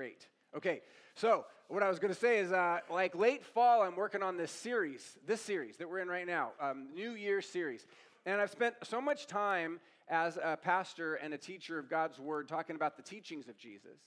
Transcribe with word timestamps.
Great. 0.00 0.26
Okay, 0.56 0.80
so 1.14 1.44
what 1.68 1.82
I 1.82 1.90
was 1.90 1.98
going 1.98 2.10
to 2.10 2.18
say 2.18 2.38
is, 2.38 2.52
uh, 2.52 2.78
like 2.88 3.14
late 3.14 3.44
fall, 3.44 3.82
I'm 3.82 3.96
working 3.96 4.22
on 4.22 4.38
this 4.38 4.50
series, 4.50 5.18
this 5.26 5.42
series 5.42 5.76
that 5.76 5.90
we're 5.90 5.98
in 5.98 6.08
right 6.08 6.26
now, 6.26 6.52
um, 6.58 6.86
New 6.94 7.10
Year 7.10 7.42
series. 7.42 7.84
And 8.24 8.40
I've 8.40 8.50
spent 8.50 8.76
so 8.82 8.98
much 8.98 9.26
time 9.26 9.78
as 10.08 10.38
a 10.42 10.56
pastor 10.56 11.16
and 11.16 11.34
a 11.34 11.36
teacher 11.36 11.78
of 11.78 11.90
God's 11.90 12.18
Word 12.18 12.48
talking 12.48 12.76
about 12.76 12.96
the 12.96 13.02
teachings 13.02 13.46
of 13.46 13.58
Jesus. 13.58 13.98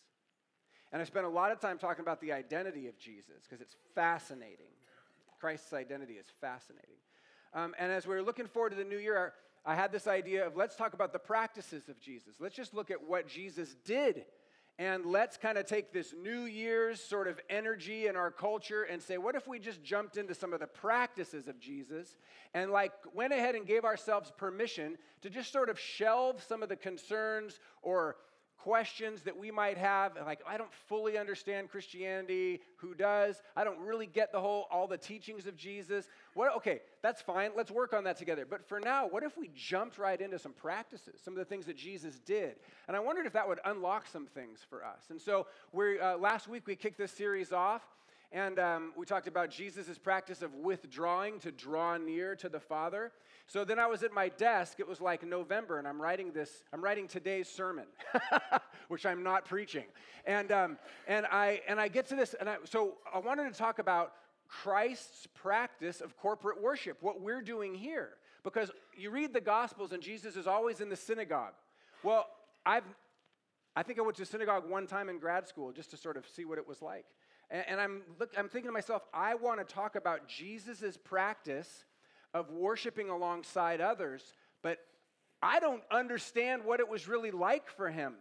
And 0.91 0.99
I 0.99 1.05
spent 1.05 1.27
a 1.27 1.29
lot 1.29 1.51
of 1.51 1.59
time 1.59 1.77
talking 1.77 2.01
about 2.01 2.21
the 2.21 2.33
identity 2.33 2.87
of 2.87 2.97
Jesus 2.97 3.43
because 3.47 3.61
it's 3.61 3.75
fascinating. 3.93 4.73
Christ's 5.39 5.73
identity 5.73 6.13
is 6.13 6.25
fascinating. 6.41 6.97
Um, 7.53 7.75
and 7.77 7.91
as 7.91 8.07
we 8.07 8.15
are 8.15 8.23
looking 8.23 8.47
forward 8.47 8.71
to 8.71 8.77
the 8.77 8.83
new 8.83 8.97
year, 8.97 9.33
I 9.63 9.75
had 9.75 9.91
this 9.91 10.07
idea 10.07 10.47
of 10.47 10.57
let's 10.57 10.75
talk 10.75 10.95
about 10.95 11.13
the 11.13 11.19
practices 11.19 11.87
of 11.87 11.99
Jesus. 11.99 12.33
Let's 12.39 12.55
just 12.55 12.73
look 12.73 12.89
at 12.89 13.07
what 13.07 13.27
Jesus 13.27 13.75
did. 13.85 14.25
And 14.79 15.05
let's 15.05 15.37
kind 15.37 15.59
of 15.59 15.67
take 15.67 15.93
this 15.93 16.15
New 16.19 16.45
Year's 16.45 16.99
sort 16.99 17.27
of 17.27 17.39
energy 17.47 18.07
in 18.07 18.15
our 18.15 18.31
culture 18.31 18.83
and 18.83 19.01
say, 19.01 19.19
what 19.19 19.35
if 19.35 19.47
we 19.47 19.59
just 19.59 19.83
jumped 19.83 20.17
into 20.17 20.33
some 20.33 20.51
of 20.51 20.59
the 20.59 20.67
practices 20.67 21.47
of 21.47 21.59
Jesus 21.59 22.15
and, 22.55 22.71
like, 22.71 22.91
went 23.13 23.33
ahead 23.33 23.53
and 23.53 23.67
gave 23.67 23.85
ourselves 23.85 24.31
permission 24.35 24.97
to 25.21 25.29
just 25.29 25.51
sort 25.51 25.69
of 25.69 25.79
shelve 25.79 26.43
some 26.43 26.63
of 26.63 26.69
the 26.69 26.75
concerns 26.75 27.59
or 27.83 28.15
questions 28.63 29.23
that 29.23 29.37
we 29.37 29.51
might 29.51 29.77
have 29.77 30.13
like 30.25 30.39
i 30.47 30.55
don't 30.57 30.73
fully 30.87 31.17
understand 31.17 31.69
christianity 31.69 32.61
who 32.83 32.93
does? 32.93 33.41
I 33.55 33.63
don't 33.63 33.79
really 33.79 34.07
get 34.07 34.33
the 34.33 34.41
whole 34.41 34.67
all 34.69 34.87
the 34.87 34.97
teachings 34.97 35.47
of 35.47 35.55
jesus. 35.55 36.09
What 36.33 36.53
okay 36.57 36.81
that's 37.01 37.21
fine 37.21 37.51
let's 37.55 37.71
work 37.71 37.93
on 37.93 38.03
that 38.03 38.17
together. 38.17 38.45
But 38.49 38.67
for 38.67 38.79
now 38.79 39.07
what 39.07 39.23
if 39.23 39.37
we 39.37 39.49
jumped 39.55 39.97
right 39.97 40.19
into 40.19 40.37
some 40.37 40.51
practices 40.51 41.21
some 41.23 41.33
of 41.33 41.37
the 41.39 41.45
things 41.45 41.65
that 41.65 41.77
jesus 41.77 42.19
did? 42.19 42.55
And 42.87 42.97
i 42.97 42.99
wondered 42.99 43.25
if 43.25 43.33
that 43.33 43.47
would 43.47 43.59
unlock 43.65 44.07
some 44.07 44.27
things 44.27 44.59
for 44.69 44.83
us. 44.85 45.03
And 45.09 45.19
so 45.19 45.47
we 45.71 45.99
uh, 45.99 46.17
last 46.17 46.47
week 46.47 46.67
we 46.67 46.75
kicked 46.75 46.97
this 46.97 47.11
series 47.11 47.51
off 47.53 47.83
and 48.33 48.57
um, 48.57 48.93
we 48.97 49.05
talked 49.05 49.27
about 49.27 49.51
Jesus' 49.51 49.99
practice 49.99 50.41
of 50.41 50.55
withdrawing 50.55 51.39
to 51.41 51.51
draw 51.51 51.97
near 51.97 52.35
to 52.37 52.49
the 52.49 52.59
Father. 52.59 53.11
So 53.45 53.63
then 53.63 53.77
I 53.77 53.85
was 53.85 54.01
at 54.01 54.11
my 54.11 54.29
desk. 54.29 54.79
It 54.79 54.87
was 54.87 54.99
like 54.99 55.23
November, 55.23 55.77
and 55.77 55.87
I'm 55.87 56.01
writing 56.01 56.31
this. 56.31 56.63
I'm 56.73 56.83
writing 56.83 57.07
today's 57.07 57.47
sermon, 57.47 57.85
which 58.87 59.05
I'm 59.05 59.21
not 59.21 59.45
preaching. 59.45 59.85
And 60.25 60.51
um, 60.51 60.79
and 61.07 61.27
I 61.27 61.61
and 61.67 61.79
I 61.79 61.87
get 61.89 62.07
to 62.07 62.15
this, 62.15 62.33
and 62.39 62.49
I, 62.49 62.55
so 62.63 62.95
I 63.13 63.19
wanted 63.19 63.53
to 63.53 63.57
talk 63.57 63.77
about 63.77 64.13
Christ's 64.47 65.27
practice 65.35 66.01
of 66.01 66.17
corporate 66.17 66.59
worship, 66.59 66.97
what 67.01 67.21
we're 67.21 67.41
doing 67.41 67.75
here, 67.75 68.09
because 68.43 68.71
you 68.97 69.11
read 69.11 69.31
the 69.31 69.41
Gospels, 69.41 69.91
and 69.91 70.01
Jesus 70.01 70.35
is 70.35 70.47
always 70.47 70.81
in 70.81 70.89
the 70.89 70.95
synagogue. 70.95 71.53
Well, 72.01 72.25
I've 72.65 72.83
I 73.75 73.83
think 73.83 73.99
I 73.99 74.01
went 74.01 74.17
to 74.17 74.25
synagogue 74.25 74.69
one 74.69 74.87
time 74.87 75.09
in 75.09 75.19
grad 75.19 75.47
school 75.47 75.71
just 75.71 75.91
to 75.91 75.97
sort 75.97 76.17
of 76.17 76.27
see 76.27 76.45
what 76.45 76.57
it 76.57 76.67
was 76.67 76.81
like. 76.81 77.05
And, 77.49 77.63
and 77.67 77.81
I'm, 77.81 78.01
look, 78.19 78.31
I'm 78.37 78.49
thinking 78.49 78.69
to 78.69 78.73
myself, 78.73 79.03
I 79.13 79.35
want 79.35 79.65
to 79.65 79.73
talk 79.73 79.95
about 79.95 80.27
Jesus' 80.27 80.97
practice 80.97 81.85
of 82.33 82.49
worshiping 82.51 83.09
alongside 83.09 83.81
others, 83.81 84.33
but 84.61 84.79
I 85.41 85.59
don't 85.59 85.83
understand 85.91 86.63
what 86.63 86.79
it 86.79 86.87
was 86.87 87.07
really 87.07 87.31
like 87.31 87.69
for 87.69 87.89
him. 87.89 88.15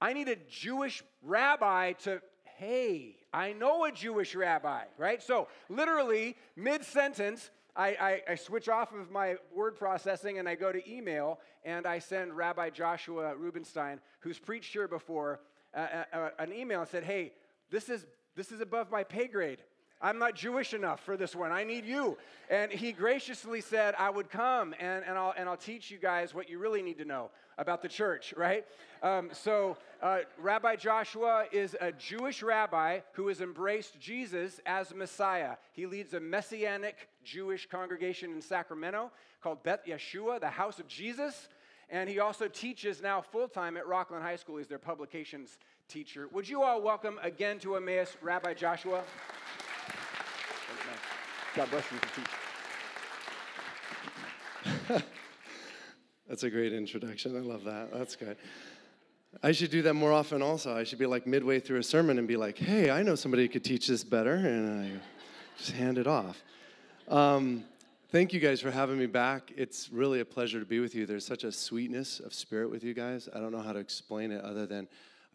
I 0.00 0.12
need 0.12 0.28
a 0.28 0.36
Jewish 0.36 1.02
rabbi 1.22 1.92
to, 2.04 2.22
hey, 2.56 3.16
I 3.32 3.52
know 3.52 3.84
a 3.84 3.92
Jewish 3.92 4.34
rabbi, 4.34 4.84
right? 4.96 5.22
So, 5.22 5.48
literally, 5.68 6.36
mid 6.56 6.84
sentence, 6.84 7.50
I, 7.80 7.88
I, 7.88 8.32
I, 8.32 8.34
switch 8.34 8.68
off 8.68 8.92
of 8.92 9.10
my 9.10 9.36
word 9.54 9.74
processing 9.74 10.38
and 10.38 10.46
I 10.46 10.54
go 10.54 10.70
to 10.70 10.90
email 10.90 11.40
and 11.64 11.86
I 11.86 11.98
send 11.98 12.36
Rabbi 12.36 12.68
Joshua 12.68 13.34
Rubinstein, 13.34 14.00
who's 14.18 14.38
preached 14.38 14.74
here 14.74 14.86
before, 14.86 15.40
uh, 15.74 16.04
uh, 16.12 16.28
an 16.38 16.52
email 16.52 16.80
and 16.80 16.90
said, 16.90 17.04
Hey, 17.04 17.32
this 17.70 17.88
is 17.88 18.04
this 18.36 18.52
is 18.52 18.60
above 18.60 18.90
my 18.90 19.02
pay 19.02 19.28
grade. 19.28 19.62
I'm 20.02 20.18
not 20.18 20.34
Jewish 20.34 20.72
enough 20.72 21.04
for 21.04 21.16
this 21.16 21.36
one. 21.36 21.52
I 21.52 21.64
need 21.64 21.84
you. 21.84 22.16
And 22.48 22.72
he 22.72 22.92
graciously 22.92 23.60
said, 23.60 23.94
I 23.98 24.08
would 24.08 24.30
come 24.30 24.74
and, 24.80 25.04
and, 25.04 25.18
I'll, 25.18 25.34
and 25.36 25.48
I'll 25.48 25.56
teach 25.58 25.90
you 25.90 25.98
guys 25.98 26.34
what 26.34 26.48
you 26.48 26.58
really 26.58 26.82
need 26.82 26.98
to 26.98 27.04
know 27.04 27.30
about 27.58 27.82
the 27.82 27.88
church, 27.88 28.32
right? 28.36 28.64
Um, 29.02 29.28
so, 29.32 29.76
uh, 30.02 30.20
Rabbi 30.38 30.76
Joshua 30.76 31.44
is 31.52 31.76
a 31.78 31.92
Jewish 31.92 32.42
rabbi 32.42 33.00
who 33.12 33.28
has 33.28 33.42
embraced 33.42 34.00
Jesus 34.00 34.60
as 34.64 34.94
Messiah. 34.94 35.56
He 35.72 35.84
leads 35.84 36.14
a 36.14 36.20
messianic 36.20 37.08
Jewish 37.22 37.68
congregation 37.68 38.32
in 38.32 38.40
Sacramento 38.40 39.10
called 39.42 39.62
Beth 39.62 39.84
Yeshua, 39.86 40.40
the 40.40 40.48
House 40.48 40.78
of 40.78 40.88
Jesus. 40.88 41.48
And 41.90 42.08
he 42.08 42.20
also 42.20 42.48
teaches 42.48 43.02
now 43.02 43.20
full 43.20 43.48
time 43.48 43.76
at 43.76 43.84
Rocklin 43.84 44.22
High 44.22 44.36
School. 44.36 44.56
He's 44.56 44.68
their 44.68 44.78
publications 44.78 45.58
teacher. 45.88 46.28
Would 46.32 46.48
you 46.48 46.62
all 46.62 46.80
welcome 46.80 47.18
again 47.22 47.58
to 47.60 47.76
Emmaus 47.76 48.16
Rabbi 48.22 48.54
Joshua? 48.54 49.02
God 51.56 51.70
bless 51.70 51.84
you 51.90 51.98
for 51.98 52.06
teaching. 54.88 55.02
That's 56.28 56.44
a 56.44 56.50
great 56.50 56.72
introduction. 56.72 57.36
I 57.36 57.40
love 57.40 57.64
that. 57.64 57.92
That's 57.92 58.14
good. 58.14 58.36
I 59.42 59.50
should 59.50 59.70
do 59.70 59.82
that 59.82 59.94
more 59.94 60.12
often 60.12 60.42
also. 60.42 60.76
I 60.76 60.84
should 60.84 61.00
be 61.00 61.06
like 61.06 61.26
midway 61.26 61.58
through 61.58 61.78
a 61.78 61.82
sermon 61.82 62.18
and 62.18 62.28
be 62.28 62.36
like, 62.36 62.56
hey, 62.56 62.90
I 62.90 63.02
know 63.02 63.16
somebody 63.16 63.42
who 63.44 63.48
could 63.48 63.64
teach 63.64 63.88
this 63.88 64.04
better, 64.04 64.34
and 64.34 64.84
I 64.84 64.92
just 65.58 65.72
hand 65.72 65.98
it 65.98 66.06
off. 66.06 66.40
Um, 67.08 67.64
thank 68.10 68.32
you 68.32 68.38
guys 68.38 68.60
for 68.60 68.70
having 68.70 68.96
me 68.96 69.06
back. 69.06 69.52
It's 69.56 69.90
really 69.90 70.20
a 70.20 70.24
pleasure 70.24 70.60
to 70.60 70.66
be 70.66 70.78
with 70.78 70.94
you. 70.94 71.04
There's 71.04 71.26
such 71.26 71.42
a 71.42 71.50
sweetness 71.50 72.20
of 72.20 72.32
spirit 72.32 72.70
with 72.70 72.84
you 72.84 72.94
guys. 72.94 73.28
I 73.34 73.40
don't 73.40 73.50
know 73.50 73.62
how 73.62 73.72
to 73.72 73.80
explain 73.80 74.30
it 74.30 74.44
other 74.44 74.66
than 74.66 74.86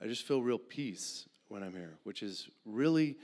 I 0.02 0.08
just 0.08 0.24
feel 0.24 0.42
real 0.42 0.60
peace 0.60 1.28
when 1.50 1.62
I'm 1.62 1.74
here, 1.74 1.98
which 2.04 2.24
is 2.24 2.50
really, 2.66 3.18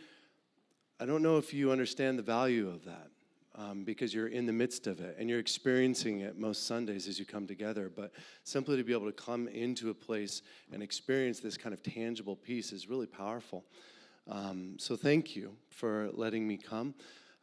I 1.02 1.06
don't 1.08 1.24
know 1.24 1.38
if 1.38 1.52
you 1.52 1.72
understand 1.72 2.20
the 2.20 2.24
value 2.24 2.70
of 2.70 2.86
that 2.86 3.08
um, 3.56 3.84
because 3.84 4.14
you're 4.14 4.28
in 4.28 4.46
the 4.46 4.54
midst 4.54 4.86
of 4.86 5.00
it 5.00 5.16
and 5.18 5.28
you're 5.28 5.40
experiencing 5.40 6.20
it 6.20 6.38
most 6.38 6.68
Sundays 6.68 7.08
as 7.08 7.18
you 7.18 7.26
come 7.26 7.48
together. 7.48 7.92
But 7.94 8.12
simply 8.44 8.78
to 8.78 8.84
be 8.84 8.94
able 8.94 9.08
to 9.08 9.12
come 9.12 9.48
into 9.48 9.90
a 9.90 9.96
place 9.96 10.44
and 10.72 10.84
experience 10.84 11.40
this 11.40 11.58
kind 11.58 11.74
of 11.74 11.82
tangible 11.82 12.36
peace 12.36 12.72
is 12.72 12.88
really 12.88 13.08
powerful. 13.08 13.66
Um, 14.30 14.76
so 14.78 14.96
thank 14.96 15.36
you 15.36 15.56
for 15.70 16.12
letting 16.14 16.48
me 16.48 16.56
come. 16.56 16.94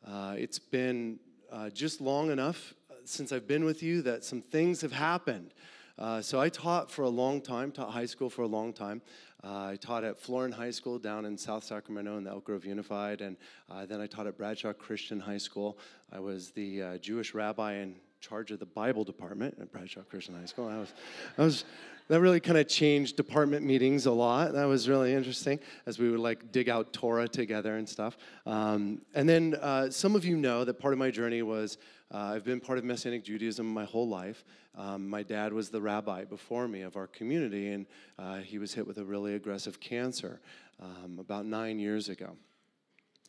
Uh, 0.07 0.37
it's 0.39 0.61
been 0.61 1.19
uh, 1.51 1.71
just 1.71 2.01
long 2.01 2.31
enough 2.31 2.75
uh, 2.89 2.95
since 3.07 3.33
I've 3.33 3.49
been 3.49 3.65
with 3.65 3.83
you 3.83 4.03
that 4.03 4.23
some 4.23 4.41
things 4.41 4.83
have 4.83 4.93
happened. 4.93 5.53
Uh, 5.99 6.23
so 6.23 6.41
I 6.41 6.49
taught 6.49 6.91
for 6.91 7.03
a 7.03 7.09
long 7.09 7.41
time, 7.41 7.73
taught 7.73 7.91
high 7.91 8.07
school 8.07 8.31
for 8.31 8.43
a 8.43 8.47
long 8.47 8.73
time. 8.73 9.03
Uh, 9.43 9.67
I 9.67 9.77
taught 9.81 10.05
at 10.05 10.19
Florin 10.19 10.53
High 10.53 10.71
School 10.71 10.99
down 10.99 11.25
in 11.25 11.37
South 11.37 11.65
Sacramento 11.65 12.17
in 12.19 12.25
the 12.25 12.31
Elk 12.31 12.45
Grove 12.45 12.65
Unified, 12.65 13.21
and 13.21 13.37
uh, 13.69 13.85
then 13.85 14.01
I 14.01 14.07
taught 14.07 14.27
at 14.27 14.37
Bradshaw 14.37 14.73
Christian 14.73 15.19
High 15.19 15.39
School. 15.39 15.79
I 16.13 16.21
was 16.21 16.51
the 16.51 16.83
uh, 16.83 16.99
Jewish 16.99 17.35
rabbi 17.35 17.75
in 17.75 17.97
charge 18.21 18.51
of 18.53 18.61
the 18.61 18.67
Bible 18.67 19.05
department 19.05 19.57
at 19.61 19.73
Bradshaw 19.73 20.03
Christian 20.03 20.35
High 20.35 20.47
School. 20.47 20.69
That 20.69 20.79
was, 20.79 20.93
that 21.37 21.43
was 21.43 21.65
that 22.09 22.21
really 22.21 22.41
kind 22.41 22.59
of 22.59 22.67
changed 22.69 23.17
department 23.17 23.65
meetings 23.65 24.07
a 24.07 24.13
lot. 24.13 24.53
That 24.55 24.65
was 24.65 24.89
really 24.89 25.13
interesting 25.13 25.61
as 25.85 25.99
we 25.99 26.11
would 26.11 26.21
like 26.21 26.51
dig 26.53 26.69
out 26.69 26.93
Torah 26.93 27.29
together 27.29 27.77
and 27.77 27.89
stuff. 27.89 28.17
Um, 28.47 29.03
and 29.15 29.29
then 29.29 29.57
uh, 29.61 29.91
some 29.91 30.17
of 30.17 30.25
you 30.25 30.37
know 30.37 30.65
that 30.65 30.75
part 30.75 30.95
of 30.95 30.99
my 30.99 31.11
journey 31.11 31.43
was 31.43 31.77
uh, 32.13 32.33
I've 32.35 32.45
been 32.45 32.61
part 32.61 32.79
of 32.79 32.85
Messianic 32.85 33.23
Judaism 33.23 33.67
my 33.67 33.85
whole 33.85 34.09
life. 34.09 34.45
Um, 34.75 35.09
my 35.09 35.23
dad 35.23 35.53
was 35.53 35.69
the 35.69 35.81
rabbi 35.81 36.25
before 36.25 36.67
me 36.67 36.83
of 36.83 36.97
our 36.97 37.07
community, 37.07 37.73
and 37.73 37.87
uh, 38.19 38.39
he 38.39 38.59
was 38.59 38.73
hit 38.73 38.87
with 38.87 38.97
a 38.99 39.05
really 39.05 39.35
aggressive 39.35 39.79
cancer 39.79 40.41
um, 40.81 41.19
about 41.19 41.45
nine 41.45 41.79
years 41.79 42.09
ago. 42.09 42.37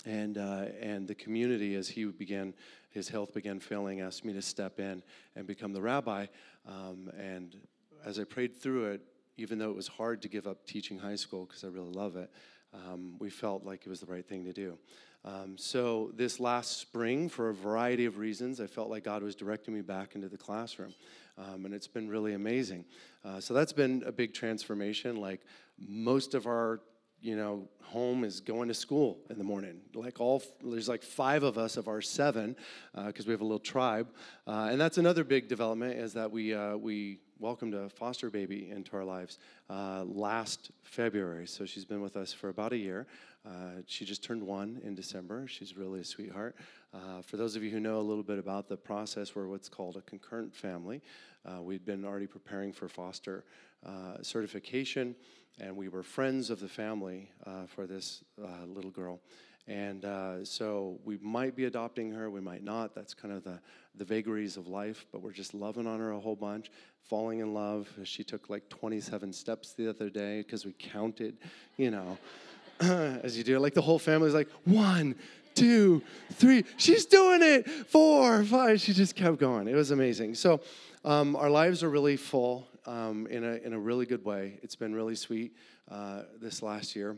And, 0.05 0.37
uh, 0.37 0.67
and 0.79 1.07
the 1.07 1.15
community, 1.15 1.75
as 1.75 1.89
he 1.89 2.05
began, 2.05 2.53
his 2.89 3.09
health 3.09 3.33
began 3.33 3.59
failing, 3.59 3.99
asked 3.99 4.23
me 4.23 4.31
to 4.31 4.41
step 4.41 4.79
in 4.79 5.03
and 5.35 5.45
become 5.45 5.73
the 5.73 5.81
rabbi. 5.81 6.27
Um, 6.65 7.11
and 7.19 7.57
as 8.05 8.17
I 8.17 8.23
prayed 8.23 8.55
through 8.55 8.91
it, 8.91 9.01
even 9.35 9.59
though 9.59 9.69
it 9.69 9.75
was 9.75 9.87
hard 9.87 10.21
to 10.21 10.29
give 10.29 10.47
up 10.47 10.65
teaching 10.65 10.97
high 10.97 11.15
school 11.15 11.45
because 11.45 11.65
I 11.65 11.67
really 11.67 11.91
love 11.91 12.15
it, 12.15 12.29
um, 12.73 13.15
we 13.19 13.29
felt 13.29 13.65
like 13.65 13.81
it 13.85 13.89
was 13.89 13.99
the 13.99 14.05
right 14.05 14.25
thing 14.25 14.45
to 14.45 14.53
do. 14.53 14.77
Um, 15.25 15.57
so, 15.57 16.11
this 16.15 16.39
last 16.39 16.77
spring, 16.77 17.27
for 17.27 17.49
a 17.49 17.53
variety 17.53 18.05
of 18.05 18.17
reasons, 18.17 18.61
I 18.61 18.67
felt 18.67 18.89
like 18.89 19.03
God 19.03 19.21
was 19.21 19.35
directing 19.35 19.73
me 19.73 19.81
back 19.81 20.15
into 20.15 20.29
the 20.29 20.37
classroom. 20.37 20.93
Um, 21.37 21.65
and 21.65 21.73
it's 21.73 21.87
been 21.87 22.07
really 22.07 22.33
amazing. 22.33 22.85
Uh, 23.25 23.39
so, 23.39 23.53
that's 23.53 23.73
been 23.73 24.03
a 24.05 24.11
big 24.11 24.33
transformation. 24.33 25.17
Like, 25.17 25.41
most 25.77 26.35
of 26.35 26.47
our 26.47 26.81
you 27.21 27.35
know, 27.35 27.67
home 27.83 28.23
is 28.23 28.39
going 28.39 28.67
to 28.69 28.73
school 28.73 29.19
in 29.29 29.37
the 29.37 29.43
morning. 29.43 29.81
Like 29.93 30.19
all, 30.19 30.41
there's 30.63 30.87
like 30.87 31.03
five 31.03 31.43
of 31.43 31.57
us 31.57 31.75
of 31.75 31.87
our 31.87 32.01
seven, 32.01 32.55
because 32.93 33.25
uh, 33.25 33.27
we 33.27 33.31
have 33.31 33.41
a 33.41 33.45
little 33.45 33.59
tribe, 33.59 34.07
uh, 34.47 34.69
and 34.71 34.79
that's 34.79 34.97
another 34.97 35.23
big 35.23 35.47
development 35.47 35.97
is 35.97 36.13
that 36.13 36.31
we 36.31 36.53
uh, 36.53 36.77
we 36.77 37.19
welcomed 37.39 37.73
a 37.73 37.89
foster 37.89 38.29
baby 38.29 38.69
into 38.69 38.95
our 38.95 39.05
lives 39.05 39.39
uh, 39.69 40.03
last 40.03 40.71
February. 40.83 41.47
So 41.47 41.65
she's 41.65 41.85
been 41.85 42.01
with 42.01 42.17
us 42.17 42.33
for 42.33 42.49
about 42.49 42.73
a 42.73 42.77
year. 42.77 43.07
Uh, 43.45 43.81
she 43.87 44.03
just 44.03 44.23
turned 44.23 44.43
one 44.43 44.81
in 44.83 44.93
December. 44.93 45.47
She's 45.47 45.77
really 45.77 46.01
a 46.01 46.03
sweetheart. 46.03 46.55
Uh, 46.93 47.21
for 47.21 47.37
those 47.37 47.55
of 47.55 47.63
you 47.63 47.69
who 47.69 47.79
know 47.79 47.99
a 47.99 48.01
little 48.01 48.23
bit 48.23 48.39
about 48.39 48.67
the 48.67 48.75
process, 48.75 49.35
we're 49.35 49.47
what's 49.47 49.69
called 49.69 49.95
a 49.95 50.01
concurrent 50.01 50.53
family. 50.53 51.01
Uh, 51.45 51.61
we'd 51.61 51.85
been 51.85 52.03
already 52.03 52.27
preparing 52.27 52.73
for 52.73 52.89
foster 52.89 53.45
uh, 53.85 54.21
certification, 54.21 55.15
and 55.61 55.75
we 55.75 55.87
were 55.87 56.03
friends 56.03 56.49
of 56.49 56.59
the 56.59 56.67
family 56.67 57.31
uh, 57.45 57.65
for 57.65 57.87
this 57.87 58.23
little 58.67 58.91
girl. 58.91 59.21
And 59.69 60.03
uh, 60.03 60.43
so 60.43 60.99
we 61.05 61.19
might 61.21 61.55
be 61.55 61.65
adopting 61.65 62.11
her, 62.13 62.31
we 62.31 62.41
might 62.41 62.63
not. 62.63 62.95
That's 62.95 63.13
kind 63.13 63.31
of 63.31 63.43
the, 63.43 63.59
the 63.93 64.03
vagaries 64.03 64.57
of 64.57 64.67
life, 64.67 65.05
but 65.11 65.21
we're 65.21 65.31
just 65.31 65.53
loving 65.53 65.85
on 65.85 65.99
her 65.99 66.11
a 66.11 66.19
whole 66.19 66.35
bunch, 66.35 66.71
falling 67.03 67.37
in 67.37 67.53
love. 67.53 67.87
She 68.03 68.23
took 68.23 68.49
like 68.49 68.67
27 68.69 69.31
steps 69.31 69.73
the 69.73 69.87
other 69.87 70.09
day 70.09 70.41
because 70.41 70.65
we 70.65 70.73
counted, 70.73 71.37
you 71.77 71.91
know, 71.91 72.17
as 72.79 73.37
you 73.37 73.43
do. 73.43 73.59
Like 73.59 73.75
the 73.75 73.81
whole 73.81 73.99
family's 73.99 74.33
like, 74.33 74.49
one, 74.65 75.13
two, 75.53 76.01
three. 76.33 76.65
She's 76.77 77.05
doing 77.05 77.43
it. 77.43 77.69
Four, 77.69 78.43
five. 78.45 78.81
She 78.81 78.91
just 78.91 79.15
kept 79.15 79.37
going. 79.37 79.67
It 79.67 79.75
was 79.75 79.91
amazing. 79.91 80.33
So 80.33 80.61
um, 81.05 81.35
our 81.35 81.51
lives 81.51 81.83
are 81.83 81.89
really 81.91 82.17
full 82.17 82.67
um, 82.87 83.27
in, 83.27 83.43
a, 83.43 83.57
in 83.57 83.73
a 83.73 83.79
really 83.79 84.07
good 84.07 84.25
way. 84.25 84.57
It's 84.63 84.75
been 84.75 84.95
really 84.95 85.15
sweet 85.15 85.55
uh, 85.91 86.23
this 86.41 86.63
last 86.63 86.95
year. 86.95 87.17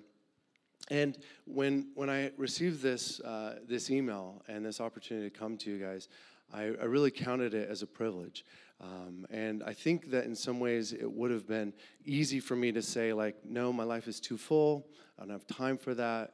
And 0.92 1.18
when, 1.46 1.88
when 1.96 2.10
I 2.10 2.32
received 2.36 2.82
this, 2.82 3.22
uh, 3.22 3.60
this 3.66 3.90
email 3.90 4.44
and 4.50 4.66
this 4.66 4.82
opportunity 4.82 5.30
to 5.30 5.40
come 5.40 5.56
to 5.60 5.72
you 5.72 5.78
guys, 5.78 6.10
I, 6.54 6.64
I 6.64 6.84
really 6.84 7.12
counted 7.12 7.54
it 7.54 7.70
as 7.70 7.82
a 7.82 7.88
privilege. 7.88 8.44
Um, 8.82 9.26
and 9.30 9.64
I 9.64 9.72
think 9.72 10.12
that 10.12 10.26
in 10.26 10.36
some 10.36 10.60
ways 10.60 10.92
it 10.92 11.10
would 11.10 11.32
have 11.32 11.48
been 11.48 11.72
easy 12.04 12.42
for 12.42 12.58
me 12.58 12.74
to 12.74 12.82
say, 12.82 13.14
like, 13.14 13.38
no, 13.46 13.72
my 13.72 13.86
life 13.86 14.10
is 14.10 14.20
too 14.20 14.38
full. 14.38 14.86
I 15.18 15.22
don't 15.22 15.32
have 15.32 15.48
time 15.48 15.78
for 15.78 15.94
that. 15.96 16.34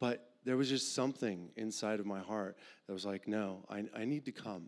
But 0.00 0.30
there 0.44 0.56
was 0.56 0.68
just 0.68 0.92
something 0.92 1.50
inside 1.54 2.00
of 2.00 2.06
my 2.06 2.18
heart 2.18 2.58
that 2.88 2.92
was 2.92 3.06
like, 3.06 3.28
no, 3.28 3.64
I, 3.70 3.84
I 3.94 4.04
need 4.04 4.24
to 4.24 4.32
come 4.32 4.64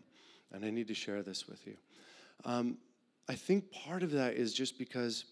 and 0.52 0.64
I 0.64 0.70
need 0.70 0.86
to 0.88 0.94
share 0.94 1.24
this 1.24 1.48
with 1.48 1.66
you. 1.66 1.76
Um, 2.44 2.78
I 3.28 3.34
think 3.34 3.72
part 3.72 4.04
of 4.04 4.12
that 4.12 4.34
is 4.34 4.54
just 4.54 4.78
because 4.78 5.24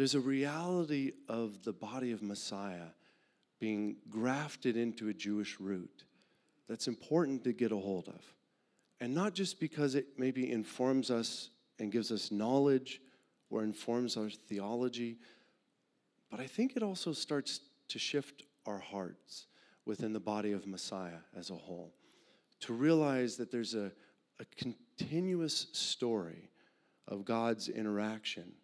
there's 0.00 0.14
a 0.14 0.20
reality 0.20 1.12
of 1.28 1.62
the 1.62 1.74
body 1.74 2.10
of 2.12 2.22
Messiah 2.22 2.88
being 3.58 3.96
grafted 4.08 4.74
into 4.74 5.10
a 5.10 5.12
Jewish 5.12 5.60
root 5.60 6.04
that's 6.66 6.88
important 6.88 7.44
to 7.44 7.52
get 7.52 7.70
a 7.70 7.76
hold 7.76 8.08
of. 8.08 8.22
And 8.98 9.14
not 9.14 9.34
just 9.34 9.60
because 9.60 9.94
it 9.94 10.06
maybe 10.16 10.50
informs 10.50 11.10
us 11.10 11.50
and 11.78 11.92
gives 11.92 12.10
us 12.10 12.32
knowledge 12.32 13.02
or 13.50 13.62
informs 13.62 14.16
our 14.16 14.30
theology, 14.30 15.18
but 16.30 16.40
I 16.40 16.46
think 16.46 16.76
it 16.76 16.82
also 16.82 17.12
starts 17.12 17.60
to 17.88 17.98
shift 17.98 18.44
our 18.64 18.78
hearts 18.78 19.48
within 19.84 20.14
the 20.14 20.18
body 20.18 20.52
of 20.52 20.66
Messiah 20.66 21.20
as 21.36 21.50
a 21.50 21.54
whole. 21.54 21.92
To 22.60 22.72
realize 22.72 23.36
that 23.36 23.52
there's 23.52 23.74
a, 23.74 23.92
a 24.38 24.46
continuous 24.56 25.66
story 25.72 26.48
of 27.06 27.26
God's 27.26 27.68
interaction 27.68 28.54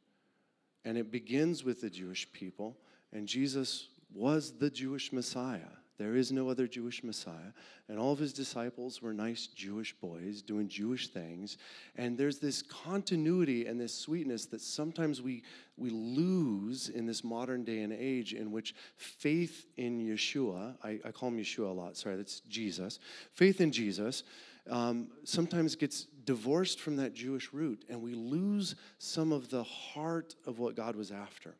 and 0.86 0.96
it 0.96 1.10
begins 1.10 1.64
with 1.64 1.80
the 1.80 1.90
Jewish 1.90 2.32
people, 2.32 2.76
and 3.12 3.26
Jesus 3.26 3.88
was 4.14 4.52
the 4.52 4.70
Jewish 4.70 5.12
Messiah. 5.12 5.68
There 5.98 6.14
is 6.14 6.30
no 6.30 6.48
other 6.48 6.66
Jewish 6.66 7.02
Messiah. 7.02 7.52
And 7.88 7.98
all 7.98 8.12
of 8.12 8.18
his 8.18 8.32
disciples 8.32 9.00
were 9.00 9.14
nice 9.14 9.46
Jewish 9.46 9.94
boys 9.94 10.42
doing 10.42 10.68
Jewish 10.68 11.08
things. 11.08 11.56
And 11.96 12.18
there's 12.18 12.38
this 12.38 12.62
continuity 12.62 13.66
and 13.66 13.80
this 13.80 13.94
sweetness 13.94 14.46
that 14.46 14.60
sometimes 14.60 15.22
we, 15.22 15.42
we 15.76 15.90
lose 15.90 16.90
in 16.90 17.06
this 17.06 17.24
modern 17.24 17.64
day 17.64 17.80
and 17.80 17.92
age 17.92 18.34
in 18.34 18.52
which 18.52 18.74
faith 18.96 19.66
in 19.78 19.98
Yeshua, 19.98 20.76
I, 20.84 21.00
I 21.04 21.10
call 21.12 21.30
him 21.30 21.38
Yeshua 21.38 21.70
a 21.70 21.72
lot, 21.72 21.96
sorry, 21.96 22.16
that's 22.16 22.40
Jesus. 22.40 22.98
Faith 23.32 23.60
in 23.60 23.72
Jesus 23.72 24.22
um, 24.68 25.08
sometimes 25.24 25.76
gets 25.76 26.06
divorced 26.26 26.80
from 26.80 26.96
that 26.96 27.14
Jewish 27.14 27.52
root, 27.52 27.84
and 27.88 28.02
we 28.02 28.12
lose 28.14 28.74
some 28.98 29.32
of 29.32 29.48
the 29.48 29.62
heart 29.62 30.34
of 30.46 30.58
what 30.58 30.74
God 30.74 30.96
was 30.96 31.10
after. 31.10 31.54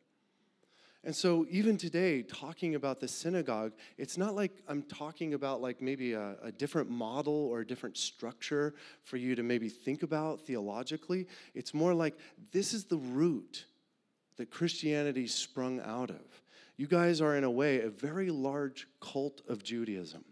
And 1.03 1.15
so, 1.15 1.45
even 1.49 1.77
today, 1.77 2.21
talking 2.21 2.75
about 2.75 2.99
the 2.99 3.07
synagogue, 3.07 3.71
it's 3.97 4.17
not 4.17 4.35
like 4.35 4.51
I'm 4.67 4.83
talking 4.83 5.33
about 5.35 5.61
like 5.61 5.81
maybe 5.81 6.13
a, 6.13 6.35
a, 6.43 6.51
different 6.51 6.89
model 6.89 7.33
or 7.33 7.61
a 7.61 7.65
different 7.65 7.95
structure 7.97 8.75
for 9.03 9.15
you 9.15 9.33
to 9.35 9.41
maybe 9.41 9.69
think 9.69 10.03
about 10.03 10.41
theologically. 10.41 11.27
It's 11.55 11.73
more 11.73 11.93
like 11.93 12.17
this 12.51 12.73
is 12.73 12.83
the 12.83 12.97
root 12.97 13.65
that 14.35 14.51
Christianity 14.51 15.27
sprung 15.27 15.79
out 15.79 16.09
of. 16.09 16.41
You 16.75 16.87
guys 16.87 17.21
are, 17.21 17.37
in 17.37 17.45
a 17.45 17.51
way, 17.51 17.79
a 17.81 17.89
very 17.89 18.29
large 18.29 18.87
cult 18.99 19.41
of 19.47 19.63
Judaism. 19.63 20.25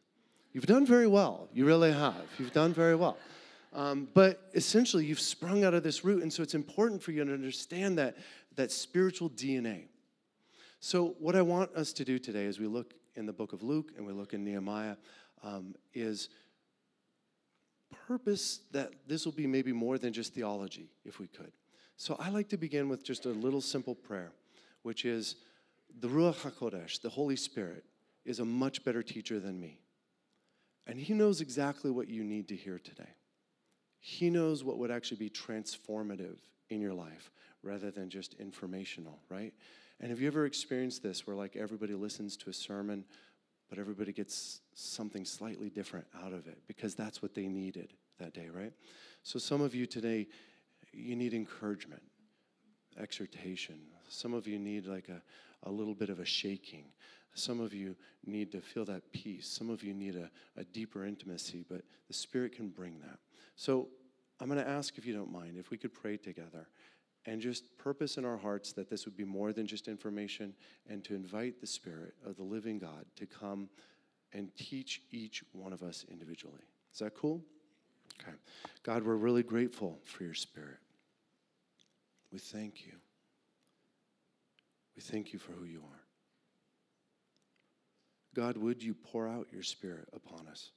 You've 0.51 0.65
done 0.65 0.85
very 0.85 1.07
well. 1.07 1.47
You 1.53 1.65
really 1.65 1.93
have. 1.93 2.27
You've 2.37 2.53
done 2.53 2.73
very 2.73 2.95
well. 2.95 3.17
Um, 3.75 4.07
but 4.13 4.49
essentially, 4.53 5.05
you've 5.05 5.19
sprung 5.19 5.65
out 5.65 5.73
of 5.73 5.83
this 5.83 6.05
root, 6.05 6.23
and 6.23 6.31
so 6.31 6.41
it's 6.41 6.53
important 6.53 7.03
for 7.03 7.11
you 7.11 7.25
to 7.25 7.33
understand 7.33 7.97
that, 7.97 8.15
that 8.55 8.71
spiritual 8.71 9.29
DNA. 9.29 9.87
So, 10.79 11.15
what 11.19 11.35
I 11.35 11.41
want 11.41 11.75
us 11.75 11.91
to 11.93 12.05
do 12.05 12.17
today 12.17 12.45
as 12.45 12.57
we 12.57 12.67
look 12.67 12.93
in 13.15 13.25
the 13.25 13.33
book 13.33 13.51
of 13.51 13.63
Luke 13.63 13.91
and 13.97 14.05
we 14.05 14.13
look 14.13 14.33
in 14.33 14.45
Nehemiah 14.45 14.95
um, 15.43 15.75
is 15.93 16.29
purpose 18.07 18.61
that 18.71 18.93
this 19.07 19.25
will 19.25 19.33
be 19.33 19.45
maybe 19.45 19.73
more 19.73 19.97
than 19.97 20.13
just 20.13 20.33
theology, 20.33 20.87
if 21.03 21.19
we 21.19 21.27
could. 21.27 21.51
So, 21.97 22.15
I 22.17 22.29
like 22.29 22.47
to 22.49 22.57
begin 22.57 22.87
with 22.87 23.03
just 23.03 23.25
a 23.25 23.29
little 23.29 23.61
simple 23.61 23.93
prayer, 23.93 24.31
which 24.83 25.03
is 25.03 25.35
the 25.99 26.07
Ruach 26.07 26.49
HaKodesh, 26.49 27.01
the 27.01 27.09
Holy 27.09 27.35
Spirit, 27.35 27.83
is 28.23 28.39
a 28.39 28.45
much 28.45 28.85
better 28.85 29.03
teacher 29.03 29.37
than 29.37 29.59
me. 29.59 29.79
And 30.87 30.97
He 30.97 31.13
knows 31.13 31.41
exactly 31.41 31.91
what 31.91 32.07
you 32.07 32.23
need 32.23 32.47
to 32.47 32.55
hear 32.55 32.79
today. 32.79 33.09
He 34.07 34.29
knows 34.29 34.63
what 34.63 34.77
would 34.77 34.91
actually 34.91 35.17
be 35.17 35.31
transformative 35.31 36.37
in 36.69 36.79
your 36.79 36.93
life 36.93 37.31
rather 37.63 37.89
than 37.89 38.07
just 38.07 38.35
informational, 38.35 39.17
right? 39.29 39.51
And 39.99 40.11
have 40.11 40.21
you 40.21 40.27
ever 40.27 40.45
experienced 40.45 41.01
this 41.01 41.25
where, 41.25 41.35
like, 41.35 41.55
everybody 41.55 41.95
listens 41.95 42.37
to 42.37 42.51
a 42.51 42.53
sermon, 42.53 43.03
but 43.67 43.79
everybody 43.79 44.13
gets 44.13 44.61
something 44.75 45.25
slightly 45.25 45.71
different 45.71 46.05
out 46.23 46.33
of 46.33 46.45
it 46.45 46.59
because 46.67 46.93
that's 46.93 47.23
what 47.23 47.33
they 47.33 47.47
needed 47.47 47.93
that 48.19 48.35
day, 48.35 48.47
right? 48.47 48.73
So, 49.23 49.39
some 49.39 49.59
of 49.59 49.73
you 49.73 49.87
today, 49.87 50.27
you 50.93 51.15
need 51.15 51.33
encouragement, 51.33 52.03
exhortation. 52.99 53.79
Some 54.07 54.35
of 54.35 54.45
you 54.45 54.59
need, 54.59 54.85
like, 54.85 55.09
a, 55.09 55.19
a 55.67 55.71
little 55.71 55.95
bit 55.95 56.11
of 56.11 56.19
a 56.19 56.25
shaking. 56.25 56.85
Some 57.33 57.59
of 57.59 57.73
you 57.73 57.95
need 58.23 58.51
to 58.51 58.61
feel 58.61 58.85
that 58.85 59.11
peace. 59.13 59.47
Some 59.47 59.71
of 59.71 59.83
you 59.83 59.95
need 59.95 60.15
a, 60.15 60.29
a 60.57 60.63
deeper 60.63 61.07
intimacy, 61.07 61.65
but 61.67 61.81
the 62.07 62.13
Spirit 62.13 62.55
can 62.55 62.69
bring 62.69 62.99
that. 62.99 63.17
So 63.55 63.87
I'm 64.39 64.47
going 64.47 64.63
to 64.63 64.69
ask, 64.69 64.97
if 64.97 65.05
you 65.05 65.13
don't 65.13 65.31
mind, 65.31 65.57
if 65.57 65.71
we 65.71 65.77
could 65.77 65.93
pray 65.93 66.17
together 66.17 66.67
and 67.25 67.41
just 67.41 67.77
purpose 67.77 68.17
in 68.17 68.25
our 68.25 68.37
hearts 68.37 68.73
that 68.73 68.89
this 68.89 69.05
would 69.05 69.17
be 69.17 69.23
more 69.23 69.53
than 69.53 69.65
just 69.65 69.87
information 69.87 70.53
and 70.89 71.03
to 71.05 71.15
invite 71.15 71.59
the 71.59 71.67
Spirit 71.67 72.13
of 72.25 72.35
the 72.35 72.43
living 72.43 72.77
God 72.77 73.05
to 73.15 73.25
come 73.25 73.69
and 74.33 74.53
teach 74.55 75.01
each 75.11 75.43
one 75.53 75.73
of 75.73 75.81
us 75.81 76.05
individually. 76.09 76.61
Is 76.93 76.99
that 76.99 77.15
cool? 77.15 77.41
Okay. 78.21 78.35
God, 78.83 79.03
we're 79.03 79.15
really 79.15 79.43
grateful 79.43 79.99
for 80.03 80.23
your 80.23 80.33
Spirit. 80.33 80.77
We 82.31 82.39
thank 82.39 82.85
you. 82.85 82.93
We 84.95 85.01
thank 85.01 85.33
you 85.33 85.39
for 85.39 85.53
who 85.53 85.65
you 85.65 85.79
are. 85.79 86.01
God, 88.35 88.57
would 88.57 88.83
you 88.83 88.93
pour 88.93 89.27
out 89.27 89.47
your 89.51 89.63
Spirit 89.63 90.09
upon 90.13 90.47
us? 90.47 90.71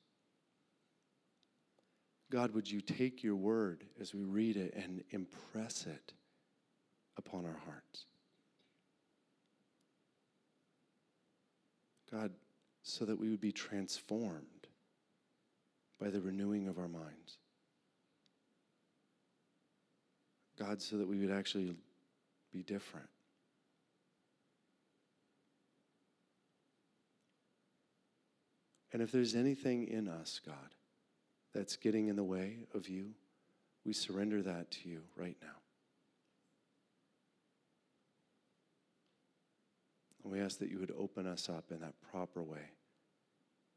God, 2.30 2.52
would 2.54 2.70
you 2.70 2.80
take 2.80 3.22
your 3.22 3.36
word 3.36 3.84
as 4.00 4.14
we 4.14 4.22
read 4.22 4.56
it 4.56 4.74
and 4.74 5.02
impress 5.10 5.86
it 5.86 6.12
upon 7.16 7.46
our 7.46 7.58
hearts? 7.64 8.04
God, 12.10 12.32
so 12.82 13.04
that 13.04 13.18
we 13.18 13.30
would 13.30 13.40
be 13.40 13.52
transformed 13.52 14.66
by 16.00 16.10
the 16.10 16.20
renewing 16.20 16.68
of 16.68 16.78
our 16.78 16.88
minds. 16.88 17.38
God, 20.58 20.82
so 20.82 20.96
that 20.98 21.08
we 21.08 21.18
would 21.18 21.30
actually 21.30 21.74
be 22.52 22.62
different. 22.62 23.08
And 28.92 29.02
if 29.02 29.12
there's 29.12 29.34
anything 29.34 29.86
in 29.86 30.08
us, 30.08 30.40
God, 30.44 30.74
that's 31.58 31.74
getting 31.74 32.06
in 32.06 32.14
the 32.14 32.22
way 32.22 32.58
of 32.72 32.88
you, 32.88 33.10
we 33.84 33.92
surrender 33.92 34.40
that 34.42 34.70
to 34.70 34.88
you 34.88 35.00
right 35.16 35.36
now. 35.42 35.48
And 40.22 40.32
we 40.32 40.40
ask 40.40 40.60
that 40.60 40.70
you 40.70 40.78
would 40.78 40.92
open 40.96 41.26
us 41.26 41.48
up 41.48 41.64
in 41.72 41.80
that 41.80 41.94
proper 42.12 42.44
way 42.44 42.70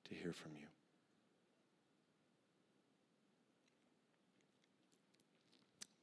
to 0.10 0.14
hear 0.14 0.32
from 0.32 0.52
you. 0.60 0.68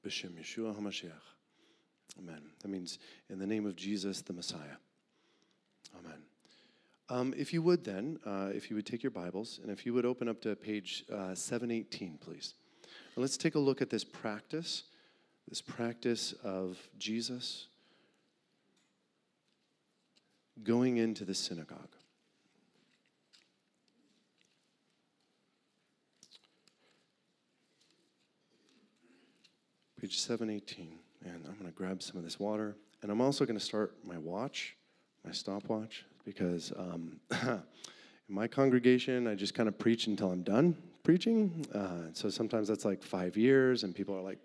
B'Shem 0.05 0.31
Yeshua 0.31 0.75
HaMashiach. 0.75 1.13
Amen. 2.19 2.43
That 2.61 2.69
means 2.69 2.99
in 3.31 3.39
the 3.39 3.47
name 3.47 3.67
of 3.67 3.77
Jesus, 3.77 4.23
the 4.23 4.33
Messiah. 4.33 4.79
Amen. 5.97 6.28
Um, 7.11 7.33
if 7.37 7.55
you 7.55 7.63
would 7.63 7.85
then, 7.85 8.19
uh, 8.27 8.51
if 8.55 8.69
you 8.69 8.77
would 8.77 8.85
take 8.85 9.03
your 9.03 9.11
Bibles, 9.11 9.61
and 9.63 9.71
if 9.71 9.87
you 9.87 9.95
would 9.95 10.05
open 10.05 10.29
up 10.29 10.43
to 10.43 10.55
page 10.55 11.05
uh, 11.11 11.35
718, 11.35 12.19
please. 12.19 12.55
And 13.15 13.23
let's 13.23 13.39
take 13.39 13.55
a 13.55 13.59
look 13.59 13.81
at 13.81 13.89
this 13.89 14.05
practice, 14.05 14.85
this 15.49 15.63
practice 15.63 16.35
of 16.45 16.77
Jesus 16.99 17.69
going 20.63 20.99
into 20.99 21.25
the 21.25 21.35
synagogue. 21.35 21.95
Page 30.01 30.19
718. 30.19 30.99
And 31.25 31.45
I'm 31.47 31.55
going 31.55 31.67
to 31.67 31.73
grab 31.73 32.03
some 32.03 32.17
of 32.19 32.23
this 32.23 32.39
water. 32.39 32.77
And 33.03 33.11
I'm 33.11 33.21
also 33.21 33.45
going 33.47 33.59
to 33.59 33.65
start 33.65 33.95
my 34.05 34.19
watch, 34.19 34.77
my 35.25 35.33
stopwatch, 35.33 36.05
because 36.29 36.73
um, 36.77 37.19
in 37.43 37.59
my 38.29 38.47
congregation, 38.47 39.27
I 39.27 39.35
just 39.35 39.55
kind 39.55 39.67
of 39.67 39.79
preach 39.79 40.07
until 40.09 40.31
I'm 40.31 40.43
done 40.43 40.77
preaching. 41.03 41.67
Uh, 41.75 42.13
so 42.13 42.29
sometimes 42.29 42.69
that's 42.69 42.85
like 42.85 43.03
five 43.03 43.35
years, 43.35 43.83
and 43.83 43.95
people 43.95 44.15
are 44.15 44.21
like, 44.21 44.39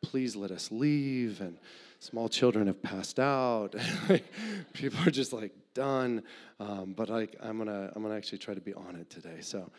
please 0.00 0.34
let 0.34 0.50
us 0.50 0.72
leave. 0.72 1.42
And 1.42 1.58
small 1.98 2.30
children 2.30 2.68
have 2.68 2.82
passed 2.82 3.20
out. 3.20 3.74
people 4.72 4.98
are 5.06 5.10
just 5.10 5.34
like 5.34 5.52
done. 5.74 6.22
Um, 6.58 6.94
but 6.96 7.10
I, 7.10 7.28
I'm 7.42 7.58
going 7.58 7.68
to 7.68 7.92
I'm 7.94 8.02
gonna 8.02 8.16
actually 8.16 8.38
try 8.38 8.54
to 8.54 8.60
be 8.60 8.72
on 8.72 8.96
it 8.96 9.10
today. 9.10 9.40
So 9.40 9.70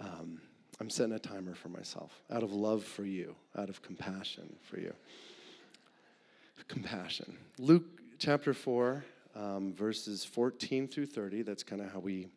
um, 0.00 0.40
I'm 0.80 0.90
setting 0.90 1.12
a 1.12 1.20
timer 1.20 1.54
for 1.54 1.68
myself 1.68 2.10
out 2.32 2.42
of 2.42 2.52
love 2.52 2.82
for 2.82 3.04
you, 3.04 3.36
out 3.56 3.68
of 3.68 3.82
compassion 3.82 4.56
for 4.62 4.80
you. 4.80 4.92
Compassion. 6.66 7.36
Luke 7.58 7.84
chapter 8.18 8.52
4, 8.54 9.04
um, 9.34 9.74
verses 9.74 10.24
14 10.24 10.88
through 10.88 11.06
30, 11.06 11.42
that's 11.42 11.62
kind 11.62 11.82
of 11.82 11.92
how 11.92 11.98
we 11.98 12.28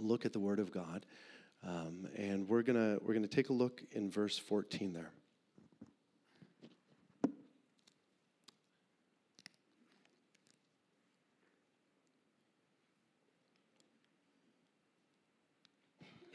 look 0.00 0.24
at 0.24 0.32
the 0.32 0.40
Word 0.40 0.58
of 0.58 0.72
God. 0.72 1.06
Um, 1.64 2.08
and 2.16 2.48
we're 2.48 2.62
gonna 2.62 2.98
we're 3.02 3.14
gonna 3.14 3.28
take 3.28 3.50
a 3.50 3.52
look 3.52 3.82
in 3.92 4.10
verse 4.10 4.36
14 4.36 4.92
there. 4.92 5.12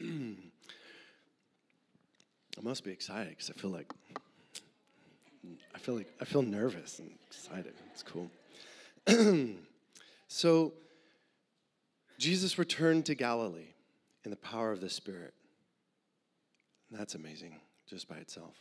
I 0.00 0.04
must 2.62 2.84
be 2.84 2.90
excited 2.90 3.30
because 3.30 3.50
I 3.50 3.52
feel 3.52 3.70
like 3.70 3.92
I 5.74 5.78
feel 5.78 5.94
like 5.94 6.10
I 6.20 6.24
feel 6.24 6.42
nervous 6.42 7.00
and 7.00 7.10
excited. 7.26 7.74
It's 7.92 8.02
cool. 8.02 8.30
so 10.28 10.72
Jesus 12.18 12.58
returned 12.58 13.06
to 13.06 13.14
Galilee 13.14 13.74
in 14.24 14.30
the 14.30 14.36
power 14.36 14.72
of 14.72 14.80
the 14.80 14.90
Spirit. 14.90 15.34
That's 16.90 17.14
amazing 17.14 17.60
just 17.88 18.08
by 18.08 18.16
itself. 18.16 18.54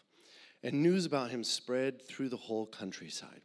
And 0.64 0.82
news 0.82 1.06
about 1.06 1.30
him 1.30 1.44
spread 1.44 2.02
through 2.02 2.30
the 2.30 2.38
whole 2.38 2.66
countryside. 2.66 3.42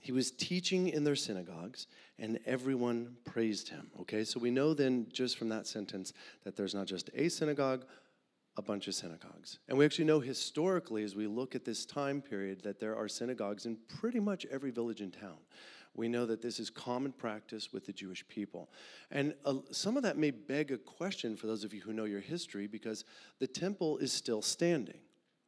He 0.00 0.12
was 0.12 0.30
teaching 0.30 0.88
in 0.88 1.04
their 1.04 1.16
synagogues, 1.16 1.86
and 2.18 2.38
everyone 2.46 3.16
praised 3.24 3.68
him. 3.68 3.90
Okay, 4.00 4.24
so 4.24 4.38
we 4.40 4.50
know 4.50 4.72
then 4.72 5.06
just 5.12 5.36
from 5.36 5.48
that 5.50 5.66
sentence 5.66 6.12
that 6.44 6.56
there's 6.56 6.74
not 6.74 6.86
just 6.86 7.10
a 7.14 7.28
synagogue, 7.28 7.84
a 8.56 8.62
bunch 8.62 8.88
of 8.88 8.94
synagogues. 8.94 9.58
And 9.68 9.76
we 9.76 9.84
actually 9.84 10.06
know 10.06 10.20
historically, 10.20 11.04
as 11.04 11.14
we 11.14 11.26
look 11.26 11.54
at 11.54 11.64
this 11.64 11.84
time 11.84 12.22
period, 12.22 12.62
that 12.62 12.80
there 12.80 12.96
are 12.96 13.08
synagogues 13.08 13.66
in 13.66 13.76
pretty 14.00 14.20
much 14.20 14.46
every 14.50 14.70
village 14.70 15.00
and 15.00 15.12
town. 15.12 15.38
We 15.98 16.08
know 16.08 16.24
that 16.26 16.40
this 16.40 16.60
is 16.60 16.70
common 16.70 17.12
practice 17.12 17.72
with 17.72 17.84
the 17.84 17.92
Jewish 17.92 18.26
people. 18.28 18.70
And 19.10 19.34
uh, 19.44 19.56
some 19.72 19.96
of 19.96 20.04
that 20.04 20.16
may 20.16 20.30
beg 20.30 20.70
a 20.70 20.78
question 20.78 21.36
for 21.36 21.48
those 21.48 21.64
of 21.64 21.74
you 21.74 21.80
who 21.80 21.92
know 21.92 22.04
your 22.04 22.20
history 22.20 22.66
because 22.66 23.04
the 23.40 23.46
temple 23.46 23.98
is 23.98 24.12
still 24.12 24.40
standing 24.40 25.00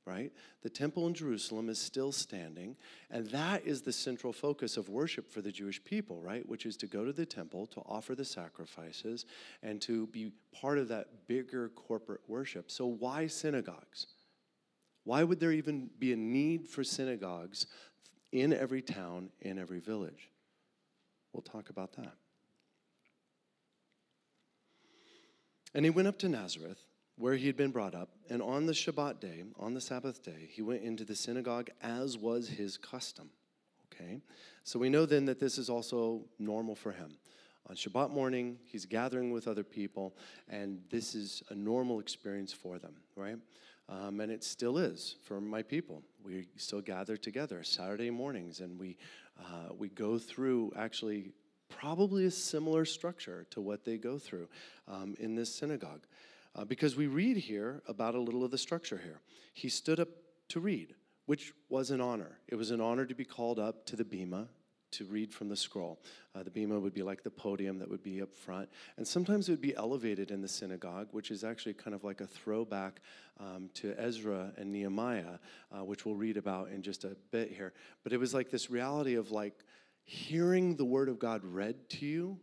right? 0.07 0.33
The 0.62 0.71
temple 0.71 1.07
in 1.07 1.14
Jerusalem 1.14 1.69
is 1.69 1.78
still 1.78 2.11
standing, 2.11 2.75
and 3.11 3.28
that 3.30 3.64
is 3.64 3.83
the 3.83 3.92
central 3.92 4.33
focus 4.33 4.76
of 4.76 4.88
worship 4.88 5.30
for 5.30 5.40
the 5.40 5.52
Jewish 5.52 5.83
people, 5.85 6.21
right? 6.21 6.47
Which 6.49 6.66
is 6.66 6.76
to 6.78 6.87
go 6.87 7.04
to 7.04 7.12
the 7.12 7.26
temple 7.26 7.66
to 7.69 7.80
offer 7.87 8.14
the 8.14 8.25
sacrifices 8.25 9.25
and 9.62 9.80
to 9.83 10.07
be 10.09 10.33
part 10.52 10.78
of 10.78 10.88
that 10.88 11.28
bigger 11.28 11.69
corporate 11.71 12.23
worship. 12.26 12.71
So, 12.71 12.87
why 12.87 13.26
synagogues? 13.26 14.07
Why 15.04 15.23
would 15.23 15.38
there 15.38 15.52
even 15.52 15.90
be 15.99 16.12
a 16.12 16.16
need 16.16 16.66
for 16.66 16.83
synagogues 16.83 17.66
in 18.33 18.52
every 18.52 18.83
town, 18.83 19.30
in 19.40 19.59
every 19.59 19.80
village? 19.80 20.30
We'll 21.33 21.43
talk 21.43 21.71
about 21.71 21.93
that. 21.95 22.15
And 25.75 25.85
he 25.85 25.91
went 25.91 26.09
up 26.09 26.19
to 26.21 26.29
Nazareth 26.29 26.81
where 27.21 27.35
he 27.35 27.47
had 27.47 27.57
been 27.57 27.71
brought 27.71 27.95
up, 27.95 28.09
and 28.31 28.41
on 28.41 28.65
the 28.65 28.73
Shabbat 28.73 29.21
day, 29.21 29.45
on 29.59 29.75
the 29.75 29.81
Sabbath 29.81 30.23
day, 30.23 30.49
he 30.51 30.63
went 30.63 30.83
into 30.83 31.05
the 31.05 31.15
synagogue 31.15 31.69
as 31.83 32.17
was 32.17 32.49
his 32.49 32.79
custom. 32.79 33.29
Okay? 33.93 34.23
So 34.65 34.79
we 34.79 34.89
know 34.89 35.05
then 35.05 35.27
that 35.27 35.39
this 35.39 35.59
is 35.59 35.69
also 35.69 36.25
normal 36.39 36.75
for 36.75 36.93
him. 36.93 37.19
On 37.69 37.77
Shabbat 37.77 38.11
morning, 38.11 38.59
he's 38.65 38.87
gathering 38.87 39.33
with 39.33 39.47
other 39.47 39.63
people, 39.63 40.17
and 40.49 40.81
this 40.89 41.15
is 41.15 41.43
a 41.51 41.55
normal 41.55 42.01
experience 42.01 42.55
for 42.55 42.79
them, 42.79 42.95
right? 43.17 43.37
Um, 43.91 44.21
and 44.21 44.33
it 44.33 44.43
still 44.43 44.79
is 44.79 45.17
for 45.25 45.43
my 45.43 45.63
people. 45.63 46.03
We 46.25 46.47
still 46.57 46.81
gather 46.81 47.19
together 47.19 47.63
Saturday 47.65 48.09
mornings, 48.09 48.61
and 48.61 48.79
we 48.79 48.97
uh, 49.39 49.73
we 49.77 49.89
go 49.89 50.19
through 50.19 50.73
actually 50.77 51.33
probably 51.69 52.27
a 52.27 52.31
similar 52.31 52.85
structure 52.85 53.47
to 53.51 53.61
what 53.61 53.85
they 53.85 53.97
go 53.97 54.19
through 54.19 54.49
um, 54.89 55.15
in 55.19 55.35
this 55.35 55.55
synagogue. 55.55 56.03
Uh, 56.57 56.65
because 56.65 56.97
we 56.97 57.07
read 57.07 57.37
here 57.37 57.81
about 57.87 58.15
a 58.15 58.21
little 58.21 58.45
of 58.45 58.51
the 58.51 58.59
structure 58.59 59.01
here. 59.03 59.21
He 59.55 59.69
stood 59.69 60.01
up 60.01 60.09
to 60.49 60.61
read, 60.61 60.95
which 61.27 61.53
was 61.69 61.91
an 61.91 62.01
honor. 62.01 62.39
It 62.49 62.57
was 62.57 62.73
an 62.73 62.81
honor 62.81 63.07
to 63.07 63.15
be 63.15 63.25
called 63.25 63.59
up 63.61 63.87
to 63.87 63.97
the 63.97 64.05
bema 64.05 64.49
to 64.92 65.04
read 65.04 65.32
from 65.32 65.49
the 65.49 65.56
scroll. 65.56 66.00
Uh, 66.35 66.42
the 66.42 66.50
bema 66.50 66.78
would 66.78 66.94
be 66.94 67.02
like 67.02 67.23
the 67.23 67.30
podium 67.30 67.78
that 67.78 67.88
would 67.88 68.02
be 68.02 68.23
up 68.23 68.35
front. 68.35 68.68
And 68.97 69.06
sometimes 69.06 69.49
it 69.49 69.52
would 69.52 69.61
be 69.61 69.75
elevated 69.76 70.30
in 70.30 70.40
the 70.40 70.49
synagogue, 70.49 71.09
which 71.12 71.30
is 71.30 71.44
actually 71.44 71.75
kind 71.75 71.94
of 71.94 72.04
like 72.04 72.20
a 72.20 72.26
throwback 72.26 73.00
um, 73.38 73.70
to 73.75 73.94
Ezra 73.99 74.52
and 74.56 74.73
Nehemiah, 74.73 75.38
uh, 75.73 75.85
which 75.85 76.04
we'll 76.04 76.14
read 76.14 76.37
about 76.37 76.70
in 76.70 76.82
just 76.82 77.04
a 77.04 77.16
bit 77.30 77.52
here. 77.52 77.73
But 78.02 78.12
it 78.12 78.18
was 78.18 78.35
like 78.35 78.50
this 78.50 78.70
reality 78.70 79.14
of 79.14 79.30
like 79.30 79.64
hearing 80.04 80.76
the 80.76 80.85
word 80.85 81.09
of 81.09 81.18
God 81.18 81.42
read 81.44 81.88
to 81.90 82.06
you 82.06 82.38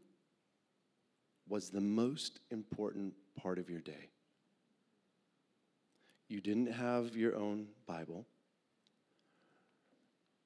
was 1.47 1.69
the 1.69 1.81
most 1.81 2.39
important 2.51 3.13
part 3.41 3.59
of 3.59 3.69
your 3.69 3.79
day. 3.79 4.09
You 6.27 6.41
didn't 6.41 6.71
have 6.73 7.15
your 7.15 7.35
own 7.35 7.67
Bible. 7.85 8.25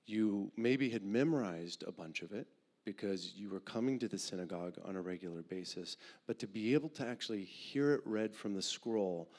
You 0.06 0.52
maybe 0.58 0.90
had 0.90 1.04
memorized 1.04 1.84
a 1.88 1.92
bunch 1.92 2.22
of 2.22 2.32
it 2.32 2.48
because 2.86 3.34
you 3.36 3.50
were 3.50 3.60
coming 3.60 4.00
to 4.00 4.08
the 4.08 4.18
synagogue 4.18 4.78
on 4.84 4.96
a 4.96 5.02
regular 5.02 5.44
basis, 5.44 5.98
but 6.26 6.40
to 6.40 6.48
be 6.48 6.74
able 6.74 6.90
to 6.90 7.06
actually 7.06 7.44
hear 7.44 7.94
it 7.94 8.02
read 8.06 8.36
from 8.36 8.54
the 8.54 8.62
scroll 8.62 9.32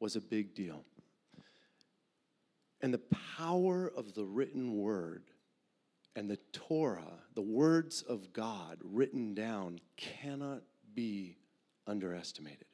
was 0.00 0.16
a 0.16 0.20
big 0.20 0.54
deal. 0.54 0.84
And 2.80 2.92
the 2.92 3.02
power 3.38 3.90
of 3.96 4.14
the 4.14 4.24
written 4.24 4.76
word 4.76 5.24
and 6.16 6.30
the 6.30 6.38
Torah, 6.52 7.20
the 7.34 7.42
words 7.42 8.02
of 8.02 8.32
God 8.32 8.78
written 8.84 9.34
down, 9.34 9.80
cannot 9.96 10.62
be 10.94 11.38
underestimated. 11.86 12.66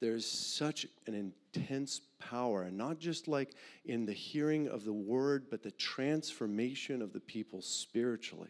There's 0.00 0.26
such 0.26 0.86
an 1.06 1.14
intense 1.14 2.00
power, 2.18 2.62
and 2.62 2.76
not 2.76 2.98
just 2.98 3.28
like 3.28 3.54
in 3.84 4.06
the 4.06 4.12
hearing 4.12 4.66
of 4.68 4.84
the 4.84 4.92
word, 4.92 5.46
but 5.50 5.62
the 5.62 5.70
transformation 5.72 7.02
of 7.02 7.12
the 7.12 7.20
people 7.20 7.60
spiritually. 7.60 8.48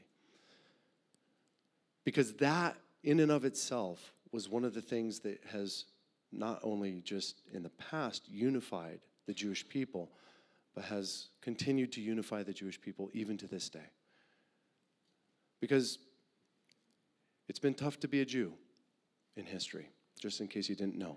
Because 2.04 2.35
that, 2.35 2.76
in 3.02 3.21
and 3.21 3.33
of 3.33 3.45
itself, 3.45 4.12
was 4.33 4.49
one 4.49 4.64
of 4.64 4.75
the 4.75 4.80
things 4.80 5.21
that 5.21 5.40
has 5.50 5.87
not 6.33 6.61
only 6.62 7.00
just 7.04 7.42
in 7.52 7.64
the 7.64 7.71
past 7.71 8.28
unified 8.28 9.00
the 9.26 9.35
Jewish 9.35 9.69
people, 9.69 10.09
but 10.75 10.85
has 10.85 11.28
continued 11.42 11.92
to 11.92 12.00
unify 12.00 12.45
the 12.45 12.52
Jewish 12.52 12.80
people 12.80 13.11
even 13.12 13.37
to 13.38 13.49
this 13.49 13.69
day. 13.69 13.90
Because 15.61 15.99
it's 17.49 17.59
been 17.59 17.75
tough 17.75 17.99
to 18.00 18.09
be 18.09 18.21
a 18.21 18.25
Jew 18.25 18.52
in 19.37 19.45
history, 19.45 19.88
just 20.21 20.40
in 20.40 20.47
case 20.47 20.69
you 20.69 20.76
didn't 20.76 20.97
know. 20.97 21.16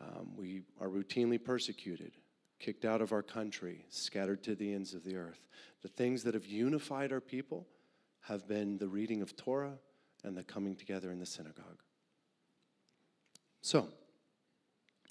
Um, 0.00 0.36
we 0.36 0.62
are 0.80 0.88
routinely 0.88 1.42
persecuted, 1.42 2.12
kicked 2.58 2.84
out 2.84 3.00
of 3.00 3.12
our 3.12 3.22
country, 3.22 3.86
scattered 3.88 4.42
to 4.44 4.54
the 4.54 4.72
ends 4.72 4.94
of 4.94 5.04
the 5.04 5.16
earth. 5.16 5.46
The 5.82 5.88
things 5.88 6.22
that 6.24 6.34
have 6.34 6.46
unified 6.46 7.12
our 7.12 7.20
people 7.20 7.66
have 8.22 8.46
been 8.46 8.78
the 8.78 8.88
reading 8.88 9.22
of 9.22 9.36
Torah 9.36 9.78
and 10.24 10.36
the 10.36 10.42
coming 10.42 10.74
together 10.74 11.10
in 11.10 11.18
the 11.18 11.26
synagogue. 11.26 11.82
So, 13.62 13.88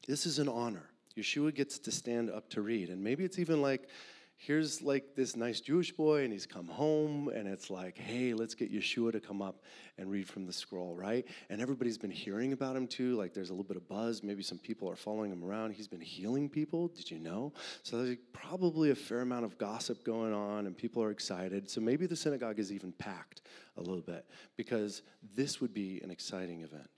this 0.08 0.26
is 0.26 0.40
an 0.40 0.48
honor. 0.48 0.90
Yeshua 1.18 1.54
gets 1.54 1.80
to 1.80 1.92
stand 1.92 2.30
up 2.30 2.50
to 2.52 2.62
read. 2.62 2.90
And 2.90 3.04
maybe 3.04 3.24
it's 3.24 3.40
even 3.40 3.62
like 3.62 3.90
here's 4.38 4.82
like 4.82 5.16
this 5.16 5.36
nice 5.36 5.62
Jewish 5.62 5.92
boy, 5.92 6.24
and 6.24 6.32
he's 6.32 6.46
come 6.46 6.68
home, 6.68 7.30
and 7.30 7.48
it's 7.48 7.70
like, 7.70 7.98
hey, 7.98 8.34
let's 8.34 8.54
get 8.54 8.72
Yeshua 8.72 9.12
to 9.14 9.20
come 9.20 9.42
up 9.42 9.64
and 9.98 10.10
read 10.10 10.28
from 10.28 10.46
the 10.46 10.54
scroll, 10.54 10.96
right? 10.96 11.26
And 11.50 11.62
everybody's 11.62 11.98
been 11.98 12.12
hearing 12.12 12.54
about 12.54 12.76
him 12.76 12.88
too. 12.88 13.16
Like, 13.16 13.34
there's 13.34 13.50
a 13.50 13.54
little 13.54 13.66
bit 13.66 13.78
of 13.78 13.88
buzz. 13.88 14.24
Maybe 14.24 14.44
some 14.44 14.58
people 14.58 14.90
are 14.90 14.96
following 14.96 15.32
him 15.32 15.44
around. 15.44 15.72
He's 15.72 15.88
been 15.88 16.02
healing 16.02 16.50
people. 16.50 16.90
Did 16.90 17.10
you 17.10 17.20
know? 17.20 17.54
So 17.84 18.04
there's 18.04 18.18
probably 18.34 18.92
a 18.92 18.96
fair 18.96 19.22
amount 19.22 19.46
of 19.46 19.58
gossip 19.58 20.04
going 20.04 20.34
on, 20.34 20.68
and 20.68 20.78
people 20.78 21.02
are 21.02 21.12
excited. 21.12 21.70
So 21.70 21.82
maybe 21.82 22.06
the 22.06 22.16
synagogue 22.16 22.60
is 22.60 22.72
even 22.72 22.92
packed 22.92 23.42
a 23.78 23.82
little 23.82 24.02
bit 24.02 24.26
because 24.58 25.02
this 25.36 25.62
would 25.62 25.74
be 25.74 26.02
an 26.04 26.12
exciting 26.12 26.62
event. 26.62 26.90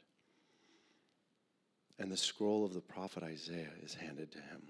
And 1.99 2.11
the 2.11 2.17
scroll 2.17 2.63
of 2.63 2.73
the 2.73 2.81
prophet 2.81 3.23
Isaiah 3.23 3.71
is 3.83 3.95
handed 3.95 4.31
to 4.33 4.37
him. 4.37 4.61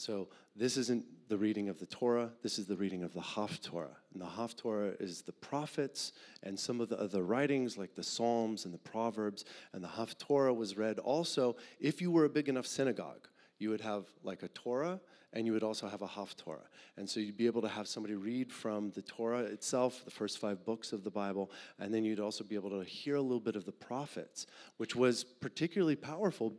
So 0.00 0.28
this 0.56 0.78
isn't 0.78 1.04
the 1.28 1.36
reading 1.36 1.68
of 1.68 1.78
the 1.78 1.84
Torah, 1.84 2.30
this 2.42 2.58
is 2.58 2.64
the 2.64 2.74
reading 2.74 3.02
of 3.02 3.12
the 3.12 3.20
Haftorah. 3.20 3.96
And 4.14 4.22
the 4.22 4.26
Haftorah 4.26 4.98
is 4.98 5.20
the 5.20 5.32
prophets 5.32 6.12
and 6.42 6.58
some 6.58 6.80
of 6.80 6.88
the 6.88 6.98
other 6.98 7.22
writings 7.22 7.76
like 7.76 7.94
the 7.94 8.02
Psalms 8.02 8.64
and 8.64 8.72
the 8.72 8.78
Proverbs. 8.78 9.44
And 9.74 9.84
the 9.84 9.88
Haftorah 9.88 10.56
was 10.56 10.78
read 10.78 10.98
also 10.98 11.56
if 11.80 12.00
you 12.00 12.10
were 12.10 12.24
a 12.24 12.30
big 12.30 12.48
enough 12.48 12.66
synagogue. 12.66 13.28
You 13.58 13.68
would 13.68 13.82
have 13.82 14.06
like 14.24 14.42
a 14.42 14.48
Torah 14.48 15.00
and 15.34 15.44
you 15.44 15.52
would 15.52 15.62
also 15.62 15.86
have 15.86 16.00
a 16.00 16.08
Haftorah. 16.08 16.68
And 16.96 17.08
so 17.08 17.20
you'd 17.20 17.36
be 17.36 17.44
able 17.44 17.60
to 17.60 17.68
have 17.68 17.86
somebody 17.86 18.14
read 18.14 18.50
from 18.50 18.92
the 18.92 19.02
Torah 19.02 19.40
itself, 19.40 20.02
the 20.06 20.10
first 20.10 20.38
five 20.38 20.64
books 20.64 20.94
of 20.94 21.04
the 21.04 21.10
Bible, 21.10 21.50
and 21.78 21.92
then 21.92 22.04
you'd 22.04 22.20
also 22.20 22.42
be 22.42 22.54
able 22.54 22.70
to 22.70 22.82
hear 22.88 23.16
a 23.16 23.20
little 23.20 23.38
bit 23.38 23.54
of 23.54 23.66
the 23.66 23.72
prophets, 23.72 24.46
which 24.78 24.96
was 24.96 25.24
particularly 25.24 25.94
powerful 25.94 26.54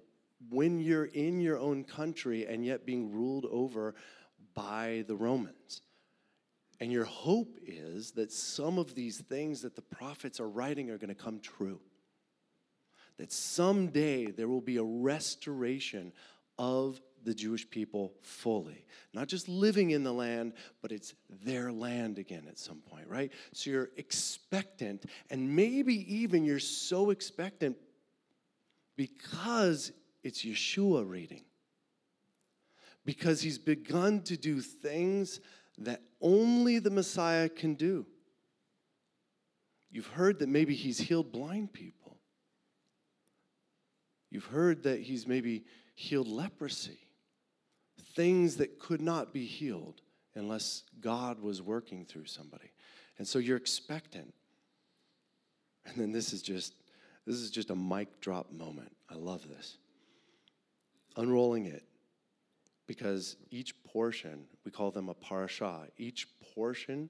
when 0.50 0.80
you're 0.80 1.06
in 1.06 1.40
your 1.40 1.60
own 1.60 1.84
country 1.84 2.46
and 2.46 2.66
yet 2.66 2.86
being 2.86 3.12
ruled 3.12 3.46
over 3.46 3.96
by 4.54 5.04
the 5.08 5.16
Romans. 5.16 5.82
And 6.80 6.92
your 6.92 7.06
hope 7.06 7.58
is 7.66 8.12
that 8.14 8.32
some 8.32 8.80
of 8.80 8.96
these 8.96 9.20
things 9.20 9.62
that 9.62 9.76
the 9.76 9.84
prophets 9.84 10.40
are 10.40 10.50
writing 10.50 10.90
are 10.90 10.98
going 10.98 11.10
to 11.10 11.16
come 11.16 11.40
true. 11.40 11.80
That 13.18 13.32
someday 13.32 14.32
there 14.32 14.48
will 14.48 14.62
be 14.62 14.78
a 14.78 14.84
restoration 14.84 16.12
of 16.58 17.00
the 17.24 17.34
Jewish 17.36 17.70
people 17.70 18.14
fully. 18.22 18.84
Not 19.14 19.28
just 19.28 19.48
living 19.48 19.92
in 19.92 20.04
the 20.04 20.12
land, 20.12 20.54
but 20.82 20.92
it's 20.92 21.14
their 21.44 21.72
land 21.72 22.18
again 22.18 22.46
at 22.48 22.58
some 22.58 22.82
point, 22.90 23.08
right? 23.08 23.32
So 23.54 23.70
you're 23.70 23.90
expectant, 23.98 25.06
and 25.30 25.56
maybe 25.56 26.16
even 26.16 26.44
you're 26.44 26.60
so 26.60 27.12
expectant 27.12 27.78
because 28.96 29.92
it's 30.24 30.44
Yeshua 30.44 31.08
reading. 31.08 31.44
Because 33.06 33.42
he's 33.42 33.58
begun 33.58 34.22
to 34.24 34.38
do 34.38 34.62
things 34.62 35.40
that 35.80 36.02
only 36.22 36.80
the 36.80 36.92
Messiah 36.92 37.50
can 37.50 37.74
do. 37.74 38.06
You've 39.90 40.08
heard 40.08 40.40
that 40.40 40.50
maybe 40.50 40.76
he's 40.76 41.00
healed 41.00 41.32
blind 41.32 41.74
people. 41.74 42.18
You've 44.30 44.46
heard 44.46 44.84
that 44.84 45.02
he's 45.02 45.28
maybe 45.28 45.66
healed 45.96 46.28
leprosy, 46.28 47.00
things 48.16 48.58
that 48.58 48.80
could 48.80 49.02
not 49.02 49.34
be 49.34 49.46
healed 49.46 50.02
unless 50.36 50.84
God 51.02 51.42
was 51.42 51.62
working 51.62 52.06
through 52.06 52.26
somebody. 52.26 52.72
And 53.18 53.28
so 53.28 53.40
you're 53.40 53.58
expectant. 53.58 54.34
And 55.86 55.96
then 55.98 56.12
this 56.12 56.32
is 56.32 56.42
just 56.42 56.76
this 57.26 57.36
is 57.36 57.52
just 57.52 57.70
a 57.70 57.76
mic 57.76 58.20
drop 58.20 58.52
moment. 58.52 58.96
I 59.10 59.16
love 59.16 59.48
this 59.48 59.78
unrolling 61.16 61.66
it 61.66 61.84
because 62.88 63.38
each 63.50 63.82
portion, 63.84 64.46
we 64.66 64.72
call 64.72 64.92
them 64.92 65.10
a 65.10 65.14
parasha, 65.14 65.88
each 65.98 66.28
portion 66.54 67.10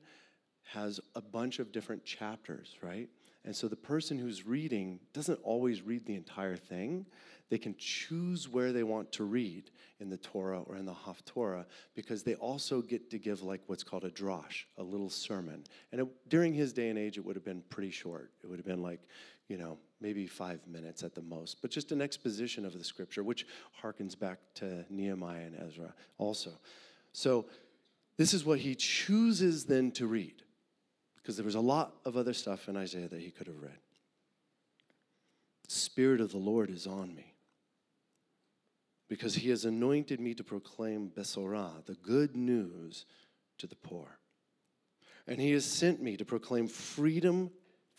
has 0.63 0.99
a 1.15 1.21
bunch 1.21 1.59
of 1.59 1.71
different 1.71 2.05
chapters, 2.05 2.77
right? 2.81 3.09
And 3.43 3.55
so 3.55 3.67
the 3.67 3.75
person 3.75 4.19
who's 4.19 4.45
reading 4.45 4.99
doesn't 5.13 5.39
always 5.43 5.81
read 5.81 6.05
the 6.05 6.15
entire 6.15 6.55
thing. 6.55 7.07
They 7.49 7.57
can 7.57 7.75
choose 7.77 8.47
where 8.47 8.71
they 8.71 8.83
want 8.83 9.11
to 9.13 9.23
read 9.23 9.71
in 9.99 10.09
the 10.09 10.17
Torah 10.17 10.61
or 10.61 10.75
in 10.77 10.85
the 10.85 10.93
Haftorah 10.93 11.65
because 11.95 12.23
they 12.23 12.35
also 12.35 12.81
get 12.81 13.09
to 13.09 13.17
give 13.17 13.41
like 13.41 13.61
what's 13.65 13.83
called 13.83 14.03
a 14.03 14.11
drosh, 14.11 14.65
a 14.77 14.83
little 14.83 15.09
sermon. 15.09 15.63
And 15.91 16.01
it, 16.01 16.29
during 16.29 16.53
his 16.53 16.71
day 16.71 16.89
and 16.89 16.99
age, 16.99 17.17
it 17.17 17.25
would 17.25 17.35
have 17.35 17.43
been 17.43 17.63
pretty 17.69 17.91
short. 17.91 18.31
It 18.43 18.47
would 18.47 18.59
have 18.59 18.65
been 18.65 18.83
like, 18.83 19.01
you 19.47 19.57
know, 19.57 19.79
maybe 20.01 20.27
five 20.27 20.59
minutes 20.67 21.03
at 21.03 21.15
the 21.15 21.21
most, 21.21 21.61
but 21.61 21.71
just 21.71 21.91
an 21.91 22.01
exposition 22.01 22.65
of 22.65 22.77
the 22.77 22.83
scripture, 22.83 23.23
which 23.23 23.45
harkens 23.81 24.17
back 24.17 24.39
to 24.55 24.85
Nehemiah 24.89 25.45
and 25.45 25.55
Ezra 25.55 25.93
also. 26.17 26.51
So, 27.13 27.45
this 28.17 28.33
is 28.33 28.45
what 28.45 28.59
he 28.59 28.75
chooses 28.75 29.65
then 29.65 29.91
to 29.93 30.05
read, 30.05 30.43
because 31.15 31.37
there 31.37 31.45
was 31.45 31.55
a 31.55 31.61
lot 31.61 31.95
of 32.05 32.17
other 32.17 32.33
stuff 32.33 32.67
in 32.67 32.77
Isaiah 32.77 33.07
that 33.07 33.21
he 33.21 33.31
could 33.31 33.47
have 33.47 33.61
read. 33.61 33.79
Spirit 35.67 36.19
of 36.21 36.31
the 36.31 36.37
Lord 36.37 36.69
is 36.69 36.85
on 36.85 37.15
me, 37.15 37.33
because 39.07 39.35
he 39.35 39.49
has 39.49 39.65
anointed 39.65 40.19
me 40.19 40.33
to 40.33 40.43
proclaim 40.43 41.09
Besorah, 41.09 41.85
the 41.85 41.95
good 41.95 42.35
news 42.35 43.05
to 43.57 43.67
the 43.67 43.75
poor. 43.75 44.19
And 45.27 45.39
he 45.39 45.51
has 45.51 45.65
sent 45.65 46.01
me 46.01 46.17
to 46.17 46.25
proclaim 46.25 46.67
freedom 46.67 47.51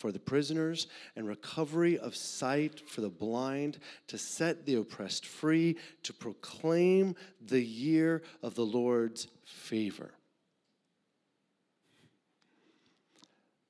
for 0.03 0.11
the 0.11 0.19
prisoners 0.19 0.89
and 1.15 1.29
recovery 1.29 1.97
of 1.97 2.17
sight 2.17 2.81
for 2.89 3.03
the 3.03 3.09
blind, 3.09 3.79
to 4.09 4.19
set 4.19 4.67
the 4.67 4.75
oppressed 4.75 5.25
free, 5.25 5.77
to 6.03 6.13
proclaim 6.13 7.15
the 7.41 7.63
year 7.63 8.21
of 8.43 8.57
the 8.57 8.67
Lord's 8.67 9.29
favor. 9.45 10.11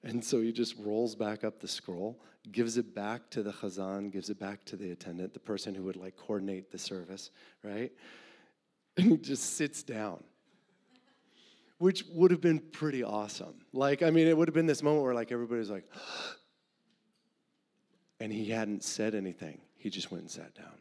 And 0.03 0.25
so 0.25 0.41
he 0.41 0.53
just 0.53 0.75
rolls 0.79 1.15
back 1.15 1.45
up 1.45 1.61
the 1.61 1.69
scroll, 1.69 2.19
gives 2.51 2.79
it 2.79 2.95
back 2.95 3.29
to 3.33 3.43
the 3.43 3.53
chazan, 3.53 4.11
gives 4.11 4.31
it 4.31 4.41
back 4.41 4.65
to 4.65 4.77
the 4.77 4.91
attendant, 4.91 5.35
the 5.35 5.39
person 5.39 5.75
who 5.75 5.83
would 5.83 5.97
like 5.97 6.17
coordinate 6.17 6.73
the 6.73 6.79
service, 6.79 7.31
right? 7.63 7.93
And 8.97 9.11
he 9.11 9.17
just 9.19 9.59
sits 9.59 9.83
down 9.83 10.25
which 11.83 12.05
would 12.13 12.31
have 12.31 12.41
been 12.41 12.61
pretty 12.61 13.03
awesome. 13.03 13.57
Like, 13.73 14.05
I 14.05 14.11
mean, 14.11 14.29
it 14.29 14.37
would 14.37 14.47
have 14.47 14.55
been 14.55 14.67
this 14.67 14.85
moment 14.85 15.03
where 15.03 15.15
like 15.15 15.33
everybody 15.33 15.59
was 15.59 15.69
like, 15.69 15.85
and 18.21 18.33
he 18.33 18.51
hadn't 18.51 18.85
said 18.85 19.17
anything. 19.17 19.61
He 19.75 19.91
just 19.91 20.13
went 20.13 20.23
and 20.23 20.31
sat 20.31 20.55
down 20.55 20.79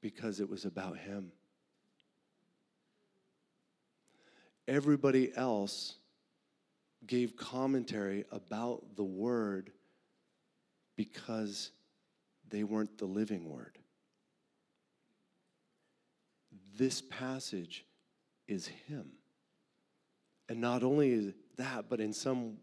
because 0.00 0.38
it 0.38 0.48
was 0.48 0.64
about 0.64 0.98
him. 0.98 1.32
Everybody 4.68 5.32
else 5.34 5.96
gave 7.04 7.36
commentary 7.36 8.24
about 8.30 8.94
the 8.94 9.02
word 9.02 9.72
because 10.94 11.72
they 12.48 12.62
weren't 12.62 12.98
the 12.98 13.06
living 13.06 13.50
word. 13.50 13.78
This 16.76 17.02
passage 17.02 17.84
is 18.48 18.66
Him. 18.66 19.12
And 20.48 20.60
not 20.60 20.82
only 20.82 21.12
is 21.12 21.34
that, 21.56 21.88
but 21.88 22.00
in 22.00 22.12
some 22.12 22.56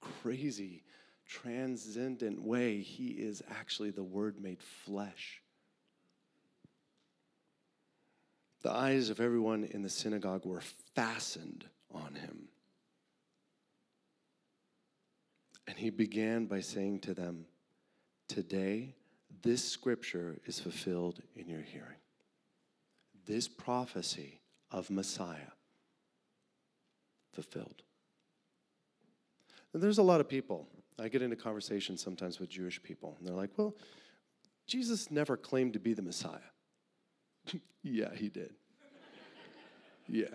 crazy, 0.00 0.82
transcendent 1.26 2.42
way, 2.42 2.80
He 2.80 3.08
is 3.08 3.42
actually 3.50 3.90
the 3.90 4.02
Word 4.02 4.40
made 4.40 4.62
flesh. 4.62 5.42
The 8.62 8.70
eyes 8.72 9.10
of 9.10 9.20
everyone 9.20 9.64
in 9.64 9.82
the 9.82 9.90
synagogue 9.90 10.46
were 10.46 10.62
fastened 10.94 11.66
on 11.90 12.14
him. 12.14 12.48
And 15.66 15.76
he 15.76 15.90
began 15.90 16.46
by 16.46 16.60
saying 16.60 17.00
to 17.00 17.14
them, 17.14 17.46
Today, 18.28 18.94
this 19.42 19.64
scripture 19.64 20.38
is 20.46 20.60
fulfilled 20.60 21.20
in 21.34 21.48
your 21.48 21.60
hearing. 21.60 21.98
This 23.26 23.48
prophecy 23.48 24.41
of 24.72 24.90
Messiah 24.90 25.52
fulfilled. 27.32 27.82
And 29.72 29.82
there's 29.82 29.98
a 29.98 30.02
lot 30.02 30.20
of 30.20 30.28
people. 30.28 30.68
I 30.98 31.08
get 31.08 31.22
into 31.22 31.36
conversations 31.36 32.02
sometimes 32.02 32.38
with 32.38 32.50
Jewish 32.50 32.82
people, 32.82 33.16
and 33.18 33.26
they're 33.26 33.34
like, 33.34 33.50
well, 33.56 33.74
Jesus 34.66 35.10
never 35.10 35.36
claimed 35.36 35.72
to 35.72 35.78
be 35.78 35.94
the 35.94 36.02
Messiah. 36.02 36.38
yeah, 37.82 38.14
he 38.14 38.28
did. 38.28 38.52
yeah. 40.08 40.26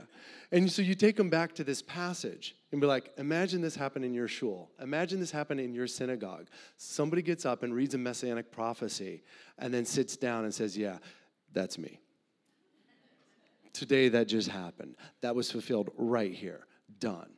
And 0.51 0.71
so 0.71 0.81
you 0.81 0.95
take 0.95 1.15
them 1.15 1.29
back 1.29 1.53
to 1.55 1.63
this 1.63 1.81
passage 1.81 2.55
and 2.71 2.81
be 2.81 2.87
like, 2.87 3.11
imagine 3.17 3.61
this 3.61 3.75
happened 3.75 4.05
in 4.05 4.13
your 4.13 4.27
shul. 4.27 4.71
Imagine 4.81 5.19
this 5.19 5.31
happened 5.31 5.59
in 5.59 5.73
your 5.73 5.87
synagogue. 5.87 6.47
Somebody 6.77 7.21
gets 7.21 7.45
up 7.45 7.63
and 7.63 7.73
reads 7.73 7.93
a 7.93 7.97
messianic 7.97 8.51
prophecy 8.51 9.23
and 9.57 9.73
then 9.73 9.85
sits 9.85 10.17
down 10.17 10.43
and 10.43 10.53
says, 10.53 10.77
yeah, 10.77 10.97
that's 11.53 11.77
me. 11.77 11.99
Today 13.77 14.09
that 14.09 14.27
just 14.27 14.49
happened. 14.49 14.95
That 15.21 15.35
was 15.35 15.51
fulfilled 15.51 15.91
right 15.97 16.33
here. 16.33 16.65
Done. 16.99 17.29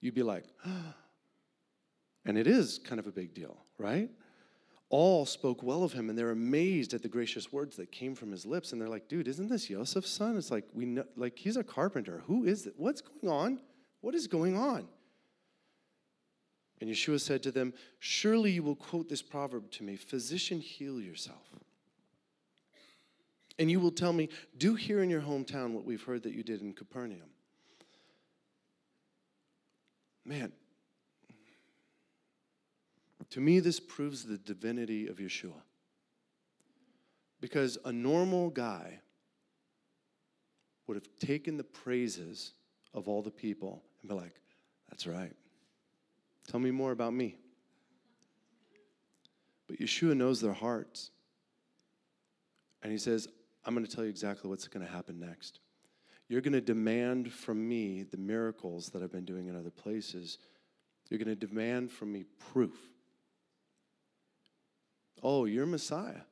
You'd 0.00 0.14
be 0.14 0.22
like, 0.22 0.44
and 2.24 2.38
it 2.38 2.46
is 2.46 2.78
kind 2.78 3.00
of 3.00 3.08
a 3.08 3.10
big 3.10 3.34
deal, 3.34 3.56
right? 3.78 4.08
all 4.90 5.26
spoke 5.26 5.62
well 5.62 5.82
of 5.82 5.92
him 5.92 6.08
and 6.08 6.18
they're 6.18 6.30
amazed 6.30 6.94
at 6.94 7.02
the 7.02 7.08
gracious 7.08 7.52
words 7.52 7.76
that 7.76 7.92
came 7.92 8.14
from 8.14 8.30
his 8.30 8.46
lips 8.46 8.72
and 8.72 8.80
they're 8.80 8.88
like 8.88 9.06
dude 9.06 9.28
isn't 9.28 9.48
this 9.48 9.66
joseph's 9.66 10.10
son 10.10 10.34
it's 10.34 10.50
like 10.50 10.64
we 10.72 10.86
know 10.86 11.04
like 11.14 11.38
he's 11.38 11.58
a 11.58 11.62
carpenter 11.62 12.22
who 12.26 12.44
is 12.44 12.66
it 12.66 12.72
what's 12.78 13.02
going 13.02 13.30
on 13.30 13.60
what 14.00 14.14
is 14.14 14.26
going 14.26 14.56
on 14.56 14.88
and 16.80 16.88
yeshua 16.88 17.20
said 17.20 17.42
to 17.42 17.50
them 17.50 17.74
surely 17.98 18.50
you 18.50 18.62
will 18.62 18.76
quote 18.76 19.10
this 19.10 19.20
proverb 19.20 19.70
to 19.70 19.82
me 19.82 19.94
physician 19.94 20.58
heal 20.58 20.98
yourself 20.98 21.50
and 23.58 23.70
you 23.70 23.80
will 23.80 23.90
tell 23.90 24.12
me 24.12 24.28
do 24.56 24.74
here 24.74 25.02
in 25.02 25.10
your 25.10 25.22
hometown 25.22 25.72
what 25.72 25.84
we've 25.84 26.02
heard 26.02 26.22
that 26.22 26.34
you 26.34 26.42
did 26.42 26.60
in 26.60 26.72
capernaum 26.72 27.30
man 30.24 30.52
to 33.30 33.40
me, 33.40 33.60
this 33.60 33.78
proves 33.78 34.24
the 34.24 34.38
divinity 34.38 35.06
of 35.06 35.16
Yeshua. 35.16 35.62
Because 37.40 37.78
a 37.84 37.92
normal 37.92 38.50
guy 38.50 39.00
would 40.86 40.96
have 40.96 41.08
taken 41.20 41.56
the 41.56 41.64
praises 41.64 42.52
of 42.94 43.06
all 43.06 43.22
the 43.22 43.30
people 43.30 43.82
and 44.00 44.08
be 44.08 44.16
like, 44.16 44.40
that's 44.88 45.06
right. 45.06 45.32
Tell 46.48 46.58
me 46.58 46.70
more 46.70 46.92
about 46.92 47.12
me. 47.12 47.36
But 49.68 49.78
Yeshua 49.78 50.16
knows 50.16 50.40
their 50.40 50.54
hearts. 50.54 51.10
And 52.82 52.90
he 52.90 52.98
says, 52.98 53.28
I'm 53.68 53.74
going 53.74 53.84
to 53.84 53.94
tell 53.94 54.02
you 54.02 54.08
exactly 54.08 54.48
what's 54.48 54.66
going 54.66 54.84
to 54.84 54.90
happen 54.90 55.20
next. 55.20 55.60
You're 56.26 56.40
going 56.40 56.54
to 56.54 56.60
demand 56.62 57.30
from 57.30 57.68
me 57.68 58.02
the 58.02 58.16
miracles 58.16 58.88
that 58.88 59.02
I've 59.02 59.12
been 59.12 59.26
doing 59.26 59.46
in 59.46 59.54
other 59.54 59.70
places. 59.70 60.38
You're 61.10 61.18
going 61.18 61.28
to 61.28 61.46
demand 61.46 61.92
from 61.92 62.10
me 62.10 62.24
proof. 62.50 62.78
Oh, 65.22 65.44
you're 65.44 65.66
Messiah. 65.66 66.22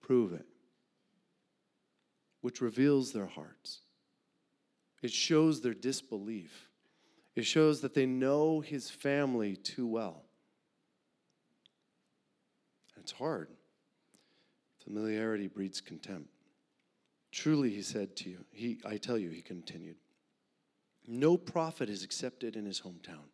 Prove 0.00 0.32
it. 0.32 0.46
Which 2.40 2.62
reveals 2.62 3.12
their 3.12 3.26
hearts. 3.26 3.80
It 5.02 5.12
shows 5.12 5.60
their 5.60 5.74
disbelief. 5.74 6.70
It 7.36 7.44
shows 7.44 7.82
that 7.82 7.92
they 7.92 8.06
know 8.06 8.60
his 8.60 8.88
family 8.88 9.54
too 9.54 9.86
well. 9.86 10.22
It's 12.98 13.12
hard. 13.12 13.48
Familiarity 14.84 15.48
breeds 15.48 15.80
contempt. 15.80 16.28
Truly, 17.30 17.70
he 17.70 17.82
said 17.82 18.14
to 18.16 18.30
you, 18.30 18.44
he, 18.50 18.78
I 18.84 18.96
tell 18.96 19.16
you, 19.16 19.30
he 19.30 19.40
continued, 19.40 19.96
no 21.06 21.36
prophet 21.36 21.88
is 21.88 22.04
accepted 22.04 22.54
in 22.54 22.64
his 22.64 22.80
hometown. 22.80 23.26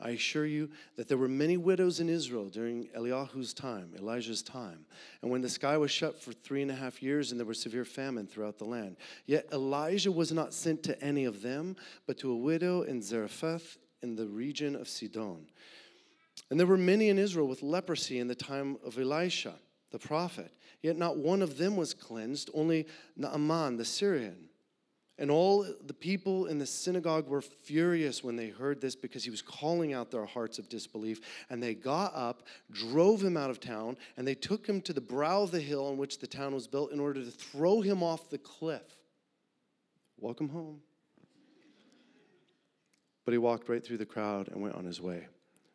I 0.00 0.10
assure 0.10 0.46
you 0.46 0.70
that 0.96 1.06
there 1.08 1.18
were 1.18 1.28
many 1.28 1.56
widows 1.56 2.00
in 2.00 2.08
Israel 2.08 2.48
during 2.48 2.88
Eliyahu's 2.96 3.54
time, 3.54 3.92
Elijah's 3.96 4.42
time, 4.42 4.84
and 5.22 5.30
when 5.30 5.40
the 5.40 5.48
sky 5.48 5.76
was 5.76 5.90
shut 5.90 6.20
for 6.20 6.32
three 6.32 6.62
and 6.62 6.70
a 6.70 6.74
half 6.74 7.02
years 7.02 7.30
and 7.30 7.38
there 7.38 7.46
was 7.46 7.60
severe 7.60 7.84
famine 7.84 8.26
throughout 8.26 8.58
the 8.58 8.64
land. 8.64 8.96
Yet 9.26 9.46
Elijah 9.52 10.10
was 10.10 10.32
not 10.32 10.52
sent 10.52 10.82
to 10.84 11.00
any 11.02 11.24
of 11.24 11.42
them, 11.42 11.76
but 12.06 12.18
to 12.18 12.32
a 12.32 12.36
widow 12.36 12.82
in 12.82 13.00
Zarephath 13.00 13.78
in 14.02 14.16
the 14.16 14.26
region 14.26 14.74
of 14.74 14.88
Sidon. 14.88 15.46
And 16.50 16.58
there 16.58 16.66
were 16.66 16.76
many 16.76 17.08
in 17.08 17.18
Israel 17.18 17.46
with 17.46 17.62
leprosy 17.62 18.18
in 18.18 18.26
the 18.26 18.34
time 18.34 18.78
of 18.84 18.98
Elisha, 18.98 19.54
the 19.92 19.98
prophet. 19.98 20.52
Yet 20.82 20.96
not 20.96 21.16
one 21.16 21.42
of 21.42 21.58
them 21.58 21.76
was 21.76 21.94
cleansed, 21.94 22.50
only 22.54 22.86
Naaman 23.16 23.76
the 23.76 23.84
Syrian. 23.84 24.48
And 25.18 25.30
all 25.30 25.64
the 25.86 25.94
people 25.94 26.46
in 26.46 26.58
the 26.58 26.66
synagogue 26.66 27.28
were 27.28 27.42
furious 27.42 28.24
when 28.24 28.34
they 28.34 28.48
heard 28.48 28.80
this 28.80 28.96
because 28.96 29.22
he 29.22 29.30
was 29.30 29.42
calling 29.42 29.92
out 29.92 30.10
their 30.10 30.24
hearts 30.24 30.58
of 30.58 30.68
disbelief. 30.68 31.20
And 31.50 31.62
they 31.62 31.74
got 31.74 32.12
up, 32.14 32.42
drove 32.72 33.22
him 33.22 33.36
out 33.36 33.50
of 33.50 33.60
town, 33.60 33.98
and 34.16 34.26
they 34.26 34.34
took 34.34 34.66
him 34.66 34.80
to 34.80 34.92
the 34.92 35.00
brow 35.00 35.42
of 35.42 35.50
the 35.50 35.60
hill 35.60 35.86
on 35.86 35.98
which 35.98 36.18
the 36.18 36.26
town 36.26 36.54
was 36.54 36.66
built 36.66 36.90
in 36.92 36.98
order 36.98 37.22
to 37.22 37.30
throw 37.30 37.82
him 37.82 38.02
off 38.02 38.30
the 38.30 38.38
cliff. 38.38 38.82
Welcome 40.18 40.48
home. 40.48 40.80
But 43.24 43.32
he 43.32 43.38
walked 43.38 43.68
right 43.68 43.84
through 43.84 43.98
the 43.98 44.06
crowd 44.06 44.48
and 44.48 44.62
went 44.62 44.74
on 44.74 44.84
his 44.84 45.00
way. 45.00 45.28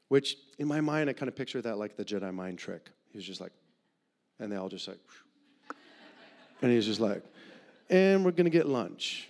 Which, 0.10 0.36
in 0.58 0.68
my 0.68 0.82
mind, 0.82 1.10
I 1.10 1.14
kind 1.14 1.30
of 1.30 1.36
picture 1.36 1.62
that 1.62 1.78
like 1.78 1.96
the 1.96 2.04
Jedi 2.04 2.34
mind 2.34 2.60
trick. 2.60 2.90
He 3.12 3.18
was 3.18 3.26
just 3.26 3.40
like, 3.40 3.52
and 4.40 4.52
they 4.52 4.56
all 4.56 4.70
just 4.70 4.88
like, 4.88 5.00
and 6.62 6.72
he's 6.72 6.86
just 6.86 7.00
like, 7.00 7.24
and 7.90 8.26
we're 8.26 8.32
to 8.32 8.50
get 8.50 8.68
lunch. 8.68 9.30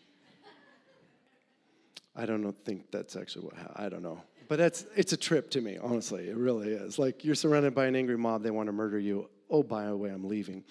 I 2.15 2.25
don't 2.25 2.51
think 2.65 2.89
that's 2.91 3.15
actually 3.15 3.45
what 3.45 3.53
I 3.75 3.89
don't 3.89 4.01
know. 4.01 4.21
But 4.47 4.57
that's 4.57 4.85
it's 4.95 5.13
a 5.13 5.17
trip 5.17 5.51
to 5.51 5.61
me, 5.61 5.77
honestly. 5.77 6.29
It 6.29 6.35
really 6.35 6.69
is. 6.69 6.97
Like 6.97 7.23
you're 7.23 7.35
surrounded 7.35 7.75
by 7.75 7.85
an 7.85 7.95
angry 7.95 8.17
mob, 8.17 8.43
they 8.43 8.51
want 8.51 8.67
to 8.67 8.73
murder 8.73 8.97
you. 8.97 9.29
Oh, 9.49 9.61
by 9.61 9.85
the 9.85 9.95
way, 9.95 10.09
I'm 10.09 10.27
leaving. 10.27 10.63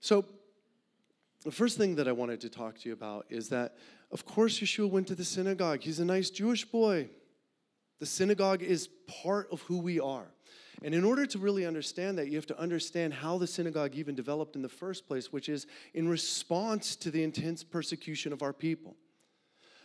So 0.00 0.24
the 1.44 1.52
first 1.52 1.78
thing 1.78 1.94
that 1.96 2.08
I 2.08 2.12
wanted 2.12 2.40
to 2.40 2.48
talk 2.48 2.78
to 2.80 2.88
you 2.88 2.94
about 2.94 3.26
is 3.30 3.48
that 3.50 3.76
of 4.10 4.24
course 4.24 4.58
Yeshua 4.58 4.90
went 4.90 5.06
to 5.08 5.14
the 5.14 5.24
synagogue. 5.24 5.82
He's 5.82 6.00
a 6.00 6.04
nice 6.04 6.30
Jewish 6.30 6.64
boy. 6.64 7.10
The 8.00 8.06
synagogue 8.06 8.62
is 8.62 8.88
part 9.22 9.48
of 9.52 9.62
who 9.62 9.78
we 9.78 10.00
are. 10.00 10.26
And 10.82 10.94
in 10.94 11.04
order 11.04 11.26
to 11.26 11.38
really 11.38 11.64
understand 11.64 12.18
that, 12.18 12.28
you 12.28 12.36
have 12.36 12.46
to 12.46 12.58
understand 12.58 13.14
how 13.14 13.38
the 13.38 13.46
synagogue 13.46 13.94
even 13.94 14.14
developed 14.14 14.56
in 14.56 14.62
the 14.62 14.68
first 14.68 15.06
place, 15.06 15.32
which 15.32 15.48
is 15.48 15.66
in 15.94 16.08
response 16.08 16.96
to 16.96 17.10
the 17.10 17.22
intense 17.22 17.64
persecution 17.64 18.32
of 18.32 18.42
our 18.42 18.52
people. 18.52 18.96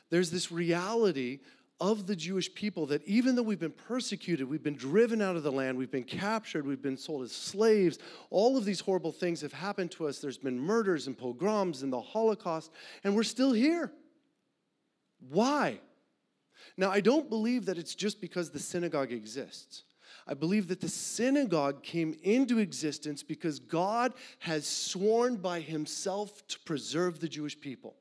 There's 0.09 0.31
this 0.31 0.51
reality 0.51 1.39
of 1.79 2.05
the 2.05 2.15
Jewish 2.15 2.53
people 2.53 2.85
that 2.85 3.03
even 3.07 3.35
though 3.35 3.41
we've 3.41 3.59
been 3.59 3.71
persecuted, 3.71 4.47
we've 4.47 4.61
been 4.61 4.75
driven 4.75 5.19
out 5.19 5.35
of 5.35 5.41
the 5.41 5.51
land, 5.51 5.77
we've 5.77 5.89
been 5.89 6.03
captured, 6.03 6.67
we've 6.67 6.81
been 6.81 6.97
sold 6.97 7.23
as 7.23 7.31
slaves, 7.31 7.97
all 8.29 8.55
of 8.55 8.65
these 8.65 8.79
horrible 8.79 9.11
things 9.11 9.41
have 9.41 9.53
happened 9.53 9.89
to 9.91 10.07
us. 10.07 10.19
There's 10.19 10.37
been 10.37 10.59
murders 10.59 11.07
and 11.07 11.17
pogroms 11.17 11.81
and 11.81 11.91
the 11.91 11.99
Holocaust, 11.99 12.71
and 13.03 13.15
we're 13.15 13.23
still 13.23 13.51
here. 13.51 13.91
Why? 15.29 15.79
Now, 16.77 16.91
I 16.91 16.99
don't 16.99 17.29
believe 17.29 17.65
that 17.65 17.79
it's 17.79 17.95
just 17.95 18.21
because 18.21 18.51
the 18.51 18.59
synagogue 18.59 19.11
exists. 19.11 19.83
I 20.27 20.33
believe 20.33 20.67
that 20.67 20.81
the 20.81 20.89
synagogue 20.89 21.83
came 21.83 22.15
into 22.23 22.59
existence 22.59 23.23
because 23.23 23.59
God 23.59 24.13
has 24.39 24.67
sworn 24.67 25.37
by 25.37 25.59
himself 25.59 26.45
to 26.47 26.59
preserve 26.59 27.19
the 27.19 27.29
Jewish 27.29 27.59
people. 27.59 27.95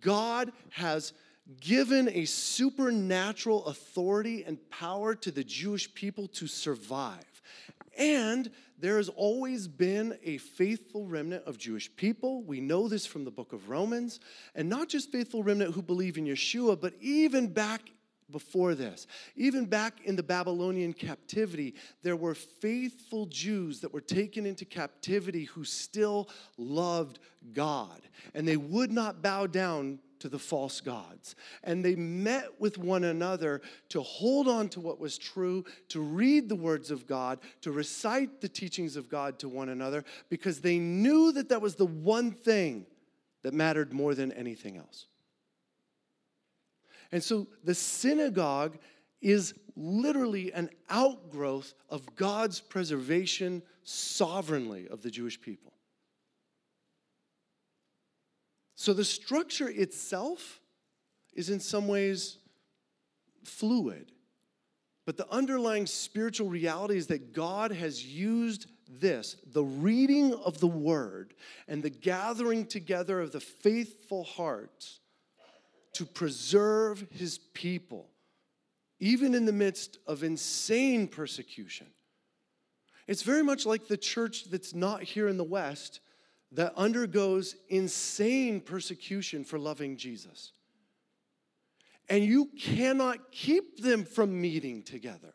God 0.00 0.52
has 0.70 1.12
given 1.60 2.08
a 2.10 2.24
supernatural 2.24 3.64
authority 3.66 4.44
and 4.44 4.58
power 4.70 5.14
to 5.16 5.30
the 5.30 5.44
Jewish 5.44 5.92
people 5.94 6.28
to 6.28 6.46
survive. 6.46 7.24
And 7.98 8.50
there 8.78 8.96
has 8.96 9.08
always 9.08 9.68
been 9.68 10.16
a 10.22 10.38
faithful 10.38 11.06
remnant 11.06 11.44
of 11.44 11.58
Jewish 11.58 11.94
people. 11.96 12.42
We 12.44 12.60
know 12.60 12.88
this 12.88 13.04
from 13.04 13.24
the 13.24 13.30
book 13.30 13.52
of 13.52 13.68
Romans. 13.68 14.20
And 14.54 14.68
not 14.68 14.88
just 14.88 15.10
faithful 15.10 15.42
remnant 15.42 15.74
who 15.74 15.82
believe 15.82 16.16
in 16.16 16.24
Yeshua, 16.24 16.80
but 16.80 16.94
even 17.00 17.48
back 17.48 17.90
before 18.30 18.74
this. 18.74 19.06
Even 19.36 19.66
back 19.66 20.00
in 20.04 20.16
the 20.16 20.22
Babylonian 20.22 20.92
captivity, 20.92 21.74
there 22.02 22.16
were 22.16 22.34
faithful 22.34 23.26
Jews 23.26 23.80
that 23.80 23.92
were 23.92 24.00
taken 24.00 24.46
into 24.46 24.64
captivity 24.64 25.44
who 25.44 25.64
still 25.64 26.28
loved 26.56 27.18
God. 27.52 28.00
And 28.34 28.46
they 28.46 28.56
would 28.56 28.90
not 28.92 29.22
bow 29.22 29.46
down 29.46 29.98
to 30.20 30.28
the 30.28 30.38
false 30.38 30.80
gods. 30.80 31.34
And 31.64 31.84
they 31.84 31.94
met 31.96 32.60
with 32.60 32.78
one 32.78 33.04
another 33.04 33.62
to 33.88 34.02
hold 34.02 34.48
on 34.48 34.68
to 34.70 34.80
what 34.80 35.00
was 35.00 35.18
true, 35.18 35.64
to 35.88 36.00
read 36.00 36.48
the 36.48 36.56
words 36.56 36.90
of 36.90 37.06
God, 37.06 37.40
to 37.62 37.72
recite 37.72 38.40
the 38.40 38.48
teachings 38.48 38.96
of 38.96 39.08
God 39.08 39.38
to 39.40 39.48
one 39.48 39.70
another, 39.70 40.04
because 40.28 40.60
they 40.60 40.78
knew 40.78 41.32
that 41.32 41.48
that 41.48 41.62
was 41.62 41.74
the 41.74 41.86
one 41.86 42.32
thing 42.32 42.86
that 43.42 43.54
mattered 43.54 43.92
more 43.92 44.14
than 44.14 44.32
anything 44.32 44.76
else. 44.76 45.06
And 47.12 47.22
so 47.22 47.48
the 47.64 47.74
synagogue 47.74 48.78
is 49.20 49.54
literally 49.76 50.52
an 50.52 50.70
outgrowth 50.88 51.74
of 51.88 52.14
God's 52.16 52.60
preservation 52.60 53.62
sovereignly 53.82 54.88
of 54.88 55.02
the 55.02 55.10
Jewish 55.10 55.40
people. 55.40 55.72
So 58.76 58.94
the 58.94 59.04
structure 59.04 59.68
itself 59.68 60.60
is 61.34 61.50
in 61.50 61.60
some 61.60 61.86
ways 61.86 62.38
fluid. 63.44 64.12
But 65.06 65.16
the 65.16 65.30
underlying 65.30 65.86
spiritual 65.86 66.48
reality 66.48 66.96
is 66.96 67.08
that 67.08 67.32
God 67.32 67.72
has 67.72 68.04
used 68.04 68.66
this, 68.88 69.36
the 69.46 69.64
reading 69.64 70.34
of 70.34 70.60
the 70.60 70.66
word 70.66 71.34
and 71.68 71.82
the 71.82 71.90
gathering 71.90 72.66
together 72.66 73.20
of 73.20 73.32
the 73.32 73.40
faithful 73.40 74.24
hearts, 74.24 75.00
to 75.94 76.06
preserve 76.06 77.06
his 77.10 77.38
people, 77.38 78.08
even 78.98 79.34
in 79.34 79.44
the 79.44 79.52
midst 79.52 79.98
of 80.06 80.22
insane 80.22 81.08
persecution. 81.08 81.86
It's 83.06 83.22
very 83.22 83.42
much 83.42 83.66
like 83.66 83.88
the 83.88 83.96
church 83.96 84.44
that's 84.44 84.74
not 84.74 85.02
here 85.02 85.28
in 85.28 85.36
the 85.36 85.44
West 85.44 86.00
that 86.52 86.72
undergoes 86.76 87.56
insane 87.68 88.60
persecution 88.60 89.44
for 89.44 89.58
loving 89.58 89.96
Jesus. 89.96 90.52
And 92.08 92.24
you 92.24 92.50
cannot 92.58 93.30
keep 93.30 93.80
them 93.82 94.04
from 94.04 94.40
meeting 94.40 94.82
together. 94.82 95.32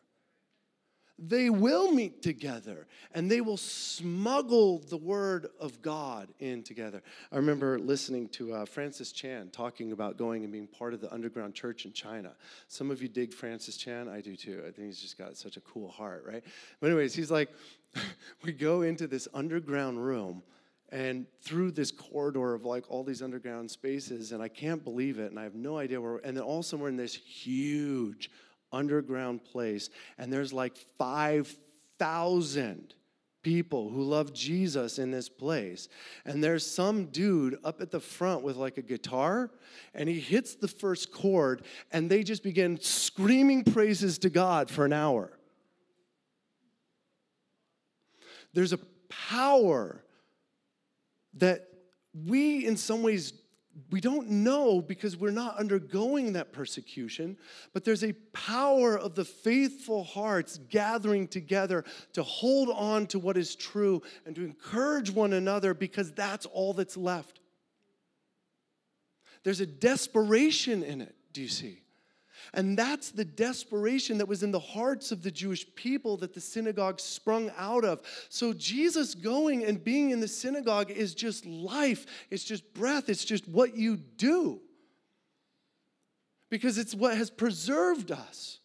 They 1.18 1.48
will 1.48 1.92
meet 1.92 2.20
together 2.20 2.86
and 3.14 3.30
they 3.30 3.40
will 3.40 3.56
smuggle 3.56 4.78
the 4.78 4.96
word 4.96 5.46
of 5.58 5.80
God 5.80 6.28
in 6.40 6.62
together. 6.62 7.02
I 7.32 7.36
remember 7.36 7.78
listening 7.78 8.28
to 8.30 8.52
uh, 8.52 8.64
Francis 8.66 9.12
Chan 9.12 9.50
talking 9.50 9.92
about 9.92 10.18
going 10.18 10.44
and 10.44 10.52
being 10.52 10.66
part 10.66 10.92
of 10.92 11.00
the 11.00 11.12
underground 11.12 11.54
church 11.54 11.86
in 11.86 11.92
China. 11.92 12.32
Some 12.68 12.90
of 12.90 13.00
you 13.00 13.08
dig 13.08 13.32
Francis 13.32 13.76
Chan, 13.78 14.08
I 14.08 14.20
do 14.20 14.36
too. 14.36 14.62
I 14.66 14.70
think 14.70 14.88
he's 14.88 15.00
just 15.00 15.16
got 15.16 15.36
such 15.36 15.56
a 15.56 15.60
cool 15.60 15.88
heart, 15.88 16.24
right? 16.26 16.44
But, 16.80 16.88
anyways, 16.88 17.14
he's 17.14 17.30
like, 17.30 17.50
we 18.42 18.52
go 18.52 18.82
into 18.82 19.06
this 19.06 19.26
underground 19.32 20.04
room 20.04 20.42
and 20.90 21.26
through 21.40 21.72
this 21.72 21.90
corridor 21.90 22.54
of 22.54 22.64
like 22.64 22.84
all 22.88 23.02
these 23.02 23.20
underground 23.20 23.68
spaces 23.68 24.30
and 24.30 24.40
i 24.40 24.46
can't 24.46 24.84
believe 24.84 25.18
it 25.18 25.30
and 25.30 25.38
i 25.40 25.42
have 25.42 25.56
no 25.56 25.78
idea 25.78 26.00
where 26.00 26.18
and 26.18 26.36
then 26.36 26.44
all 26.44 26.62
somewhere 26.62 26.88
in 26.88 26.96
this 26.96 27.12
huge 27.12 28.30
underground 28.72 29.44
place, 29.44 29.90
and 30.18 30.32
there's 30.32 30.52
like 30.52 30.76
5,000 30.98 32.94
people 33.42 33.90
who 33.90 34.02
love 34.02 34.32
Jesus 34.32 34.98
in 34.98 35.12
this 35.12 35.28
place. 35.28 35.88
And 36.24 36.42
there's 36.42 36.66
some 36.66 37.06
dude 37.06 37.58
up 37.62 37.80
at 37.80 37.92
the 37.92 38.00
front 38.00 38.42
with 38.42 38.56
like 38.56 38.76
a 38.76 38.82
guitar, 38.82 39.52
and 39.94 40.08
he 40.08 40.18
hits 40.18 40.56
the 40.56 40.66
first 40.66 41.12
chord, 41.12 41.62
and 41.92 42.10
they 42.10 42.24
just 42.24 42.42
begin 42.42 42.80
screaming 42.80 43.62
praises 43.62 44.18
to 44.18 44.30
God 44.30 44.68
for 44.68 44.84
an 44.84 44.92
hour. 44.92 45.30
There's 48.52 48.72
a 48.72 48.80
power 49.08 50.02
that 51.34 51.68
we, 52.26 52.66
in 52.66 52.76
some 52.76 53.02
ways, 53.02 53.32
we 53.90 54.00
don't 54.00 54.28
know 54.28 54.80
because 54.80 55.16
we're 55.16 55.30
not 55.30 55.58
undergoing 55.58 56.32
that 56.32 56.52
persecution, 56.52 57.36
but 57.72 57.84
there's 57.84 58.04
a 58.04 58.12
power 58.32 58.98
of 58.98 59.14
the 59.14 59.24
faithful 59.24 60.04
hearts 60.04 60.58
gathering 60.70 61.28
together 61.28 61.84
to 62.14 62.22
hold 62.22 62.70
on 62.70 63.06
to 63.08 63.18
what 63.18 63.36
is 63.36 63.54
true 63.54 64.02
and 64.24 64.34
to 64.36 64.44
encourage 64.44 65.10
one 65.10 65.32
another 65.32 65.74
because 65.74 66.12
that's 66.12 66.46
all 66.46 66.72
that's 66.72 66.96
left. 66.96 67.40
There's 69.44 69.60
a 69.60 69.66
desperation 69.66 70.82
in 70.82 71.00
it, 71.00 71.14
do 71.32 71.42
you 71.42 71.48
see? 71.48 71.82
And 72.54 72.78
that's 72.78 73.10
the 73.10 73.24
desperation 73.24 74.18
that 74.18 74.28
was 74.28 74.42
in 74.42 74.50
the 74.50 74.58
hearts 74.58 75.12
of 75.12 75.22
the 75.22 75.30
Jewish 75.30 75.66
people 75.74 76.16
that 76.18 76.34
the 76.34 76.40
synagogue 76.40 77.00
sprung 77.00 77.50
out 77.56 77.84
of. 77.84 78.00
So 78.28 78.52
Jesus 78.52 79.14
going 79.14 79.64
and 79.64 79.82
being 79.82 80.10
in 80.10 80.20
the 80.20 80.28
synagogue 80.28 80.90
is 80.90 81.14
just 81.14 81.46
life, 81.46 82.06
it's 82.30 82.44
just 82.44 82.72
breath, 82.74 83.08
it's 83.08 83.24
just 83.24 83.48
what 83.48 83.76
you 83.76 83.96
do. 83.96 84.60
Because 86.48 86.78
it's 86.78 86.94
what 86.94 87.16
has 87.16 87.30
preserved 87.30 88.12
us. 88.12 88.60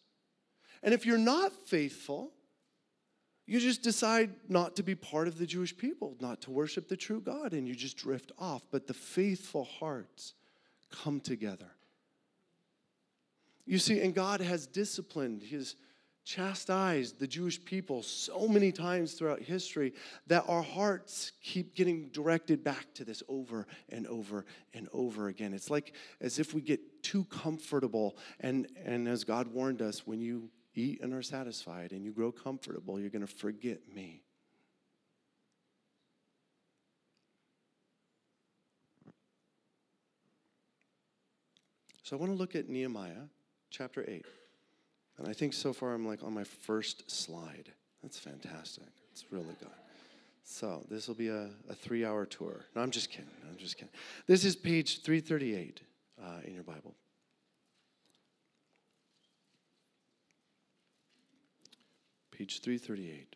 And 0.84 0.94
if 0.94 1.06
you're 1.06 1.18
not 1.18 1.52
faithful, 1.52 2.32
you 3.48 3.60
just 3.60 3.82
decide 3.82 4.32
not 4.48 4.76
to 4.78 4.84
be 4.84 4.96
part 4.96 5.28
of 5.28 5.38
the 5.38 5.46
Jewish 5.46 5.76
people, 5.76 6.16
not 6.22 6.42
to 6.42 6.52
worship 6.52 6.88
the 6.88 6.96
true 6.96 7.20
God, 7.20 7.54
and 7.54 7.68
you 7.68 7.76
just 7.76 7.98
drift 7.98 8.32
off. 8.38 8.62
But 8.72 8.88
the 8.88 8.94
faithful 8.94 9.66
hearts 9.66 10.36
come 10.92 11.20
together 11.20 11.72
you 13.66 13.78
see, 13.80 14.02
and 14.02 14.14
God 14.14 14.42
has 14.42 14.68
disciplined, 14.68 15.44
He 15.44 15.56
has 15.56 15.76
chastised 16.24 17.20
the 17.20 17.28
Jewish 17.28 17.64
people 17.64 18.04
so 18.04 18.48
many 18.48 18.72
times 18.72 19.14
throughout 19.14 19.42
history 19.42 19.94
that 20.28 20.44
our 20.48 20.62
hearts 20.62 21.32
keep 21.42 21.76
getting 21.76 22.10
directed 22.10 22.64
back 22.64 22.94
to 22.94 23.04
this 23.04 23.24
over 23.28 23.66
and 23.90 24.06
over 24.08 24.46
and 24.74 24.88
over 24.94 25.30
again. 25.30 25.54
It's 25.54 25.70
like 25.70 25.94
as 26.20 26.38
if 26.38 26.54
we 26.54 26.62
get 26.62 27.04
too 27.04 27.26
comfortable. 27.26 28.18
And, 28.40 28.68
and 28.86 29.08
as 29.08 29.24
God 29.24 29.48
warned 29.48 29.82
us, 29.82 30.06
when 30.06 30.22
you 30.22 30.50
eat 30.76 31.02
and 31.02 31.14
are 31.14 31.24
satisfied 31.24 31.92
and 31.92 32.06
you 32.06 32.12
grow 32.12 32.32
comfortable, 32.32 33.00
you're 33.00 33.10
going 33.10 33.26
to 33.26 33.34
forget 33.34 33.80
me. 33.94 34.22
So 42.04 42.16
I 42.16 42.20
want 42.20 42.32
to 42.32 42.38
look 42.38 42.56
at 42.56 42.68
Nehemiah 42.68 43.28
chapter 43.72 44.06
8. 44.08 44.26
And 45.18 45.28
I 45.28 45.34
think 45.34 45.54
so 45.54 45.74
far 45.74 45.94
I'm 45.94 46.06
like 46.06 46.24
on 46.24 46.34
my 46.34 46.44
first 46.44 47.10
slide. 47.10 47.72
That's 48.04 48.20
fantastic. 48.20 48.88
It's 49.12 49.26
really 49.32 49.56
good. 49.60 49.70
So 50.44 50.86
this 50.90 51.08
will 51.08 51.16
be 51.16 51.30
a, 51.30 51.50
a 51.70 51.74
three 51.74 52.06
hour 52.06 52.26
tour. 52.26 52.66
No, 52.76 52.82
I'm 52.82 52.92
just 52.92 53.10
kidding. 53.10 53.30
I'm 53.50 53.58
just 53.58 53.78
kidding. 53.78 53.94
This 54.28 54.44
is 54.44 54.56
page 54.56 55.02
338 55.04 55.82
uh, 56.22 56.26
in 56.46 56.54
your 56.54 56.64
Bible. 56.64 56.96
Page 62.32 62.62
338. 62.62 63.36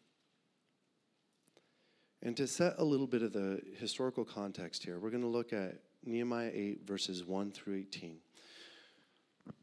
And 2.23 2.35
to 2.37 2.47
set 2.47 2.75
a 2.79 2.83
little 2.83 3.05
bit 3.05 3.21
of 3.21 3.33
the 3.33 3.61
historical 3.77 4.25
context 4.25 4.83
here, 4.83 4.97
we're 4.97 5.11
going 5.11 5.21
to 5.21 5.27
look 5.27 5.53
at 5.53 5.75
Nehemiah 6.03 6.51
8, 6.51 6.87
verses 6.87 7.23
1 7.23 7.51
through 7.51 7.75
18 7.75 8.17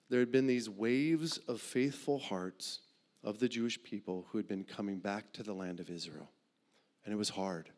there 0.09 0.21
had 0.21 0.31
been 0.31 0.47
these 0.47 0.69
waves 0.69 1.39
of 1.49 1.61
faithful 1.61 2.19
hearts 2.19 2.81
of 3.25 3.39
the 3.39 3.49
Jewish 3.49 3.83
people 3.83 4.27
who 4.31 4.39
had 4.39 4.49
been 4.49 4.65
coming 4.65 4.99
back 4.99 5.33
to 5.33 5.43
the 5.43 5.53
land 5.53 5.81
of 5.81 5.91
Israel. 5.91 6.31
And 7.05 7.13
it 7.13 7.17
was 7.17 7.31
hard 7.31 7.71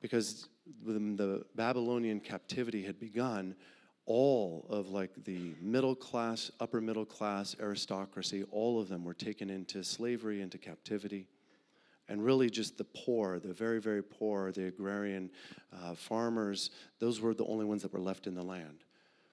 because 0.00 0.48
when 0.82 1.16
the 1.16 1.44
Babylonian 1.54 2.20
captivity 2.20 2.82
had 2.82 2.98
begun, 2.98 3.54
all 4.06 4.66
of 4.70 4.88
like 4.88 5.10
the 5.24 5.52
middle 5.60 5.94
class, 5.94 6.50
upper 6.58 6.80
middle 6.80 7.04
class 7.04 7.54
aristocracy, 7.60 8.44
all 8.50 8.80
of 8.80 8.88
them 8.88 9.04
were 9.04 9.14
taken 9.14 9.50
into 9.50 9.84
slavery, 9.84 10.40
into 10.40 10.58
captivity. 10.58 11.26
And 12.08 12.24
really, 12.24 12.50
just 12.50 12.76
the 12.76 12.84
poor, 12.84 13.38
the 13.38 13.52
very, 13.52 13.80
very 13.80 14.02
poor, 14.02 14.50
the 14.50 14.66
agrarian 14.66 15.30
uh, 15.72 15.94
farmers, 15.94 16.70
those 16.98 17.20
were 17.20 17.34
the 17.34 17.44
only 17.44 17.64
ones 17.64 17.82
that 17.82 17.92
were 17.92 18.00
left 18.00 18.26
in 18.26 18.34
the 18.34 18.42
land. 18.42 18.82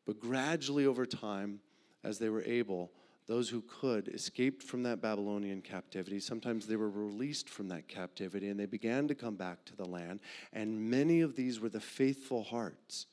But 0.08 0.20
gradually 0.22 0.88
over 0.88 1.06
time, 1.06 1.60
as 2.04 2.18
they 2.18 2.30
were 2.30 2.44
able, 2.44 2.92
those 3.28 3.50
who 3.50 3.62
could 3.62 4.08
escaped 4.08 4.64
from 4.64 4.84
that 4.84 5.02
Babylonian 5.02 5.62
captivity. 5.62 6.22
Sometimes 6.22 6.66
they 6.66 6.78
were 6.78 6.90
released 6.90 7.50
from 7.50 7.68
that 7.68 7.90
captivity 7.90 8.48
and 8.48 8.58
they 8.58 8.66
began 8.66 9.10
to 9.10 9.16
come 9.16 9.36
back 9.36 9.66
to 9.66 9.76
the 9.76 9.86
land. 9.86 10.22
And 10.54 10.90
many 10.90 11.20
of 11.20 11.36
these 11.36 11.60
were 11.60 11.68
the 11.68 11.82
faithful 11.82 12.44
hearts. 12.44 13.08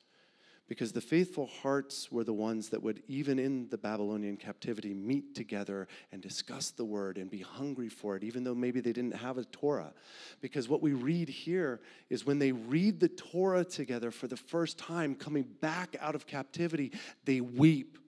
Because 0.67 0.93
the 0.93 1.01
faithful 1.01 1.47
hearts 1.47 2.11
were 2.11 2.25
the 2.25 2.33
ones 2.33 2.71
that 2.71 2.83
would, 2.83 3.03
even 3.07 3.39
in 3.39 3.69
the 3.69 3.77
Babylonian 3.77 4.39
captivity, 4.39 4.95
meet 4.95 5.35
together 5.35 5.87
and 6.11 6.23
discuss 6.23 6.71
the 6.71 6.85
word 6.85 7.19
and 7.19 7.31
be 7.31 7.41
hungry 7.41 7.91
for 7.91 8.17
it, 8.17 8.25
even 8.25 8.45
though 8.45 8.55
maybe 8.55 8.81
they 8.81 8.93
didn't 8.93 9.17
have 9.17 9.37
a 9.37 9.45
Torah. 9.45 9.93
Because 10.41 10.69
what 10.69 10.81
we 10.81 10.95
read 10.95 11.29
here 11.29 11.81
is 12.09 12.25
when 12.25 12.39
they 12.39 12.53
read 12.53 12.99
the 12.99 13.09
Torah 13.09 13.65
together 13.65 14.11
for 14.11 14.27
the 14.27 14.39
first 14.39 14.79
time, 14.79 15.15
coming 15.15 15.45
back 15.61 15.97
out 16.01 16.15
of 16.15 16.27
captivity, 16.27 16.93
they 17.25 17.43
weep 17.43 17.99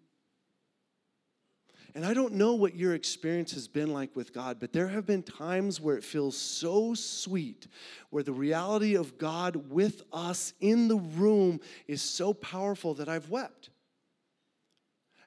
and 1.97 2.05
I 2.05 2.13
don't 2.13 2.35
know 2.35 2.53
what 2.53 2.77
your 2.77 2.95
experience 2.95 3.53
has 3.53 3.67
been 3.67 3.91
like 3.91 4.15
with 4.15 4.35
God, 4.35 4.59
but 4.61 4.71
there 4.71 4.89
have 4.89 5.07
been 5.07 5.23
times 5.23 5.81
where 5.81 5.97
it 5.97 6.05
feels 6.05 6.37
so 6.37 6.93
sweet, 6.93 7.69
where 8.11 8.23
the 8.23 8.35
reality 8.35 8.97
of 8.97 9.17
God 9.17 9.71
with 9.71 10.03
us 10.13 10.53
in 10.61 10.89
the 10.89 10.99
room 10.99 11.59
is 11.89 12.03
so 12.03 12.35
powerful 12.35 12.93
that 12.95 13.09
I've 13.09 13.31
wept. 13.31 13.71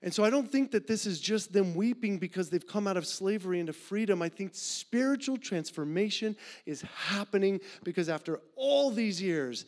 And 0.04 0.14
so 0.14 0.24
I 0.24 0.30
don't 0.30 0.52
think 0.52 0.70
that 0.70 0.86
this 0.86 1.08
is 1.08 1.20
just 1.20 1.52
them 1.54 1.74
weeping 1.74 2.20
because 2.20 2.52
they've 2.52 2.68
come 2.68 2.86
out 2.86 2.98
of 2.98 3.08
slavery 3.08 3.60
into 3.60 3.74
freedom. 3.74 4.22
I 4.22 4.30
think 4.30 4.52
spiritual 4.54 5.38
transformation 5.38 6.36
is 6.68 6.84
happening 7.08 7.62
because 7.84 8.10
after 8.10 8.42
all 8.56 8.92
these 8.92 9.20
years, 9.20 9.66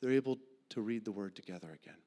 they're 0.00 0.12
able 0.12 0.38
to 0.70 0.80
read 0.80 1.04
the 1.04 1.12
word 1.12 1.36
together 1.36 1.68
again. 1.68 1.98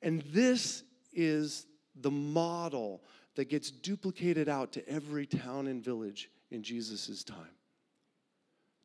And 0.00 0.22
this 0.32 0.84
is 1.14 1.66
the 1.96 2.10
model 2.10 3.02
that 3.36 3.48
gets 3.48 3.70
duplicated 3.70 4.48
out 4.48 4.72
to 4.72 4.88
every 4.88 5.26
town 5.26 5.66
and 5.66 5.82
village 5.82 6.30
in 6.50 6.62
Jesus' 6.62 7.24
time. 7.24 7.56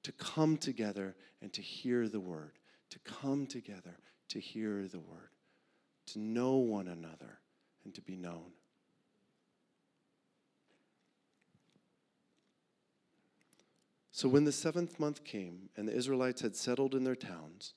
To 0.03 0.11
come 0.13 0.57
together 0.57 1.15
and 1.41 1.51
to 1.53 1.61
hear 1.61 2.07
the 2.07 2.19
word, 2.19 2.53
to 2.89 2.99
come 2.99 3.45
together 3.45 3.97
to 4.29 4.39
hear 4.39 4.87
the 4.87 4.99
word, 4.99 5.31
to 6.07 6.19
know 6.19 6.55
one 6.55 6.87
another 6.87 7.39
and 7.83 7.93
to 7.95 8.01
be 8.01 8.15
known. 8.15 8.51
So 14.11 14.27
when 14.27 14.43
the 14.43 14.51
seventh 14.51 14.99
month 14.99 15.23
came 15.23 15.69
and 15.77 15.87
the 15.87 15.95
Israelites 15.95 16.41
had 16.41 16.55
settled 16.55 16.93
in 16.93 17.03
their 17.03 17.15
towns, 17.15 17.73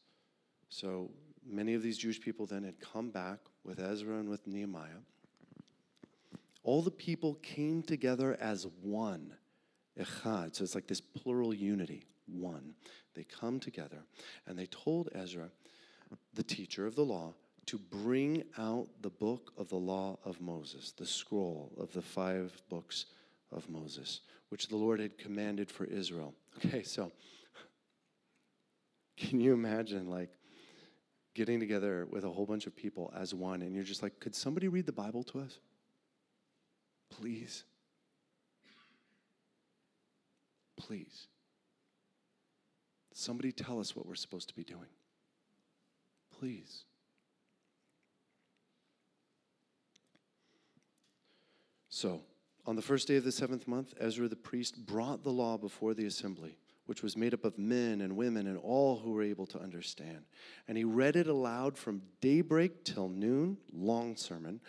so 0.69 1.11
many 1.47 1.75
of 1.75 1.83
these 1.83 1.99
Jewish 1.99 2.21
people 2.21 2.47
then 2.47 2.65
had 2.65 2.81
come 2.81 3.11
back 3.11 3.38
with 3.64 3.79
Ezra 3.79 4.18
and 4.18 4.29
with 4.29 4.46
Nehemiah. 4.46 5.03
All 6.64 6.83
the 6.83 6.90
people 6.90 7.35
came 7.42 7.83
together 7.83 8.37
as 8.40 8.66
one. 8.83 9.35
Echad. 9.98 10.55
So 10.55 10.64
it's 10.64 10.75
like 10.75 10.87
this 10.87 11.01
plural 11.01 11.53
unity, 11.53 12.05
one. 12.27 12.75
They 13.14 13.25
come 13.25 13.61
together 13.61 13.98
and 14.46 14.59
they 14.59 14.66
told 14.66 15.11
Ezra, 15.14 15.51
the 16.35 16.42
teacher 16.42 16.87
of 16.87 16.94
the 16.94 17.05
law, 17.05 17.35
to 17.66 17.79
bring 17.79 18.42
out 18.59 18.88
the 19.03 19.11
book 19.11 19.53
of 19.57 19.68
the 19.68 19.77
law 19.77 20.18
of 20.25 20.40
Moses, 20.40 20.92
the 20.92 21.07
scroll 21.07 21.72
of 21.79 21.92
the 21.92 22.03
five 22.03 22.61
books 22.68 23.07
of 23.53 23.68
Moses, 23.68 24.20
which 24.48 24.68
the 24.68 24.77
Lord 24.77 24.98
had 25.01 25.18
commanded 25.18 25.70
for 25.70 25.85
Israel. 25.85 26.35
Okay, 26.64 26.83
so 26.83 27.11
can 29.16 29.40
you 29.40 29.55
imagine 29.55 30.11
like 30.11 30.29
getting 31.35 31.61
together 31.61 32.07
with 32.11 32.25
a 32.25 32.31
whole 32.31 32.47
bunch 32.47 32.66
of 32.66 32.77
people 32.77 33.12
as 33.16 33.35
one 33.35 33.62
and 33.62 33.75
you're 33.75 33.85
just 33.85 34.03
like, 34.03 34.18
could 34.21 34.35
somebody 34.35 34.68
read 34.68 34.87
the 34.87 34.92
Bible 34.92 35.23
to 35.25 35.40
us? 35.40 35.59
Please. 37.11 37.64
Please. 40.77 41.29
Somebody 43.14 43.53
tell 43.53 43.79
us 43.79 43.95
what 43.95 44.07
we're 44.07 44.14
supposed 44.14 44.49
to 44.49 44.55
be 44.55 44.64
doing. 44.64 44.88
Please. 46.38 46.85
So, 51.88 52.23
on 52.66 52.75
the 52.75 52.83
first 52.83 53.07
day 53.07 53.16
of 53.16 53.25
the 53.25 53.33
seventh 53.33 53.68
month, 53.68 53.92
Ezra 54.01 54.29
the 54.29 54.37
priest 54.37 54.87
brought 54.87 55.23
the 55.23 55.31
law 55.31 55.59
before 55.59 55.95
the 55.95 56.07
assembly 56.07 56.57
which 56.87 57.03
was 57.03 57.16
made 57.16 57.33
up 57.33 57.45
of 57.45 57.59
men 57.59 58.01
and 58.01 58.16
women 58.16 58.47
and 58.47 58.59
all 58.59 58.99
who 58.99 59.12
were 59.12 59.23
able 59.23 59.47
to 59.47 59.61
understand. 59.61 60.25
And 60.66 60.77
he 60.77 60.85
read 60.85 61.16
it 61.16 61.29
aloud 61.29 61.79
from 61.79 62.03
daybreak 62.21 62.85
till 62.85 63.09
noon, 63.09 63.57
long 63.73 64.16
sermon, 64.16 64.61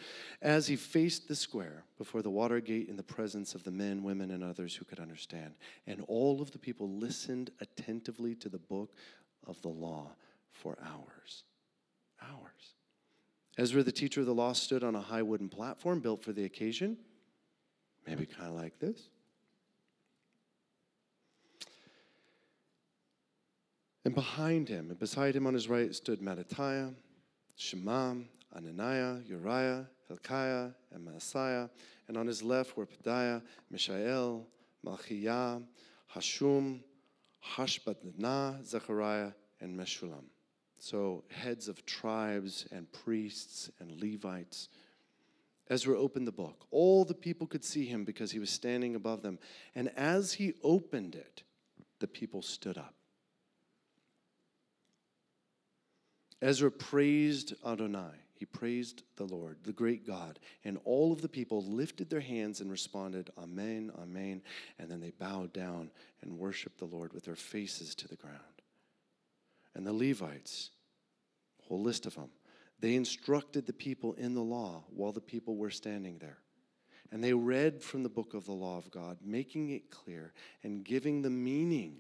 as 0.42 0.68
he 0.68 0.76
faced 0.76 1.28
the 1.28 1.36
square 1.36 1.86
before 1.98 2.22
the 2.22 2.30
water 2.30 2.60
gate 2.60 2.88
in 2.88 2.98
the 2.98 3.04
presence 3.04 3.56
of 3.56 3.64
the 3.64 3.72
men, 3.72 4.04
women, 4.04 4.32
and 4.32 4.44
others 4.44 4.76
who 4.76 4.86
could 4.86 5.00
understand. 5.00 5.56
And 5.88 6.04
all 6.08 6.42
of 6.42 6.52
the 6.52 6.60
people 6.60 6.90
listened 6.90 7.50
attentively 7.60 8.36
to 8.36 8.50
the 8.50 8.60
book 8.60 8.94
of 9.48 9.62
the 9.62 9.70
law 9.70 10.12
for 10.52 10.78
hours. 10.82 11.44
Hours. 12.22 12.76
Ezra, 13.58 13.84
the 13.84 13.92
teacher 13.92 14.22
of 14.22 14.28
the 14.28 14.34
law, 14.34 14.54
stood 14.54 14.84
on 14.84 14.96
a 14.96 15.02
high 15.02 15.22
wooden 15.22 15.50
platform 15.50 16.00
built 16.00 16.24
for 16.24 16.32
the 16.32 16.46
occasion, 16.46 16.98
maybe 18.08 18.26
kind 18.26 18.50
of 18.50 18.56
like 18.56 18.80
this. 18.80 19.10
And 24.06 24.14
behind 24.14 24.68
him, 24.68 24.90
and 24.90 25.00
beside 25.00 25.36
him 25.36 25.48
on 25.48 25.54
his 25.54 25.70
right, 25.70 25.94
stood 25.96 26.20
Mattithiah, 26.20 26.94
Shema, 27.56 28.16
Ananiah, 28.56 29.26
Uriah, 29.26 29.88
Hilkiah, 30.08 30.72
and 30.92 31.08
Maaseiah. 31.08 31.70
And 32.08 32.18
on 32.18 32.28
his 32.28 32.44
left 32.44 32.76
were 32.76 32.86
Pedaiah, 32.86 33.42
Mishael, 33.72 34.46
Malchiah, 34.86 35.64
Hashum, 36.14 36.82
Hashbaddanah, 37.56 38.66
Zechariah, 38.66 39.32
and 39.62 39.80
Meshullam. 39.80 40.26
So, 40.80 41.24
heads 41.30 41.70
of 41.70 41.86
tribes 41.86 42.68
and 42.72 42.92
priests 42.92 43.72
and 43.80 44.02
Levites. 44.02 44.68
Ezra 45.70 45.98
opened 45.98 46.28
the 46.28 46.34
book. 46.34 46.66
All 46.72 47.06
the 47.06 47.14
people 47.14 47.48
could 47.48 47.64
see 47.64 47.86
him 47.86 48.04
because 48.04 48.32
he 48.32 48.40
was 48.40 48.50
standing 48.50 48.96
above 48.96 49.22
them. 49.22 49.40
And 49.76 49.90
as 49.96 50.34
he 50.34 50.56
opened 50.62 51.16
it, 51.16 51.44
the 52.00 52.08
people 52.08 52.42
stood 52.42 52.78
up. 52.78 52.94
Ezra 56.44 56.70
praised 56.70 57.54
Adonai. 57.66 58.12
He 58.36 58.46
praised 58.46 59.04
the 59.16 59.24
Lord, 59.24 59.60
the 59.64 59.72
great 59.72 60.06
God. 60.06 60.40
And 60.66 60.78
all 60.84 61.14
of 61.14 61.22
the 61.22 61.30
people 61.30 61.64
lifted 61.64 62.10
their 62.10 62.20
hands 62.20 62.60
and 62.60 62.70
responded, 62.70 63.30
Amen, 63.38 63.94
Amen. 63.98 64.42
And 64.78 64.92
then 64.92 65.00
they 65.00 65.12
bowed 65.12 65.54
down 65.54 65.90
and 66.22 66.38
worshiped 66.38 66.80
the 66.80 66.86
Lord 66.86 67.14
with 67.14 67.24
their 67.24 67.38
faces 67.38 67.96
to 67.96 68.10
the 68.10 68.18
ground. 68.18 68.40
And 69.74 69.88
the 69.88 69.94
Levites, 69.94 70.72
whole 71.62 71.82
list 71.82 72.06
of 72.06 72.16
them, 72.16 72.30
they 72.78 72.96
instructed 72.96 73.66
the 73.66 73.72
people 73.72 74.12
in 74.16 74.34
the 74.34 74.42
law 74.42 74.84
while 74.90 75.14
the 75.14 75.22
people 75.22 75.56
were 75.56 75.70
standing 75.70 76.18
there. 76.18 76.40
And 77.10 77.24
they 77.24 77.34
read 77.34 77.82
from 77.82 78.04
the 78.04 78.10
book 78.10 78.34
of 78.34 78.46
the 78.46 78.52
law 78.52 78.78
of 78.78 78.92
God, 78.92 79.20
making 79.24 79.70
it 79.70 79.90
clear 79.90 80.34
and 80.62 80.84
giving 80.84 81.22
the 81.22 81.30
meaning 81.30 82.00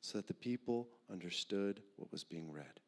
so 0.00 0.18
that 0.18 0.26
the 0.26 0.34
people 0.34 0.88
understood 1.08 1.80
what 1.94 2.10
was 2.10 2.24
being 2.24 2.50
read. 2.50 2.80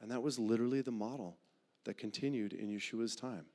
And 0.00 0.10
that 0.10 0.22
was 0.22 0.38
literally 0.38 0.82
the 0.82 0.90
model 0.90 1.36
that 1.84 1.98
continued 1.98 2.52
in 2.52 2.68
Yeshua's 2.68 3.16
time. 3.16 3.46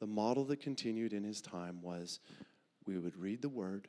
The 0.00 0.06
model 0.06 0.44
that 0.46 0.60
continued 0.60 1.12
in 1.12 1.24
his 1.24 1.40
time 1.40 1.80
was 1.82 2.20
we 2.86 2.98
would 2.98 3.16
read 3.16 3.42
the 3.42 3.48
word 3.48 3.88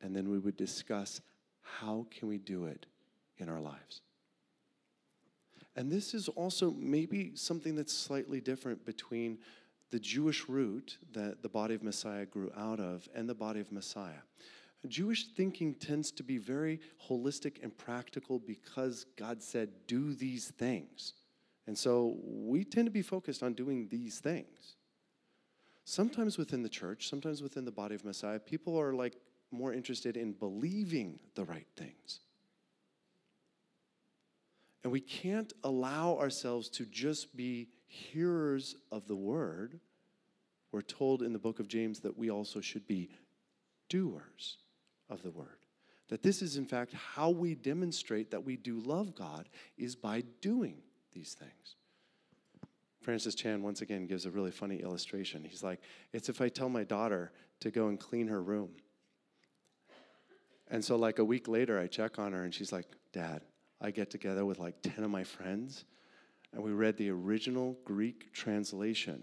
and 0.00 0.14
then 0.14 0.30
we 0.30 0.38
would 0.38 0.56
discuss 0.56 1.20
how 1.62 2.06
can 2.10 2.28
we 2.28 2.38
do 2.38 2.66
it 2.66 2.86
in 3.38 3.48
our 3.48 3.60
lives. 3.60 4.02
And 5.74 5.90
this 5.90 6.14
is 6.14 6.28
also 6.28 6.70
maybe 6.70 7.32
something 7.34 7.74
that's 7.74 7.92
slightly 7.92 8.40
different 8.40 8.84
between 8.86 9.38
the 9.90 9.98
Jewish 9.98 10.48
root 10.48 10.98
that 11.12 11.42
the 11.42 11.48
body 11.48 11.74
of 11.74 11.82
Messiah 11.82 12.26
grew 12.26 12.50
out 12.56 12.80
of 12.80 13.08
and 13.14 13.28
the 13.28 13.34
body 13.34 13.60
of 13.60 13.70
Messiah. 13.70 14.22
Jewish 14.86 15.28
thinking 15.28 15.74
tends 15.74 16.10
to 16.12 16.22
be 16.22 16.38
very 16.38 16.80
holistic 17.08 17.62
and 17.62 17.76
practical 17.76 18.38
because 18.38 19.06
God 19.16 19.42
said, 19.42 19.70
do 19.86 20.14
these 20.14 20.48
things. 20.48 21.14
And 21.66 21.76
so 21.76 22.16
we 22.22 22.64
tend 22.64 22.86
to 22.86 22.92
be 22.92 23.02
focused 23.02 23.42
on 23.42 23.54
doing 23.54 23.88
these 23.88 24.20
things. 24.20 24.76
Sometimes 25.84 26.38
within 26.38 26.62
the 26.62 26.68
church, 26.68 27.08
sometimes 27.08 27.42
within 27.42 27.64
the 27.64 27.72
body 27.72 27.94
of 27.94 28.04
Messiah, 28.04 28.38
people 28.38 28.78
are 28.78 28.92
like 28.92 29.16
more 29.50 29.72
interested 29.72 30.16
in 30.16 30.32
believing 30.32 31.18
the 31.34 31.44
right 31.44 31.66
things. 31.76 32.20
And 34.82 34.92
we 34.92 35.00
can't 35.00 35.52
allow 35.64 36.16
ourselves 36.18 36.68
to 36.70 36.86
just 36.86 37.36
be 37.36 37.68
hearers 37.86 38.76
of 38.92 39.08
the 39.08 39.16
word. 39.16 39.80
We're 40.70 40.82
told 40.82 41.22
in 41.22 41.32
the 41.32 41.38
book 41.38 41.58
of 41.58 41.66
James 41.66 42.00
that 42.00 42.16
we 42.16 42.30
also 42.30 42.60
should 42.60 42.86
be 42.86 43.10
doers 43.88 44.58
of 45.08 45.22
the 45.22 45.30
word. 45.30 45.58
That 46.08 46.22
this 46.22 46.42
is, 46.42 46.56
in 46.56 46.66
fact, 46.66 46.92
how 46.92 47.30
we 47.30 47.54
demonstrate 47.54 48.30
that 48.30 48.44
we 48.44 48.56
do 48.56 48.78
love 48.80 49.14
God 49.14 49.48
is 49.76 49.96
by 49.96 50.22
doing 50.40 50.76
these 51.12 51.34
things. 51.34 51.76
Francis 53.00 53.34
Chan 53.34 53.62
once 53.62 53.82
again 53.82 54.06
gives 54.06 54.26
a 54.26 54.30
really 54.30 54.50
funny 54.50 54.76
illustration. 54.76 55.44
He's 55.44 55.62
like, 55.62 55.80
It's 56.12 56.28
if 56.28 56.40
I 56.40 56.48
tell 56.48 56.68
my 56.68 56.84
daughter 56.84 57.32
to 57.60 57.70
go 57.70 57.88
and 57.88 57.98
clean 57.98 58.28
her 58.28 58.42
room. 58.42 58.70
And 60.68 60.84
so, 60.84 60.96
like 60.96 61.18
a 61.18 61.24
week 61.24 61.46
later, 61.46 61.78
I 61.78 61.86
check 61.86 62.18
on 62.18 62.32
her 62.32 62.42
and 62.42 62.52
she's 62.52 62.72
like, 62.72 62.86
Dad, 63.12 63.42
I 63.80 63.90
get 63.90 64.10
together 64.10 64.44
with 64.44 64.58
like 64.58 64.74
10 64.82 65.04
of 65.04 65.10
my 65.10 65.24
friends 65.24 65.84
and 66.52 66.64
we 66.64 66.72
read 66.72 66.96
the 66.96 67.10
original 67.10 67.76
Greek 67.84 68.32
translation 68.32 69.22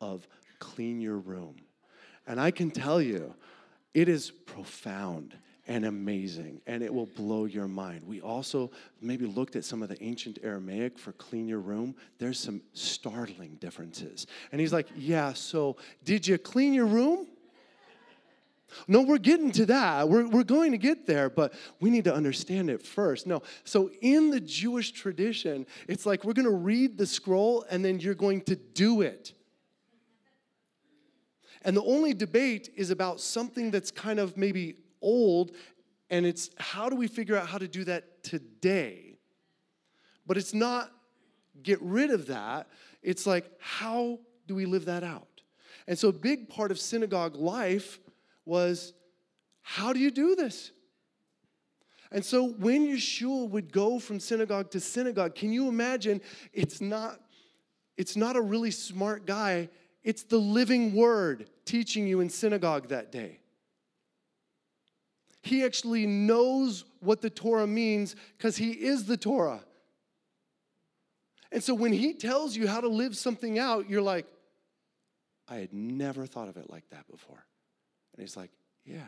of 0.00 0.26
clean 0.58 1.00
your 1.00 1.18
room. 1.18 1.56
And 2.26 2.40
I 2.40 2.50
can 2.50 2.70
tell 2.70 3.00
you, 3.00 3.34
it 3.94 4.08
is 4.08 4.30
profound 4.30 5.36
and 5.66 5.86
amazing, 5.86 6.60
and 6.66 6.82
it 6.82 6.92
will 6.92 7.06
blow 7.06 7.46
your 7.46 7.66
mind. 7.66 8.02
We 8.04 8.20
also 8.20 8.70
maybe 9.00 9.24
looked 9.24 9.56
at 9.56 9.64
some 9.64 9.82
of 9.82 9.88
the 9.88 10.02
ancient 10.02 10.38
Aramaic 10.42 10.98
for 10.98 11.12
clean 11.12 11.48
your 11.48 11.60
room. 11.60 11.94
There's 12.18 12.38
some 12.38 12.60
startling 12.74 13.56
differences. 13.60 14.26
And 14.52 14.60
he's 14.60 14.72
like, 14.72 14.88
Yeah, 14.94 15.32
so 15.32 15.76
did 16.04 16.26
you 16.26 16.36
clean 16.36 16.74
your 16.74 16.86
room? 16.86 17.28
No, 18.88 19.02
we're 19.02 19.18
getting 19.18 19.52
to 19.52 19.66
that. 19.66 20.08
We're, 20.08 20.26
we're 20.28 20.42
going 20.42 20.72
to 20.72 20.78
get 20.78 21.06
there, 21.06 21.30
but 21.30 21.52
we 21.80 21.90
need 21.90 22.04
to 22.04 22.14
understand 22.14 22.70
it 22.70 22.82
first. 22.82 23.26
No, 23.26 23.42
so 23.62 23.90
in 24.00 24.30
the 24.30 24.40
Jewish 24.40 24.92
tradition, 24.92 25.66
it's 25.88 26.04
like 26.04 26.24
we're 26.24 26.32
going 26.32 26.44
to 26.46 26.50
read 26.50 26.98
the 26.98 27.06
scroll 27.06 27.64
and 27.70 27.84
then 27.84 28.00
you're 28.00 28.14
going 28.14 28.40
to 28.42 28.56
do 28.56 29.02
it. 29.02 29.32
And 31.64 31.76
the 31.76 31.82
only 31.82 32.12
debate 32.12 32.70
is 32.76 32.90
about 32.90 33.20
something 33.20 33.70
that's 33.70 33.90
kind 33.90 34.18
of 34.18 34.36
maybe 34.36 34.76
old, 35.00 35.52
and 36.10 36.26
it's 36.26 36.50
how 36.58 36.88
do 36.88 36.96
we 36.96 37.08
figure 37.08 37.36
out 37.36 37.46
how 37.46 37.58
to 37.58 37.66
do 37.66 37.84
that 37.84 38.22
today? 38.22 39.18
But 40.26 40.36
it's 40.36 40.54
not 40.54 40.90
get 41.62 41.80
rid 41.80 42.10
of 42.10 42.26
that, 42.26 42.68
it's 43.02 43.26
like 43.26 43.50
how 43.58 44.18
do 44.46 44.54
we 44.54 44.66
live 44.66 44.84
that 44.86 45.02
out? 45.02 45.42
And 45.86 45.98
so 45.98 46.08
a 46.08 46.12
big 46.12 46.48
part 46.48 46.70
of 46.70 46.78
synagogue 46.78 47.36
life 47.36 47.98
was 48.44 48.92
how 49.62 49.92
do 49.92 49.98
you 49.98 50.10
do 50.10 50.34
this? 50.34 50.72
And 52.10 52.24
so 52.24 52.48
when 52.48 52.86
Yeshua 52.86 53.48
would 53.48 53.72
go 53.72 53.98
from 53.98 54.20
synagogue 54.20 54.70
to 54.70 54.80
synagogue, 54.80 55.34
can 55.34 55.52
you 55.52 55.68
imagine 55.68 56.20
it's 56.52 56.80
not 56.80 57.20
it's 57.96 58.16
not 58.16 58.36
a 58.36 58.40
really 58.40 58.72
smart 58.72 59.24
guy 59.24 59.68
it's 60.04 60.22
the 60.22 60.38
living 60.38 60.94
word 60.94 61.48
teaching 61.64 62.06
you 62.06 62.20
in 62.20 62.28
synagogue 62.28 62.88
that 62.88 63.10
day. 63.10 63.40
He 65.42 65.64
actually 65.64 66.06
knows 66.06 66.84
what 67.00 67.20
the 67.20 67.30
Torah 67.30 67.66
means 67.66 68.14
because 68.36 68.56
he 68.56 68.70
is 68.70 69.06
the 69.06 69.16
Torah. 69.16 69.64
And 71.52 71.62
so 71.62 71.74
when 71.74 71.92
he 71.92 72.14
tells 72.14 72.56
you 72.56 72.66
how 72.66 72.80
to 72.80 72.88
live 72.88 73.16
something 73.16 73.58
out, 73.58 73.88
you're 73.88 74.02
like, 74.02 74.26
I 75.48 75.56
had 75.56 75.72
never 75.72 76.26
thought 76.26 76.48
of 76.48 76.56
it 76.56 76.70
like 76.70 76.88
that 76.90 77.06
before. 77.10 77.44
And 78.14 78.22
he's 78.22 78.36
like, 78.36 78.50
Yeah, 78.84 79.00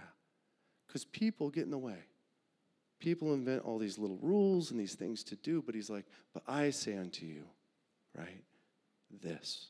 because 0.86 1.04
people 1.04 1.50
get 1.50 1.64
in 1.64 1.70
the 1.70 1.78
way. 1.78 1.98
People 2.98 3.34
invent 3.34 3.62
all 3.62 3.78
these 3.78 3.98
little 3.98 4.18
rules 4.22 4.70
and 4.70 4.80
these 4.80 4.94
things 4.94 5.22
to 5.24 5.36
do, 5.36 5.62
but 5.62 5.74
he's 5.74 5.90
like, 5.90 6.04
But 6.34 6.42
I 6.46 6.70
say 6.70 6.96
unto 6.96 7.26
you, 7.26 7.44
right, 8.16 8.44
this. 9.22 9.68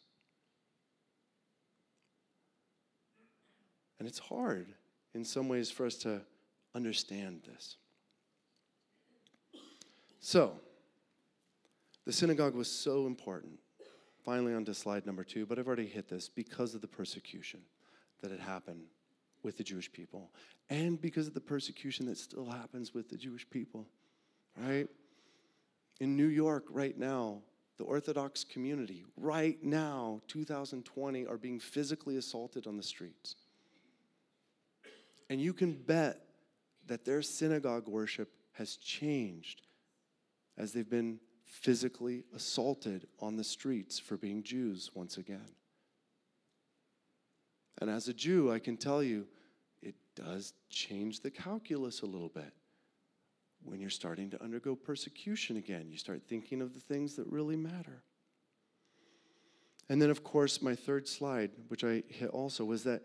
And 4.07 4.13
it's 4.13 4.21
hard 4.21 4.73
in 5.17 5.25
some 5.25 5.49
ways 5.49 5.69
for 5.69 5.85
us 5.85 5.97
to 5.97 6.21
understand 6.77 7.41
this. 7.45 7.77
So, 10.21 10.53
the 12.05 12.13
synagogue 12.13 12.55
was 12.55 12.71
so 12.71 13.09
important. 13.09 13.59
Finally, 14.25 14.55
on 14.55 14.65
to 14.67 14.75
slide 14.75 15.07
number 15.07 15.25
two, 15.25 15.45
but 15.45 15.59
I've 15.59 15.67
already 15.67 15.89
hit 15.89 16.09
this 16.09 16.29
because 16.29 16.73
of 16.73 16.83
the 16.83 16.87
persecution 16.87 17.63
that 18.23 18.31
had 18.31 18.39
happened 18.39 18.85
with 19.43 19.59
the 19.59 19.65
Jewish 19.65 19.91
people 19.91 20.31
and 20.71 21.01
because 21.01 21.27
of 21.27 21.35
the 21.35 21.41
persecution 21.41 22.07
that 22.07 22.17
still 22.17 22.49
happens 22.49 22.95
with 22.95 23.09
the 23.09 23.17
Jewish 23.17 23.51
people, 23.51 23.89
right? 24.57 24.87
In 25.99 26.17
New 26.17 26.29
York, 26.29 26.67
right 26.71 26.97
now, 26.97 27.43
the 27.77 27.83
Orthodox 27.83 28.45
community, 28.45 29.05
right 29.17 29.61
now, 29.65 30.21
2020, 30.29 31.27
are 31.27 31.37
being 31.37 31.59
physically 31.59 32.19
assaulted 32.19 32.69
on 32.69 32.77
the 32.77 32.85
streets. 32.85 33.35
And 35.29 35.41
you 35.41 35.53
can 35.53 35.73
bet 35.73 36.21
that 36.87 37.05
their 37.05 37.23
synagogue 37.23 37.89
worship 37.89 38.31
has 38.53 38.77
changed 38.77 39.63
as 40.57 40.73
they've 40.73 40.89
been 40.89 41.19
physically 41.45 42.25
assaulted 42.35 43.07
on 43.21 43.37
the 43.37 43.45
streets 43.45 43.99
for 43.99 44.17
being 44.17 44.43
Jews 44.43 44.91
once 44.95 45.17
again. 45.17 45.55
And 47.81 47.91
as 47.91 48.09
a 48.09 48.15
Jew, 48.15 48.51
I 48.53 48.59
can 48.59 48.77
tell 48.77 49.03
you, 49.03 49.27
it 49.83 49.95
does 50.15 50.55
change 50.71 51.21
the 51.21 51.31
calculus 51.31 52.03
a 52.03 52.07
little 52.07 52.31
bit. 52.31 52.53
When 53.63 53.81
you're 53.81 53.91
starting 53.91 54.31
to 54.31 54.43
undergo 54.43 54.75
persecution 54.75 55.57
again, 55.57 55.87
you 55.91 55.99
start 55.99 56.23
thinking 56.27 56.63
of 56.63 56.73
the 56.73 56.81
things 56.81 57.17
that 57.17 57.27
really 57.27 57.57
matter. 57.57 58.03
And 59.89 60.01
then, 60.01 60.11
of 60.11 60.25
course, 60.25 60.63
my 60.63 60.75
third 60.75 61.07
slide, 61.07 61.51
which 61.69 61.85
I 61.85 62.03
hit 62.09 62.31
also, 62.31 62.65
was 62.65 62.85
that, 62.85 63.03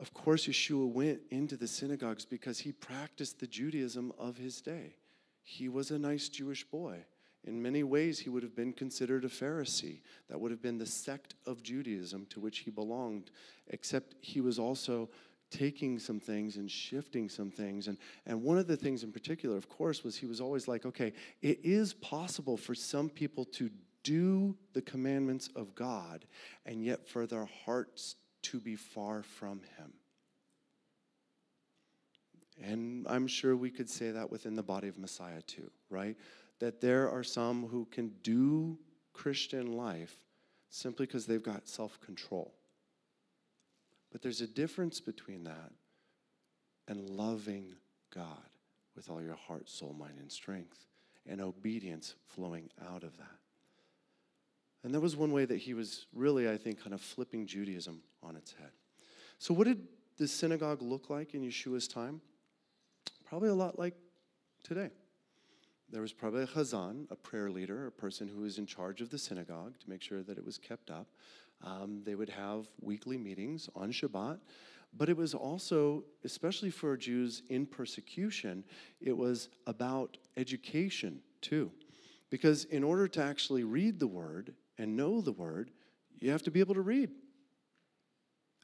of 0.00 0.14
course, 0.14 0.46
Yeshua 0.46 0.90
went 0.90 1.20
into 1.30 1.56
the 1.56 1.68
synagogues 1.68 2.24
because 2.24 2.58
he 2.58 2.72
practiced 2.72 3.38
the 3.38 3.46
Judaism 3.46 4.12
of 4.18 4.36
his 4.36 4.60
day. 4.60 4.96
He 5.42 5.68
was 5.68 5.90
a 5.90 5.98
nice 5.98 6.28
Jewish 6.28 6.64
boy. 6.64 7.04
In 7.44 7.60
many 7.60 7.82
ways, 7.82 8.20
he 8.20 8.30
would 8.30 8.42
have 8.42 8.54
been 8.54 8.72
considered 8.72 9.24
a 9.24 9.28
Pharisee. 9.28 10.00
That 10.28 10.40
would 10.40 10.52
have 10.52 10.62
been 10.62 10.78
the 10.78 10.86
sect 10.86 11.34
of 11.46 11.62
Judaism 11.62 12.26
to 12.30 12.40
which 12.40 12.58
he 12.58 12.70
belonged, 12.70 13.30
except 13.68 14.14
he 14.20 14.40
was 14.40 14.58
also 14.58 15.10
taking 15.50 15.98
some 15.98 16.18
things 16.18 16.56
and 16.56 16.70
shifting 16.70 17.28
some 17.28 17.50
things. 17.50 17.88
And, 17.88 17.98
and 18.26 18.42
one 18.42 18.58
of 18.58 18.66
the 18.66 18.76
things 18.76 19.02
in 19.02 19.12
particular, 19.12 19.56
of 19.56 19.68
course, 19.68 20.02
was 20.02 20.16
he 20.16 20.26
was 20.26 20.40
always 20.40 20.66
like, 20.66 20.86
okay, 20.86 21.12
it 21.42 21.60
is 21.62 21.92
possible 21.94 22.56
for 22.56 22.74
some 22.74 23.10
people 23.10 23.44
to 23.46 23.70
do 24.02 24.56
the 24.72 24.82
commandments 24.82 25.50
of 25.54 25.74
God 25.74 26.24
and 26.64 26.82
yet 26.84 27.06
for 27.06 27.26
their 27.26 27.48
hearts 27.64 28.16
to 28.42 28.60
be 28.60 28.76
far 28.76 29.22
from 29.22 29.60
him. 29.78 29.92
And 32.62 33.06
I'm 33.08 33.26
sure 33.26 33.56
we 33.56 33.70
could 33.70 33.88
say 33.88 34.10
that 34.10 34.30
within 34.30 34.54
the 34.54 34.62
body 34.62 34.88
of 34.88 34.98
Messiah 34.98 35.42
too, 35.42 35.70
right? 35.90 36.16
That 36.58 36.80
there 36.80 37.10
are 37.10 37.24
some 37.24 37.66
who 37.66 37.86
can 37.86 38.12
do 38.22 38.78
Christian 39.12 39.76
life 39.76 40.16
simply 40.68 41.06
because 41.06 41.26
they've 41.26 41.42
got 41.42 41.68
self 41.68 42.00
control. 42.00 42.52
But 44.10 44.22
there's 44.22 44.42
a 44.42 44.46
difference 44.46 45.00
between 45.00 45.44
that 45.44 45.72
and 46.86 47.08
loving 47.10 47.74
God 48.14 48.26
with 48.94 49.08
all 49.08 49.22
your 49.22 49.36
heart, 49.36 49.68
soul, 49.68 49.94
mind, 49.98 50.18
and 50.20 50.30
strength, 50.30 50.84
and 51.26 51.40
obedience 51.40 52.14
flowing 52.26 52.68
out 52.90 53.04
of 53.04 53.16
that. 53.16 53.41
And 54.84 54.92
that 54.94 55.00
was 55.00 55.16
one 55.16 55.32
way 55.32 55.44
that 55.44 55.58
he 55.58 55.74
was 55.74 56.06
really, 56.12 56.48
I 56.48 56.56
think, 56.56 56.82
kind 56.82 56.92
of 56.92 57.00
flipping 57.00 57.46
Judaism 57.46 58.02
on 58.22 58.36
its 58.36 58.52
head. 58.52 58.70
So, 59.38 59.54
what 59.54 59.66
did 59.66 59.86
the 60.18 60.26
synagogue 60.26 60.82
look 60.82 61.08
like 61.10 61.34
in 61.34 61.42
Yeshua's 61.42 61.86
time? 61.86 62.20
Probably 63.24 63.48
a 63.48 63.54
lot 63.54 63.78
like 63.78 63.94
today. 64.62 64.90
There 65.90 66.00
was 66.00 66.12
probably 66.12 66.42
a 66.42 66.46
chazan, 66.46 67.10
a 67.10 67.16
prayer 67.16 67.50
leader, 67.50 67.86
a 67.86 67.92
person 67.92 68.26
who 68.26 68.42
was 68.42 68.58
in 68.58 68.66
charge 68.66 69.00
of 69.00 69.10
the 69.10 69.18
synagogue 69.18 69.78
to 69.80 69.90
make 69.90 70.00
sure 70.00 70.22
that 70.22 70.38
it 70.38 70.44
was 70.44 70.58
kept 70.58 70.90
up. 70.90 71.06
Um, 71.62 72.02
they 72.04 72.14
would 72.14 72.30
have 72.30 72.66
weekly 72.80 73.18
meetings 73.18 73.68
on 73.76 73.92
Shabbat, 73.92 74.38
but 74.96 75.08
it 75.08 75.16
was 75.16 75.34
also, 75.34 76.04
especially 76.24 76.70
for 76.70 76.96
Jews 76.96 77.42
in 77.50 77.66
persecution, 77.66 78.64
it 79.00 79.16
was 79.16 79.48
about 79.66 80.16
education 80.36 81.20
too. 81.40 81.70
Because 82.30 82.64
in 82.64 82.82
order 82.82 83.06
to 83.08 83.22
actually 83.22 83.62
read 83.62 84.00
the 84.00 84.06
word 84.06 84.54
and 84.78 84.96
know 84.96 85.20
the 85.20 85.32
word, 85.32 85.70
you 86.18 86.30
have 86.30 86.42
to 86.42 86.50
be 86.50 86.60
able 86.60 86.74
to 86.74 86.82
read. 86.82 87.10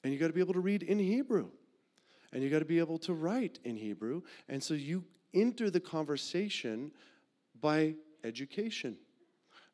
And 0.04 0.12
you 0.12 0.18
got 0.18 0.28
to 0.28 0.32
be 0.32 0.40
able 0.40 0.54
to 0.54 0.60
read 0.60 0.82
in 0.82 0.98
Hebrew 0.98 1.50
and 2.32 2.42
you 2.42 2.50
got 2.50 2.58
to 2.58 2.64
be 2.64 2.78
able 2.78 2.98
to 2.98 3.14
write 3.14 3.58
in 3.64 3.76
Hebrew. 3.76 4.22
And 4.48 4.62
so 4.62 4.74
you 4.74 5.04
enter 5.34 5.70
the 5.70 5.80
conversation 5.80 6.92
by 7.60 7.94
education. 8.24 8.96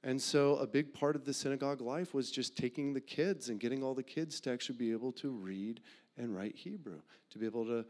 And 0.03 0.21
so 0.21 0.57
a 0.57 0.67
big 0.67 0.93
part 0.93 1.17
of 1.17 1.25
the 1.25 1.33
synagogue 1.33 1.81
life 1.81 2.13
was 2.13 2.31
just 2.31 2.57
taking 2.57 2.93
the 2.93 3.01
kids 3.01 3.49
and 3.49 3.59
getting 3.59 3.83
all 3.83 3.95
the 3.95 4.03
kids 4.03 4.41
to 4.41 4.53
actually 4.53 4.77
be 4.77 4.93
able 4.93 5.13
to 5.13 5.31
read 5.31 5.81
and 6.17 6.35
write 6.35 6.55
Hebrew, 6.57 7.01
to 7.31 7.39
be 7.39 7.47
able 7.47 7.65
to 7.67 7.85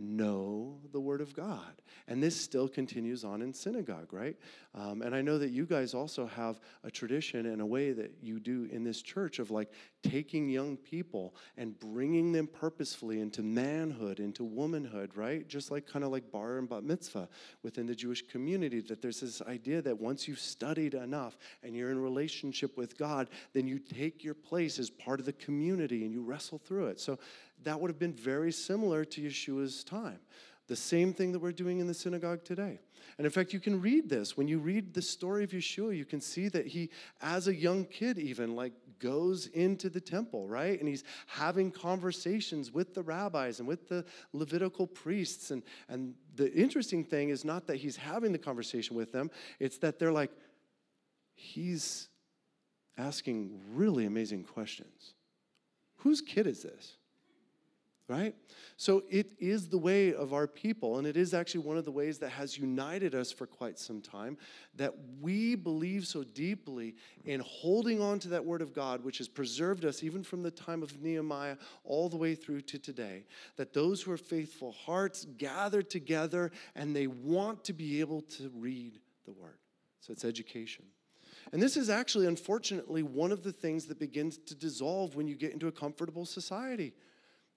know 0.00 0.78
the 0.92 1.00
Word 1.00 1.20
of 1.20 1.34
God. 1.34 1.82
And 2.08 2.22
this 2.22 2.40
still 2.40 2.68
continues 2.68 3.24
on 3.24 3.42
in 3.42 3.52
synagogue, 3.52 4.12
right? 4.12 4.36
Um, 4.74 5.02
and 5.02 5.14
I 5.14 5.20
know 5.20 5.38
that 5.38 5.50
you 5.50 5.66
guys 5.66 5.94
also 5.94 6.26
have 6.26 6.60
a 6.82 6.90
tradition 6.90 7.46
and 7.46 7.60
a 7.60 7.66
way 7.66 7.92
that 7.92 8.14
you 8.22 8.40
do 8.40 8.68
in 8.72 8.82
this 8.82 9.02
church 9.02 9.38
of 9.38 9.50
like 9.50 9.70
taking 10.02 10.48
young 10.48 10.76
people 10.76 11.34
and 11.56 11.78
bringing 11.78 12.32
them 12.32 12.46
purposefully 12.46 13.20
into 13.20 13.42
manhood, 13.42 14.18
into 14.18 14.44
womanhood, 14.44 15.16
right? 15.16 15.46
Just 15.46 15.70
like 15.70 15.86
kind 15.86 16.04
of 16.04 16.10
like 16.10 16.32
bar 16.32 16.58
and 16.58 16.68
bat 16.68 16.82
mitzvah 16.82 17.28
within 17.62 17.86
the 17.86 17.94
Jewish 17.94 18.26
community, 18.26 18.80
that 18.80 19.02
there's 19.02 19.20
this 19.20 19.42
idea 19.42 19.82
that 19.82 20.00
once 20.00 20.26
you've 20.26 20.40
studied 20.40 20.94
enough 20.94 21.36
and 21.62 21.76
you're 21.76 21.90
in 21.90 22.00
relationship 22.00 22.76
with 22.76 22.96
God, 22.96 23.28
then 23.52 23.66
you 23.66 23.78
take 23.78 24.24
your 24.24 24.34
place 24.34 24.78
as 24.78 24.88
part 24.88 25.20
of 25.20 25.26
the 25.26 25.32
community 25.34 26.04
and 26.04 26.12
you 26.12 26.22
wrestle 26.22 26.58
through 26.58 26.86
it. 26.86 27.00
So 27.00 27.18
that 27.64 27.80
would 27.80 27.90
have 27.90 27.98
been 27.98 28.12
very 28.12 28.52
similar 28.52 29.04
to 29.04 29.20
Yeshua's 29.20 29.84
time. 29.84 30.20
The 30.68 30.76
same 30.76 31.12
thing 31.12 31.32
that 31.32 31.40
we're 31.40 31.50
doing 31.50 31.80
in 31.80 31.88
the 31.88 31.94
synagogue 31.94 32.44
today. 32.44 32.78
And 33.18 33.24
in 33.24 33.32
fact, 33.32 33.52
you 33.52 33.58
can 33.58 33.80
read 33.80 34.08
this. 34.08 34.36
When 34.36 34.46
you 34.46 34.60
read 34.60 34.94
the 34.94 35.02
story 35.02 35.42
of 35.42 35.50
Yeshua, 35.50 35.96
you 35.96 36.04
can 36.04 36.20
see 36.20 36.48
that 36.48 36.68
he, 36.68 36.90
as 37.20 37.48
a 37.48 37.54
young 37.54 37.84
kid, 37.86 38.18
even, 38.18 38.54
like, 38.54 38.72
goes 39.00 39.46
into 39.48 39.90
the 39.90 40.00
temple, 40.00 40.46
right? 40.46 40.78
And 40.78 40.88
he's 40.88 41.02
having 41.26 41.72
conversations 41.72 42.70
with 42.70 42.94
the 42.94 43.02
rabbis 43.02 43.58
and 43.58 43.66
with 43.66 43.88
the 43.88 44.04
Levitical 44.32 44.86
priests. 44.86 45.50
And, 45.50 45.64
and 45.88 46.14
the 46.36 46.52
interesting 46.52 47.02
thing 47.02 47.30
is 47.30 47.44
not 47.44 47.66
that 47.66 47.76
he's 47.76 47.96
having 47.96 48.30
the 48.30 48.38
conversation 48.38 48.94
with 48.94 49.10
them, 49.10 49.30
it's 49.58 49.78
that 49.78 49.98
they're 49.98 50.12
like, 50.12 50.30
he's 51.34 52.08
asking 52.96 53.58
really 53.74 54.06
amazing 54.06 54.44
questions. 54.44 55.14
Whose 55.96 56.20
kid 56.20 56.46
is 56.46 56.62
this? 56.62 56.96
Right? 58.10 58.34
So 58.76 59.04
it 59.08 59.32
is 59.38 59.68
the 59.68 59.78
way 59.78 60.12
of 60.12 60.32
our 60.32 60.48
people, 60.48 60.98
and 60.98 61.06
it 61.06 61.16
is 61.16 61.32
actually 61.32 61.60
one 61.60 61.76
of 61.76 61.84
the 61.84 61.92
ways 61.92 62.18
that 62.18 62.30
has 62.30 62.58
united 62.58 63.14
us 63.14 63.30
for 63.30 63.46
quite 63.46 63.78
some 63.78 64.00
time 64.00 64.36
that 64.74 64.92
we 65.20 65.54
believe 65.54 66.06
so 66.06 66.24
deeply 66.24 66.96
in 67.24 67.40
holding 67.46 68.00
on 68.00 68.18
to 68.18 68.28
that 68.28 68.44
word 68.44 68.62
of 68.62 68.74
God, 68.74 69.04
which 69.04 69.18
has 69.18 69.28
preserved 69.28 69.84
us 69.84 70.02
even 70.02 70.24
from 70.24 70.42
the 70.42 70.50
time 70.50 70.82
of 70.82 71.00
Nehemiah 71.00 71.56
all 71.84 72.08
the 72.08 72.16
way 72.16 72.34
through 72.34 72.62
to 72.62 72.78
today. 72.78 73.26
That 73.56 73.72
those 73.72 74.02
who 74.02 74.10
are 74.10 74.16
faithful 74.16 74.72
hearts 74.72 75.26
gather 75.38 75.80
together 75.80 76.50
and 76.74 76.94
they 76.94 77.06
want 77.06 77.62
to 77.64 77.72
be 77.72 78.00
able 78.00 78.22
to 78.22 78.50
read 78.56 78.98
the 79.24 79.32
word. 79.32 79.58
So 80.00 80.12
it's 80.12 80.24
education. 80.24 80.84
And 81.52 81.62
this 81.62 81.76
is 81.76 81.90
actually, 81.90 82.26
unfortunately, 82.26 83.02
one 83.04 83.30
of 83.30 83.44
the 83.44 83.52
things 83.52 83.86
that 83.86 84.00
begins 84.00 84.36
to 84.38 84.54
dissolve 84.56 85.14
when 85.14 85.28
you 85.28 85.36
get 85.36 85.52
into 85.52 85.68
a 85.68 85.72
comfortable 85.72 86.24
society. 86.24 86.92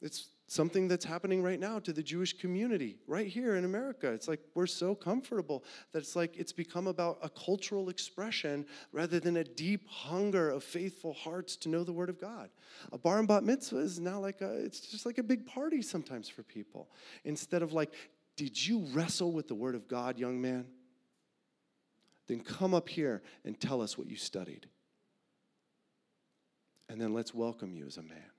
It's 0.01 0.27
something 0.47 0.87
that's 0.87 1.05
happening 1.05 1.41
right 1.41 1.59
now 1.59 1.79
to 1.79 1.93
the 1.93 2.03
Jewish 2.03 2.37
community 2.37 2.97
right 3.07 3.27
here 3.27 3.55
in 3.55 3.65
America. 3.65 4.11
It's 4.11 4.27
like 4.27 4.41
we're 4.53 4.67
so 4.67 4.93
comfortable 4.93 5.63
that 5.91 5.99
it's 5.99 6.15
like 6.15 6.35
it's 6.37 6.51
become 6.51 6.87
about 6.87 7.19
a 7.21 7.29
cultural 7.29 7.89
expression 7.89 8.65
rather 8.91 9.19
than 9.19 9.37
a 9.37 9.43
deep 9.43 9.87
hunger 9.87 10.49
of 10.49 10.63
faithful 10.63 11.13
hearts 11.13 11.55
to 11.57 11.69
know 11.69 11.83
the 11.83 11.93
Word 11.93 12.09
of 12.09 12.19
God. 12.19 12.49
A 12.91 12.97
bar 12.97 13.19
and 13.19 13.27
bat 13.27 13.43
mitzvah 13.43 13.77
is 13.77 13.99
now 13.99 14.19
like 14.19 14.41
a, 14.41 14.53
it's 14.65 14.79
just 14.81 15.05
like 15.05 15.17
a 15.17 15.23
big 15.23 15.45
party 15.45 15.81
sometimes 15.81 16.27
for 16.27 16.43
people. 16.43 16.89
Instead 17.23 17.61
of 17.61 17.73
like, 17.73 17.91
did 18.35 18.67
you 18.67 18.85
wrestle 18.91 19.31
with 19.31 19.47
the 19.47 19.55
Word 19.55 19.75
of 19.75 19.87
God, 19.87 20.19
young 20.19 20.41
man? 20.41 20.65
Then 22.27 22.41
come 22.41 22.73
up 22.73 22.89
here 22.89 23.21
and 23.43 23.59
tell 23.59 23.81
us 23.81 23.97
what 23.97 24.07
you 24.07 24.15
studied. 24.15 24.67
And 26.89 26.99
then 27.01 27.13
let's 27.13 27.33
welcome 27.33 27.73
you 27.73 27.85
as 27.85 27.97
a 27.97 28.03
man. 28.03 28.32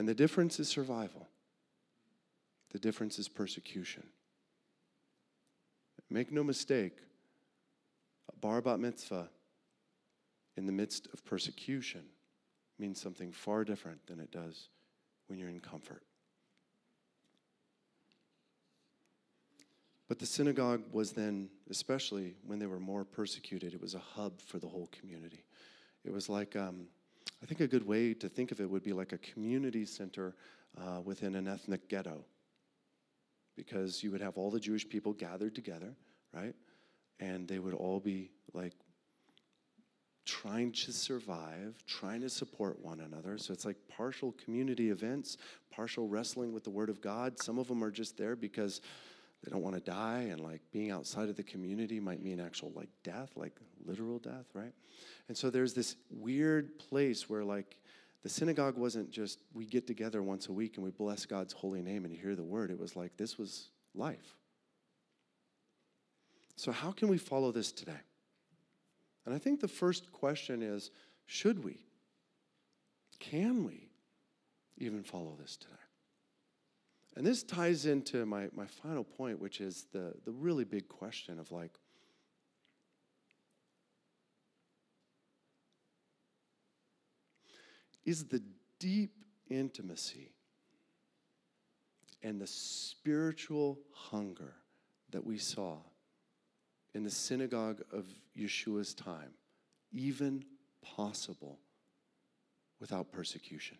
And 0.00 0.08
the 0.08 0.14
difference 0.14 0.58
is 0.58 0.66
survival, 0.66 1.28
the 2.70 2.78
difference 2.78 3.18
is 3.18 3.28
persecution. 3.28 4.04
Make 6.08 6.32
no 6.32 6.42
mistake, 6.42 6.96
a 8.32 8.36
bar 8.38 8.62
bat 8.62 8.80
mitzvah 8.80 9.28
in 10.56 10.64
the 10.64 10.72
midst 10.72 11.06
of 11.12 11.22
persecution 11.26 12.00
means 12.78 12.98
something 12.98 13.30
far 13.30 13.62
different 13.62 14.06
than 14.06 14.20
it 14.20 14.32
does 14.32 14.70
when 15.26 15.38
you're 15.38 15.50
in 15.50 15.60
comfort. 15.60 16.02
But 20.08 20.18
the 20.18 20.24
synagogue 20.24 20.84
was 20.92 21.12
then, 21.12 21.50
especially 21.68 22.36
when 22.46 22.58
they 22.58 22.66
were 22.66 22.80
more 22.80 23.04
persecuted, 23.04 23.74
it 23.74 23.82
was 23.82 23.94
a 23.94 23.98
hub 23.98 24.40
for 24.40 24.58
the 24.58 24.66
whole 24.66 24.88
community. 24.98 25.44
It 26.06 26.10
was 26.10 26.30
like, 26.30 26.56
um, 26.56 26.86
I 27.42 27.46
think 27.46 27.60
a 27.60 27.66
good 27.66 27.86
way 27.86 28.14
to 28.14 28.28
think 28.28 28.52
of 28.52 28.60
it 28.60 28.70
would 28.70 28.82
be 28.82 28.92
like 28.92 29.12
a 29.12 29.18
community 29.18 29.84
center 29.86 30.34
uh, 30.78 31.00
within 31.00 31.34
an 31.34 31.48
ethnic 31.48 31.88
ghetto. 31.88 32.24
Because 33.56 34.02
you 34.02 34.10
would 34.10 34.20
have 34.20 34.36
all 34.36 34.50
the 34.50 34.60
Jewish 34.60 34.88
people 34.88 35.12
gathered 35.12 35.54
together, 35.54 35.94
right? 36.32 36.54
And 37.18 37.48
they 37.48 37.58
would 37.58 37.74
all 37.74 38.00
be 38.00 38.30
like 38.54 38.74
trying 40.24 40.72
to 40.72 40.92
survive, 40.92 41.82
trying 41.86 42.20
to 42.20 42.28
support 42.28 42.82
one 42.82 43.00
another. 43.00 43.36
So 43.36 43.52
it's 43.52 43.64
like 43.64 43.76
partial 43.88 44.32
community 44.32 44.90
events, 44.90 45.36
partial 45.70 46.06
wrestling 46.06 46.52
with 46.52 46.64
the 46.64 46.70
Word 46.70 46.88
of 46.88 47.00
God. 47.00 47.42
Some 47.42 47.58
of 47.58 47.68
them 47.68 47.82
are 47.82 47.90
just 47.90 48.16
there 48.16 48.36
because 48.36 48.80
they 49.42 49.50
don't 49.50 49.62
want 49.62 49.76
to 49.76 49.80
die, 49.80 50.28
and 50.30 50.40
like 50.40 50.60
being 50.70 50.90
outside 50.90 51.28
of 51.28 51.36
the 51.36 51.42
community 51.42 51.98
might 51.98 52.22
mean 52.22 52.40
actual 52.40 52.72
like 52.74 52.90
death, 53.02 53.30
like 53.36 53.56
literal 53.84 54.18
death, 54.18 54.46
right? 54.52 54.72
And 55.28 55.36
so 55.36 55.48
there's 55.48 55.72
this 55.72 55.96
weird 56.10 56.78
place 56.78 57.28
where 57.28 57.44
like 57.44 57.78
the 58.22 58.28
synagogue 58.28 58.76
wasn't 58.76 59.10
just 59.10 59.38
we 59.54 59.64
get 59.64 59.86
together 59.86 60.22
once 60.22 60.48
a 60.48 60.52
week 60.52 60.76
and 60.76 60.84
we 60.84 60.90
bless 60.90 61.24
God's 61.24 61.54
holy 61.54 61.80
name 61.80 62.04
and 62.04 62.12
hear 62.12 62.34
the 62.34 62.42
word. 62.42 62.70
It 62.70 62.78
was 62.78 62.96
like 62.96 63.16
this 63.16 63.38
was 63.38 63.70
life. 63.94 64.36
So, 66.56 66.70
how 66.72 66.92
can 66.92 67.08
we 67.08 67.16
follow 67.16 67.52
this 67.52 67.72
today? 67.72 67.92
And 69.24 69.34
I 69.34 69.38
think 69.38 69.60
the 69.60 69.68
first 69.68 70.12
question 70.12 70.62
is 70.62 70.90
should 71.24 71.64
we? 71.64 71.78
Can 73.18 73.64
we 73.64 73.88
even 74.76 75.02
follow 75.02 75.36
this 75.40 75.56
today? 75.56 75.79
And 77.16 77.26
this 77.26 77.42
ties 77.42 77.86
into 77.86 78.24
my, 78.24 78.48
my 78.54 78.66
final 78.66 79.04
point, 79.04 79.40
which 79.40 79.60
is 79.60 79.86
the, 79.92 80.14
the 80.24 80.30
really 80.30 80.64
big 80.64 80.88
question 80.88 81.38
of 81.38 81.50
like, 81.50 81.72
is 88.04 88.24
the 88.24 88.42
deep 88.78 89.12
intimacy 89.48 90.32
and 92.22 92.40
the 92.40 92.46
spiritual 92.46 93.78
hunger 93.92 94.54
that 95.10 95.24
we 95.24 95.36
saw 95.36 95.78
in 96.94 97.02
the 97.02 97.10
synagogue 97.10 97.82
of 97.92 98.06
Yeshua's 98.38 98.94
time 98.94 99.32
even 99.92 100.44
possible 100.82 101.58
without 102.78 103.12
persecution? 103.12 103.76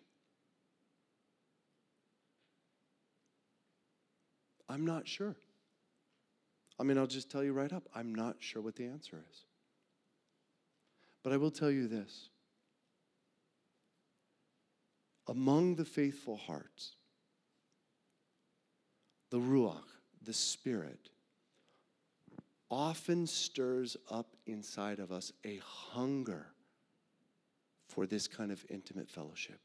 I'm 4.71 4.85
not 4.85 5.05
sure. 5.05 5.35
I 6.79 6.83
mean, 6.83 6.97
I'll 6.97 7.05
just 7.05 7.29
tell 7.29 7.43
you 7.43 7.51
right 7.51 7.71
up 7.73 7.83
I'm 7.93 8.15
not 8.15 8.37
sure 8.39 8.61
what 8.61 8.77
the 8.77 8.85
answer 8.85 9.17
is. 9.29 9.43
But 11.23 11.33
I 11.33 11.37
will 11.37 11.51
tell 11.51 11.69
you 11.69 11.87
this 11.87 12.29
among 15.27 15.75
the 15.75 15.85
faithful 15.85 16.37
hearts, 16.37 16.95
the 19.29 19.39
Ruach, 19.39 19.83
the 20.23 20.33
Spirit, 20.33 21.09
often 22.69 23.27
stirs 23.27 23.97
up 24.09 24.35
inside 24.45 24.99
of 24.99 25.11
us 25.11 25.33
a 25.45 25.59
hunger 25.63 26.47
for 27.87 28.05
this 28.05 28.27
kind 28.27 28.51
of 28.51 28.65
intimate 28.69 29.09
fellowship. 29.09 29.59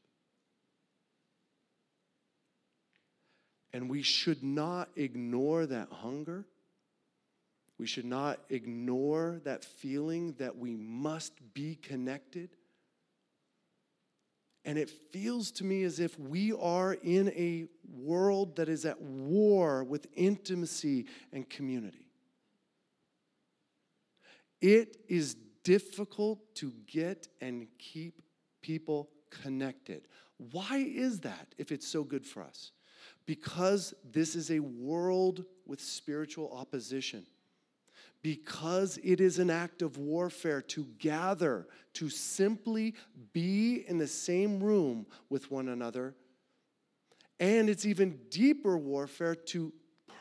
And 3.73 3.89
we 3.89 4.01
should 4.01 4.43
not 4.43 4.89
ignore 4.95 5.65
that 5.65 5.89
hunger. 5.91 6.45
We 7.77 7.85
should 7.85 8.05
not 8.05 8.39
ignore 8.49 9.39
that 9.43 9.63
feeling 9.63 10.33
that 10.39 10.57
we 10.57 10.75
must 10.75 11.33
be 11.53 11.75
connected. 11.75 12.49
And 14.65 14.77
it 14.77 14.89
feels 14.89 15.51
to 15.51 15.63
me 15.63 15.83
as 15.83 15.99
if 15.99 16.19
we 16.19 16.53
are 16.53 16.93
in 16.93 17.29
a 17.29 17.67
world 17.89 18.57
that 18.57 18.67
is 18.67 18.85
at 18.85 19.01
war 19.01 19.83
with 19.83 20.07
intimacy 20.15 21.05
and 21.31 21.49
community. 21.49 22.09
It 24.59 24.97
is 25.07 25.35
difficult 25.63 26.55
to 26.55 26.73
get 26.87 27.27
and 27.39 27.67
keep 27.77 28.21
people 28.61 29.09
connected. 29.29 30.07
Why 30.51 30.77
is 30.77 31.19
that 31.21 31.53
if 31.57 31.71
it's 31.71 31.87
so 31.87 32.03
good 32.03 32.25
for 32.25 32.43
us? 32.43 32.71
Because 33.27 33.93
this 34.09 34.35
is 34.35 34.49
a 34.49 34.59
world 34.59 35.45
with 35.67 35.79
spiritual 35.81 36.49
opposition, 36.51 37.27
because 38.23 38.97
it 39.03 39.21
is 39.21 39.37
an 39.37 39.51
act 39.51 39.83
of 39.83 39.97
warfare 39.97 40.61
to 40.61 40.85
gather, 40.97 41.67
to 41.93 42.09
simply 42.09 42.95
be 43.33 43.85
in 43.87 43.97
the 43.99 44.07
same 44.07 44.63
room 44.63 45.05
with 45.29 45.51
one 45.51 45.67
another. 45.67 46.15
And 47.39 47.69
it's 47.69 47.85
even 47.85 48.17
deeper 48.31 48.77
warfare 48.77 49.35
to 49.35 49.71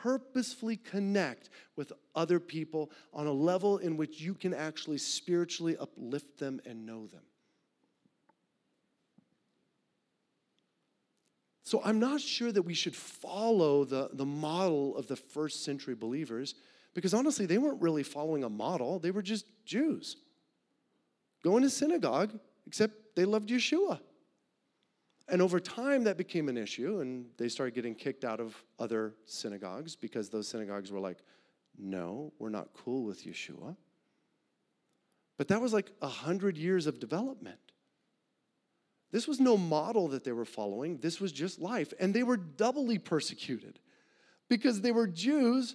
purposefully 0.02 0.76
connect 0.76 1.48
with 1.76 1.92
other 2.14 2.40
people 2.40 2.90
on 3.14 3.26
a 3.26 3.32
level 3.32 3.78
in 3.78 3.96
which 3.96 4.20
you 4.20 4.34
can 4.34 4.52
actually 4.52 4.98
spiritually 4.98 5.76
uplift 5.78 6.38
them 6.38 6.60
and 6.66 6.84
know 6.84 7.06
them. 7.06 7.22
So 11.66 11.82
I'm 11.84 11.98
not 11.98 12.20
sure 12.20 12.52
that 12.52 12.62
we 12.62 12.74
should 12.74 12.94
follow 12.94 13.84
the, 13.84 14.10
the 14.12 14.24
model 14.24 14.96
of 14.96 15.08
the 15.08 15.16
first 15.16 15.64
century 15.64 15.96
believers 15.96 16.54
because 16.94 17.12
honestly, 17.12 17.44
they 17.44 17.58
weren't 17.58 17.82
really 17.82 18.04
following 18.04 18.44
a 18.44 18.48
model, 18.48 19.00
they 19.00 19.10
were 19.10 19.20
just 19.20 19.46
Jews. 19.64 20.16
Going 21.42 21.64
to 21.64 21.68
synagogue, 21.68 22.38
except 22.68 23.16
they 23.16 23.24
loved 23.24 23.48
Yeshua. 23.48 23.98
And 25.28 25.42
over 25.42 25.58
time, 25.58 26.04
that 26.04 26.16
became 26.16 26.48
an 26.48 26.56
issue, 26.56 27.00
and 27.00 27.26
they 27.36 27.48
started 27.48 27.74
getting 27.74 27.96
kicked 27.96 28.24
out 28.24 28.38
of 28.38 28.54
other 28.78 29.14
synagogues 29.24 29.96
because 29.96 30.28
those 30.28 30.46
synagogues 30.46 30.92
were 30.92 31.00
like, 31.00 31.18
no, 31.76 32.32
we're 32.38 32.48
not 32.48 32.68
cool 32.74 33.02
with 33.02 33.26
Yeshua. 33.26 33.76
But 35.36 35.48
that 35.48 35.60
was 35.60 35.72
like 35.72 35.90
a 36.00 36.06
hundred 36.06 36.56
years 36.56 36.86
of 36.86 37.00
development. 37.00 37.58
This 39.12 39.28
was 39.28 39.40
no 39.40 39.56
model 39.56 40.08
that 40.08 40.24
they 40.24 40.32
were 40.32 40.44
following, 40.44 40.98
this 40.98 41.20
was 41.20 41.32
just 41.32 41.60
life. 41.60 41.92
And 42.00 42.12
they 42.12 42.22
were 42.22 42.36
doubly 42.36 42.98
persecuted 42.98 43.78
because 44.48 44.80
they 44.80 44.92
were 44.92 45.06
Jews 45.06 45.74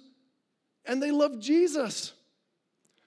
and 0.84 1.02
they 1.02 1.10
loved 1.10 1.40
Jesus. 1.40 2.12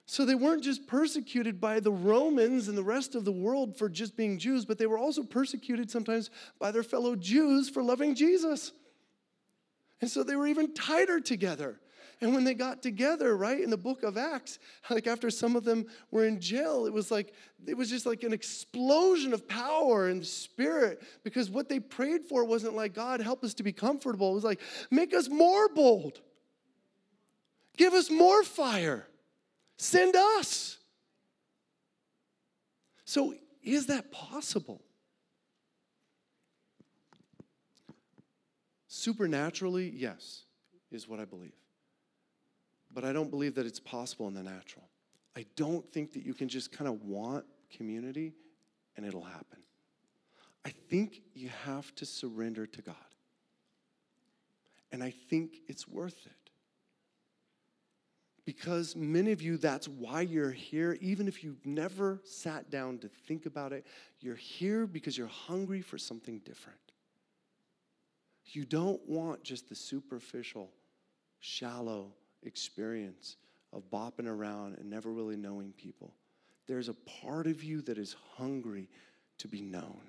So 0.08 0.24
they 0.24 0.36
weren't 0.36 0.62
just 0.62 0.86
persecuted 0.86 1.60
by 1.60 1.80
the 1.80 1.90
Romans 1.90 2.68
and 2.68 2.78
the 2.78 2.84
rest 2.84 3.16
of 3.16 3.24
the 3.24 3.32
world 3.32 3.76
for 3.76 3.88
just 3.88 4.16
being 4.16 4.38
Jews, 4.38 4.64
but 4.64 4.78
they 4.78 4.86
were 4.86 4.98
also 4.98 5.24
persecuted 5.24 5.90
sometimes 5.90 6.30
by 6.60 6.70
their 6.70 6.84
fellow 6.84 7.16
Jews 7.16 7.68
for 7.68 7.82
loving 7.82 8.14
Jesus. 8.14 8.72
And 10.00 10.08
so 10.08 10.22
they 10.22 10.36
were 10.36 10.46
even 10.46 10.74
tighter 10.74 11.18
together. 11.20 11.80
And 12.20 12.32
when 12.34 12.44
they 12.44 12.54
got 12.54 12.82
together, 12.82 13.36
right, 13.36 13.60
in 13.60 13.68
the 13.68 13.76
book 13.76 14.02
of 14.02 14.16
Acts, 14.16 14.58
like 14.90 15.06
after 15.06 15.30
some 15.30 15.54
of 15.54 15.64
them 15.64 15.86
were 16.10 16.26
in 16.26 16.40
jail, 16.40 16.86
it 16.86 16.92
was 16.92 17.10
like, 17.10 17.34
it 17.66 17.76
was 17.76 17.90
just 17.90 18.06
like 18.06 18.22
an 18.22 18.32
explosion 18.32 19.34
of 19.34 19.46
power 19.46 20.08
and 20.08 20.24
spirit 20.24 21.02
because 21.24 21.50
what 21.50 21.68
they 21.68 21.78
prayed 21.78 22.24
for 22.24 22.44
wasn't 22.44 22.74
like, 22.74 22.94
God, 22.94 23.20
help 23.20 23.44
us 23.44 23.52
to 23.54 23.62
be 23.62 23.72
comfortable. 23.72 24.30
It 24.30 24.34
was 24.34 24.44
like, 24.44 24.60
make 24.90 25.14
us 25.14 25.28
more 25.28 25.68
bold, 25.68 26.20
give 27.76 27.92
us 27.92 28.10
more 28.10 28.42
fire, 28.42 29.06
send 29.76 30.16
us. 30.16 30.78
So, 33.04 33.34
is 33.62 33.86
that 33.86 34.10
possible? 34.10 34.82
Supernaturally, 38.88 39.92
yes, 39.94 40.44
is 40.90 41.06
what 41.06 41.20
I 41.20 41.24
believe 41.24 41.52
but 42.96 43.04
I 43.04 43.12
don't 43.12 43.30
believe 43.30 43.56
that 43.56 43.66
it's 43.66 43.78
possible 43.78 44.26
in 44.26 44.32
the 44.32 44.42
natural. 44.42 44.88
I 45.36 45.44
don't 45.54 45.86
think 45.92 46.14
that 46.14 46.24
you 46.24 46.32
can 46.32 46.48
just 46.48 46.72
kind 46.72 46.88
of 46.88 47.02
want 47.02 47.44
community 47.70 48.32
and 48.96 49.04
it'll 49.04 49.20
happen. 49.20 49.58
I 50.64 50.70
think 50.70 51.20
you 51.34 51.50
have 51.66 51.94
to 51.96 52.06
surrender 52.06 52.66
to 52.66 52.80
God. 52.80 52.96
And 54.92 55.02
I 55.02 55.12
think 55.28 55.58
it's 55.68 55.86
worth 55.86 56.24
it. 56.24 56.50
Because 58.46 58.96
many 58.96 59.30
of 59.30 59.42
you, 59.42 59.58
that's 59.58 59.88
why 59.88 60.22
you're 60.22 60.50
here, 60.50 60.96
even 61.02 61.28
if 61.28 61.44
you've 61.44 61.66
never 61.66 62.22
sat 62.24 62.70
down 62.70 62.96
to 63.00 63.08
think 63.08 63.44
about 63.44 63.74
it. 63.74 63.84
You're 64.20 64.36
here 64.36 64.86
because 64.86 65.18
you're 65.18 65.26
hungry 65.26 65.82
for 65.82 65.98
something 65.98 66.38
different. 66.38 66.78
You 68.46 68.64
don't 68.64 69.06
want 69.06 69.42
just 69.42 69.68
the 69.68 69.74
superficial, 69.74 70.70
shallow, 71.40 72.14
experience 72.46 73.36
of 73.72 73.90
bopping 73.90 74.26
around 74.26 74.76
and 74.78 74.88
never 74.88 75.10
really 75.10 75.36
knowing 75.36 75.72
people. 75.72 76.14
There's 76.66 76.88
a 76.88 76.94
part 77.22 77.46
of 77.46 77.62
you 77.62 77.82
that 77.82 77.98
is 77.98 78.16
hungry 78.36 78.88
to 79.38 79.48
be 79.48 79.60
known. 79.60 80.00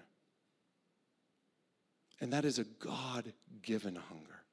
And 2.20 2.34
that 2.34 2.46
is 2.46 2.58
a 2.60 2.64
God 2.64 3.32
given 3.62 3.96
hunger. 3.96 4.44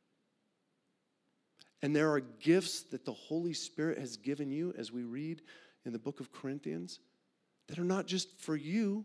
And 1.81 1.95
there 1.95 2.11
are 2.13 2.21
gifts 2.21 2.83
that 2.85 3.05
the 3.05 3.13
Holy 3.13 3.53
Spirit 3.53 3.99
has 3.99 4.17
given 4.17 4.51
you, 4.51 4.75
as 4.77 4.91
we 4.91 5.03
read 5.03 5.43
in 5.85 5.93
the 5.93 5.99
book 5.99 6.21
of 6.21 6.33
Corinthians, 6.33 6.99
that 7.69 7.79
are 7.79 7.85
not 7.85 8.07
just 8.07 8.39
for 8.39 8.57
you, 8.57 9.05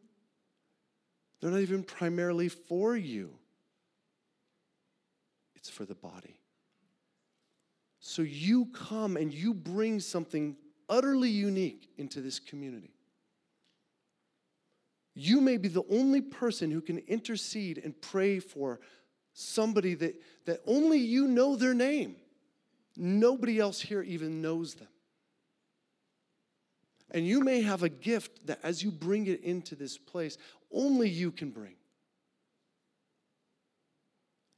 they're 1.40 1.52
not 1.52 1.62
even 1.62 1.84
primarily 1.84 2.50
for 2.50 2.96
you, 2.96 3.32
it's 5.56 5.70
for 5.70 5.86
the 5.86 5.96
body. 5.96 6.39
So 8.00 8.22
you 8.22 8.66
come 8.68 9.18
and 9.18 9.34
you 9.34 9.54
bring 9.54 10.00
something 10.00 10.56
utterly 10.88 11.30
unique 11.30 11.90
into 11.98 12.22
this 12.22 12.40
community. 12.40 12.94
You 15.16 15.42
may 15.42 15.58
be 15.58 15.68
the 15.68 15.84
only 15.90 16.22
person 16.22 16.72
who 16.72 16.82
can 16.82 17.00
intercede 17.00 17.82
and 17.84 18.00
pray 18.02 18.40
for 18.40 18.80
somebody 19.34 19.94
that, 19.96 20.16
that 20.46 20.62
only 20.66 21.00
you 21.00 21.28
know 21.28 21.56
their 21.56 21.74
name. 21.74 22.16
Nobody 22.96 23.60
else 23.60 23.82
here 23.82 24.02
even 24.02 24.42
knows 24.42 24.76
them. 24.76 24.88
And 27.12 27.28
you 27.28 27.42
may 27.42 27.62
have 27.62 27.84
a 27.84 27.90
gift 27.90 28.46
that 28.48 28.60
as 28.64 28.84
you 28.84 28.92
bring 28.92 29.28
it 29.28 29.44
into 29.44 29.76
this 29.76 29.98
place, 29.98 30.38
only 30.72 31.10
you 31.10 31.32
can 31.32 31.50
bring. 31.50 31.76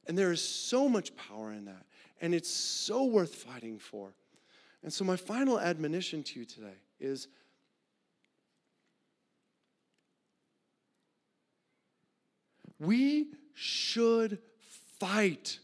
And 0.07 0.17
there 0.17 0.31
is 0.31 0.43
so 0.43 0.89
much 0.89 1.15
power 1.15 1.51
in 1.51 1.65
that. 1.65 1.85
And 2.21 2.33
it's 2.33 2.49
so 2.49 3.03
worth 3.05 3.35
fighting 3.35 3.79
for. 3.79 4.13
And 4.83 4.93
so, 4.93 5.03
my 5.03 5.15
final 5.15 5.59
admonition 5.59 6.23
to 6.23 6.39
you 6.39 6.45
today 6.45 6.77
is 6.99 7.27
we 12.79 13.27
should 13.53 14.39
fight 14.99 15.59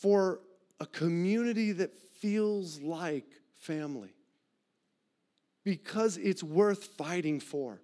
for 0.00 0.40
a 0.80 0.86
community 0.86 1.72
that 1.72 1.94
feels 1.94 2.80
like 2.80 3.26
family 3.60 4.14
because 5.64 6.16
it's 6.16 6.42
worth 6.42 6.84
fighting 6.84 7.40
for. 7.40 7.80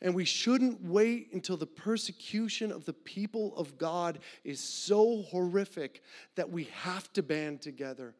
And 0.00 0.14
we 0.14 0.24
shouldn't 0.24 0.82
wait 0.82 1.30
until 1.32 1.56
the 1.56 1.66
persecution 1.66 2.70
of 2.70 2.84
the 2.84 2.92
people 2.92 3.56
of 3.56 3.78
God 3.78 4.20
is 4.44 4.60
so 4.60 5.22
horrific 5.22 6.02
that 6.36 6.50
we 6.50 6.64
have 6.82 7.12
to 7.14 7.22
band 7.22 7.62
together. 7.62 8.14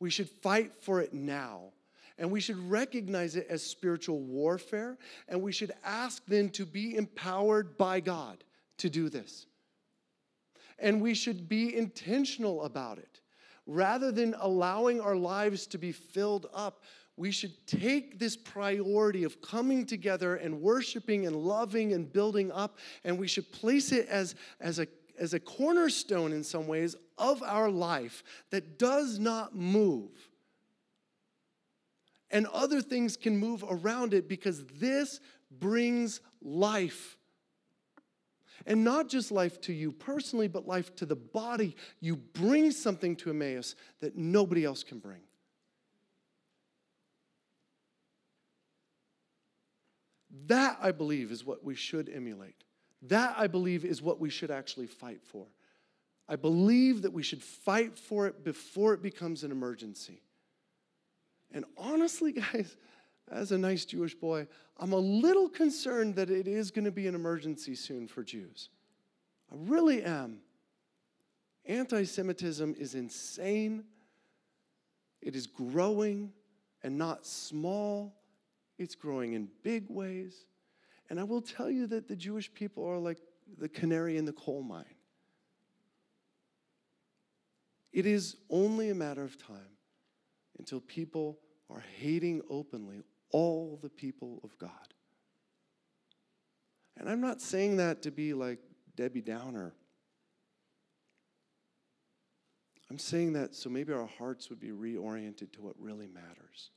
We 0.00 0.10
should 0.10 0.28
fight 0.28 0.74
for 0.74 1.00
it 1.00 1.14
now. 1.14 1.72
And 2.18 2.30
we 2.30 2.40
should 2.40 2.58
recognize 2.70 3.36
it 3.36 3.46
as 3.48 3.62
spiritual 3.62 4.20
warfare. 4.20 4.98
And 5.28 5.42
we 5.42 5.50
should 5.50 5.72
ask 5.82 6.22
then 6.26 6.50
to 6.50 6.66
be 6.66 6.96
empowered 6.96 7.76
by 7.78 8.00
God 8.00 8.44
to 8.78 8.90
do 8.90 9.08
this. 9.08 9.46
And 10.78 11.00
we 11.00 11.14
should 11.14 11.48
be 11.48 11.74
intentional 11.74 12.64
about 12.64 12.98
it. 12.98 13.20
Rather 13.66 14.12
than 14.12 14.34
allowing 14.38 15.00
our 15.00 15.16
lives 15.16 15.66
to 15.68 15.78
be 15.78 15.90
filled 15.90 16.46
up 16.52 16.82
we 17.16 17.30
should 17.30 17.66
take 17.66 18.18
this 18.18 18.36
priority 18.36 19.22
of 19.24 19.40
coming 19.40 19.86
together 19.86 20.36
and 20.36 20.60
worshiping 20.60 21.26
and 21.26 21.36
loving 21.36 21.92
and 21.92 22.12
building 22.12 22.50
up, 22.50 22.78
and 23.04 23.18
we 23.18 23.28
should 23.28 23.50
place 23.52 23.92
it 23.92 24.08
as, 24.08 24.34
as, 24.60 24.80
a, 24.80 24.88
as 25.18 25.32
a 25.32 25.40
cornerstone 25.40 26.32
in 26.32 26.42
some 26.42 26.66
ways 26.66 26.96
of 27.16 27.42
our 27.42 27.70
life 27.70 28.24
that 28.50 28.78
does 28.78 29.18
not 29.18 29.54
move. 29.54 30.10
And 32.30 32.46
other 32.48 32.80
things 32.80 33.16
can 33.16 33.36
move 33.36 33.64
around 33.68 34.12
it 34.12 34.28
because 34.28 34.64
this 34.80 35.20
brings 35.52 36.20
life. 36.42 37.16
And 38.66 38.82
not 38.82 39.08
just 39.08 39.30
life 39.30 39.60
to 39.62 39.72
you 39.72 39.92
personally, 39.92 40.48
but 40.48 40.66
life 40.66 40.96
to 40.96 41.06
the 41.06 41.14
body. 41.14 41.76
You 42.00 42.16
bring 42.16 42.72
something 42.72 43.14
to 43.16 43.30
Emmaus 43.30 43.76
that 44.00 44.16
nobody 44.16 44.64
else 44.64 44.82
can 44.82 44.98
bring. 44.98 45.20
That, 50.46 50.78
I 50.80 50.92
believe, 50.92 51.30
is 51.30 51.44
what 51.44 51.64
we 51.64 51.74
should 51.74 52.08
emulate. 52.08 52.64
That, 53.02 53.34
I 53.38 53.46
believe, 53.46 53.84
is 53.84 54.02
what 54.02 54.20
we 54.20 54.30
should 54.30 54.50
actually 54.50 54.86
fight 54.86 55.22
for. 55.22 55.46
I 56.28 56.36
believe 56.36 57.02
that 57.02 57.12
we 57.12 57.22
should 57.22 57.42
fight 57.42 57.98
for 57.98 58.26
it 58.26 58.44
before 58.44 58.94
it 58.94 59.02
becomes 59.02 59.44
an 59.44 59.50
emergency. 59.50 60.22
And 61.52 61.64
honestly, 61.76 62.32
guys, 62.52 62.76
as 63.30 63.52
a 63.52 63.58
nice 63.58 63.84
Jewish 63.84 64.14
boy, 64.14 64.46
I'm 64.78 64.92
a 64.92 64.98
little 64.98 65.48
concerned 65.48 66.16
that 66.16 66.30
it 66.30 66.48
is 66.48 66.70
going 66.70 66.84
to 66.84 66.90
be 66.90 67.06
an 67.06 67.14
emergency 67.14 67.74
soon 67.74 68.08
for 68.08 68.22
Jews. 68.22 68.70
I 69.52 69.56
really 69.58 70.02
am. 70.02 70.40
Anti 71.66 72.04
Semitism 72.04 72.74
is 72.78 72.94
insane, 72.94 73.84
it 75.22 75.34
is 75.34 75.46
growing 75.46 76.32
and 76.82 76.98
not 76.98 77.24
small 77.24 78.14
it's 78.78 78.94
growing 78.94 79.34
in 79.34 79.48
big 79.62 79.86
ways. 79.88 80.46
And 81.10 81.20
I 81.20 81.24
will 81.24 81.42
tell 81.42 81.70
you 81.70 81.86
that 81.88 82.08
the 82.08 82.16
Jewish 82.16 82.52
people 82.52 82.84
are 82.86 82.98
like 82.98 83.18
the 83.58 83.68
canary 83.68 84.16
in 84.16 84.24
the 84.24 84.32
coal 84.32 84.62
mine. 84.62 84.84
It 87.92 88.06
is 88.06 88.36
only 88.50 88.90
a 88.90 88.94
matter 88.94 89.22
of 89.22 89.38
time 89.38 89.78
until 90.58 90.80
people 90.80 91.38
are 91.70 91.84
hating 91.98 92.42
openly 92.50 93.04
all 93.30 93.78
the 93.82 93.88
people 93.88 94.40
of 94.42 94.56
God. 94.58 94.70
And 96.96 97.08
I'm 97.08 97.20
not 97.20 97.40
saying 97.40 97.76
that 97.76 98.02
to 98.02 98.10
be 98.10 98.34
like 98.34 98.58
Debbie 98.96 99.20
Downer. 99.20 99.74
I'm 102.90 102.98
saying 102.98 103.32
that 103.32 103.54
so 103.54 103.68
maybe 103.68 103.92
our 103.92 104.06
hearts 104.06 104.50
would 104.50 104.60
be 104.60 104.70
reoriented 104.70 105.52
to 105.52 105.62
what 105.62 105.74
really 105.78 106.06
matters. 106.06 106.70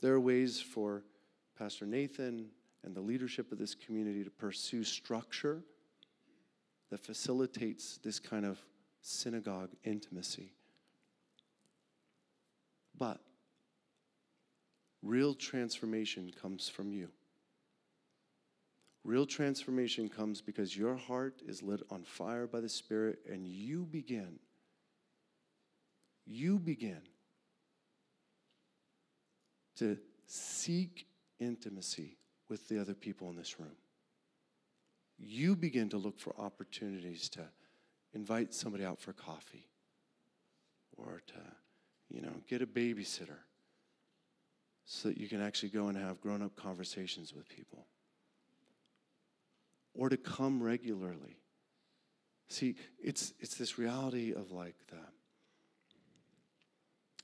There 0.00 0.14
are 0.14 0.20
ways 0.20 0.60
for 0.60 1.02
Pastor 1.58 1.86
Nathan 1.86 2.46
and 2.84 2.94
the 2.94 3.00
leadership 3.00 3.50
of 3.50 3.58
this 3.58 3.74
community 3.74 4.22
to 4.22 4.30
pursue 4.30 4.84
structure 4.84 5.62
that 6.90 7.00
facilitates 7.00 7.98
this 8.02 8.20
kind 8.20 8.46
of 8.46 8.58
synagogue 9.02 9.70
intimacy. 9.84 10.52
But 12.96 13.20
real 15.02 15.34
transformation 15.34 16.32
comes 16.40 16.68
from 16.68 16.92
you. 16.92 17.08
Real 19.04 19.26
transformation 19.26 20.08
comes 20.08 20.40
because 20.40 20.76
your 20.76 20.96
heart 20.96 21.40
is 21.46 21.62
lit 21.62 21.82
on 21.90 22.02
fire 22.02 22.46
by 22.46 22.60
the 22.60 22.68
Spirit 22.68 23.20
and 23.30 23.46
you 23.46 23.84
begin. 23.84 24.38
You 26.26 26.58
begin 26.58 27.00
to 29.78 29.98
seek 30.26 31.06
intimacy 31.38 32.16
with 32.48 32.68
the 32.68 32.80
other 32.80 32.94
people 32.94 33.28
in 33.30 33.36
this 33.36 33.58
room. 33.58 33.76
You 35.18 35.56
begin 35.56 35.88
to 35.90 35.98
look 35.98 36.18
for 36.18 36.34
opportunities 36.38 37.28
to 37.30 37.40
invite 38.14 38.54
somebody 38.54 38.84
out 38.84 39.00
for 39.00 39.12
coffee 39.12 39.68
or 40.96 41.22
to, 41.26 41.34
you 42.08 42.22
know, 42.22 42.32
get 42.48 42.62
a 42.62 42.66
babysitter 42.66 43.38
so 44.84 45.08
that 45.08 45.18
you 45.18 45.28
can 45.28 45.42
actually 45.42 45.68
go 45.68 45.88
and 45.88 45.98
have 45.98 46.20
grown 46.20 46.42
up 46.42 46.56
conversations 46.56 47.34
with 47.34 47.48
people 47.48 47.86
or 49.94 50.08
to 50.08 50.16
come 50.16 50.62
regularly. 50.62 51.36
See, 52.48 52.76
it's, 53.02 53.34
it's 53.40 53.56
this 53.56 53.78
reality 53.78 54.32
of 54.32 54.50
like 54.52 54.76
the, 54.88 54.96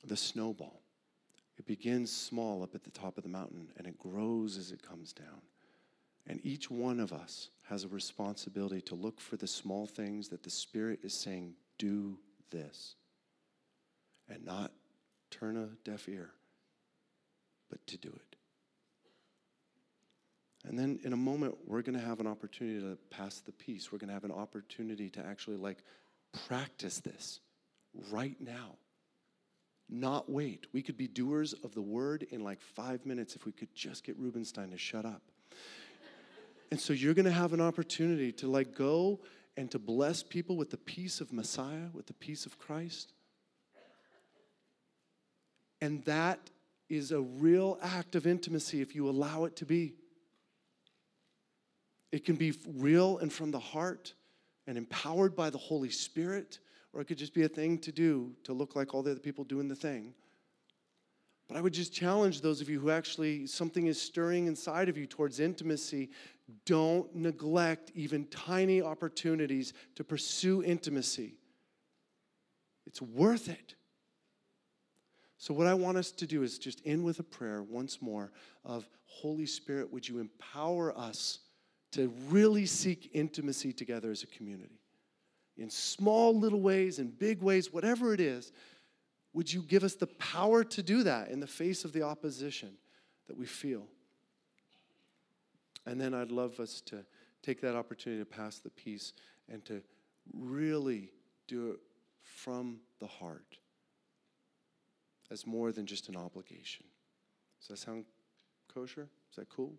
the 0.07 0.17
snowball. 0.17 0.84
It 1.59 1.67
begins 1.67 2.11
small 2.11 2.63
up 2.63 2.75
at 2.75 2.83
the 2.83 2.91
top 2.91 3.17
of 3.17 3.23
the 3.23 3.29
mountain 3.29 3.69
and 3.77 3.87
it 3.87 3.99
grows 3.99 4.59
as 4.59 4.73
it 4.73 4.83
comes 4.83 5.13
down. 5.13 5.43
And 6.27 6.41
each 6.43 6.71
one 6.71 7.01
of 7.01 7.13
us 7.13 7.51
has 7.65 7.85
a 7.85 7.89
responsibility 7.89 8.81
to 8.83 8.95
look 8.95 9.21
for 9.21 9.37
the 9.37 9.47
small 9.47 9.87
things 9.87 10.29
that 10.29 10.43
the 10.43 10.51
Spirit 10.51 11.01
is 11.03 11.15
saying, 11.15 11.55
do 11.79 12.19
this. 12.51 12.97
And 14.29 14.45
not 14.45 14.73
turn 15.31 15.57
a 15.57 15.69
deaf 15.89 16.09
ear, 16.09 16.31
but 17.69 17.87
to 17.89 17.99
do 17.99 18.09
it. 18.09 18.37
And 20.67 20.79
then 20.79 20.99
in 21.05 21.13
a 21.13 21.17
moment, 21.17 21.57
we're 21.67 21.83
going 21.83 21.99
to 21.99 22.05
have 22.05 22.21
an 22.21 22.27
opportunity 22.27 22.81
to 22.81 22.97
pass 23.11 23.41
the 23.41 23.53
peace. 23.53 23.93
We're 23.93 23.99
going 23.99 24.09
to 24.09 24.15
have 24.15 24.25
an 24.25 24.33
opportunity 24.33 25.11
to 25.11 25.21
actually 25.21 25.59
like 25.59 25.85
practice 26.47 27.01
this 27.01 27.41
right 28.11 28.37
now 28.41 28.77
not 29.89 30.31
wait. 30.31 30.67
We 30.73 30.83
could 30.83 30.97
be 30.97 31.09
doers 31.09 31.53
of 31.65 31.75
the 31.75 31.83
word 31.83 32.27
in 32.31 32.43
like 32.43 32.61
five 32.61 33.05
minutes 33.05 33.37
if 33.37 33.47
we 33.47 33.53
could 33.53 33.75
just 33.75 34.05
get 34.05 34.19
Rubenstein 34.19 34.71
to 34.71 34.79
shut 34.79 35.05
up. 35.05 35.23
And 36.71 36.81
so 36.81 36.93
you're 36.93 37.15
going 37.15 37.27
to 37.27 37.31
have 37.31 37.53
an 37.53 37.61
opportunity 37.61 38.33
to 38.33 38.49
like 38.49 38.75
go 38.75 39.21
and 39.57 39.71
to 39.71 39.79
bless 39.79 40.23
people 40.23 40.57
with 40.57 40.71
the 40.71 40.77
peace 40.77 41.21
of 41.21 41.33
Messiah, 41.33 41.89
with 41.93 42.07
the 42.07 42.15
peace 42.15 42.47
of 42.47 42.59
Christ. 42.59 43.13
And 45.81 46.05
that 46.05 46.51
is 46.89 47.13
a 47.13 47.21
real 47.21 47.79
act 47.83 48.15
of 48.15 48.27
intimacy 48.27 48.81
if 48.81 48.95
you 48.95 49.09
allow 49.09 49.45
it 49.45 49.57
to 49.57 49.67
be. 49.67 49.95
It 52.11 52.25
can 52.25 52.37
be 52.37 52.55
real 52.77 53.19
and 53.19 53.33
from 53.33 53.51
the 53.51 53.59
heart 53.59 54.15
and 54.67 54.79
empowered 54.79 55.37
by 55.37 55.51
the 55.51 55.59
Holy 55.59 55.91
Spirit, 55.91 56.59
or 56.95 57.01
it 57.01 57.07
could 57.07 57.19
just 57.19 57.35
be 57.35 57.43
a 57.43 57.49
thing 57.49 57.79
to 57.79 57.93
do 57.93 58.33
to 58.45 58.53
look 58.53 58.77
like 58.77 58.95
all 58.95 59.03
the 59.03 59.11
other 59.11 59.21
people 59.21 59.45
doing 59.45 59.69
the 59.69 59.75
thing. 59.75 60.15
But 61.49 61.59
I 61.59 61.61
would 61.61 61.75
just 61.75 61.93
challenge 61.93 62.41
those 62.41 62.61
of 62.61 62.71
you 62.71 62.81
who 62.81 62.91
actually 62.91 63.47
something 63.47 63.87
is 63.87 64.01
stirring 64.01 64.47
inside 64.47 64.89
of 64.89 64.97
you 64.97 65.07
towards 65.07 65.41
intimacy. 65.41 66.11
Don't 66.65 67.15
neglect 67.15 67.93
even 67.95 68.27
tiny 68.27 68.81
opportunities 68.81 69.75
to 69.97 70.05
pursue 70.05 70.63
intimacy. 70.63 71.35
It's 72.87 73.03
worth 73.03 73.49
it. 73.49 73.75
So, 75.37 75.53
what 75.53 75.67
I 75.67 75.75
want 75.75 75.99
us 75.99 76.11
to 76.13 76.27
do 76.27 76.43
is 76.43 76.59
just 76.59 76.81
end 76.87 77.05
with 77.05 77.19
a 77.19 77.25
prayer 77.25 77.63
once 77.63 78.01
more 78.01 78.33
of 78.65 78.89
Holy 79.07 79.47
Spirit, 79.47 79.93
would 79.93 80.09
you 80.09 80.19
empower 80.19 80.97
us 80.97 81.41
to 81.93 82.13
really 82.31 82.67
seek 82.67 83.11
intimacy 83.13 83.73
together 83.73 84.11
as 84.11 84.23
a 84.23 84.27
community? 84.27 84.81
In 85.57 85.71
small 85.71 86.37
little 86.37 86.61
ways, 86.61 86.99
in 86.99 87.09
big 87.09 87.43
ways, 87.43 87.73
whatever 87.73 88.13
it 88.13 88.21
is, 88.21 88.53
would 89.33 89.53
you 89.53 89.63
give 89.63 89.85
us 89.85 89.95
the 89.95 90.07
power 90.07 90.65
to 90.65 90.83
do 90.83 91.03
that 91.03 91.29
in 91.29 91.41
the 91.41 91.47
face 91.47 91.85
of 91.85 91.93
the 91.93 92.03
opposition 92.03 92.71
that 93.27 93.37
we 93.37 93.47
feel? 93.47 93.87
And 95.87 96.01
then 96.01 96.15
I'd 96.15 96.31
love 96.31 96.61
us 96.61 96.81
to 96.87 97.05
take 97.43 97.61
that 97.61 97.77
opportunity 97.77 98.23
to 98.23 98.27
pass 98.27 98.59
the 98.59 98.71
peace 98.71 99.13
and 99.49 99.65
to 99.67 99.83
really 100.33 101.11
do 101.47 101.73
it 101.73 101.81
from 102.23 102.81
the 103.01 103.07
heart 103.07 103.59
as 105.31 105.47
more 105.47 105.73
than 105.73 105.85
just 105.85 106.09
an 106.09 106.17
obligation. 106.17 106.85
Does 107.61 107.69
that 107.69 107.79
sound 107.79 108.05
kosher? 108.73 109.09
Is 109.31 109.37
that 109.37 109.49
cool? 109.49 109.73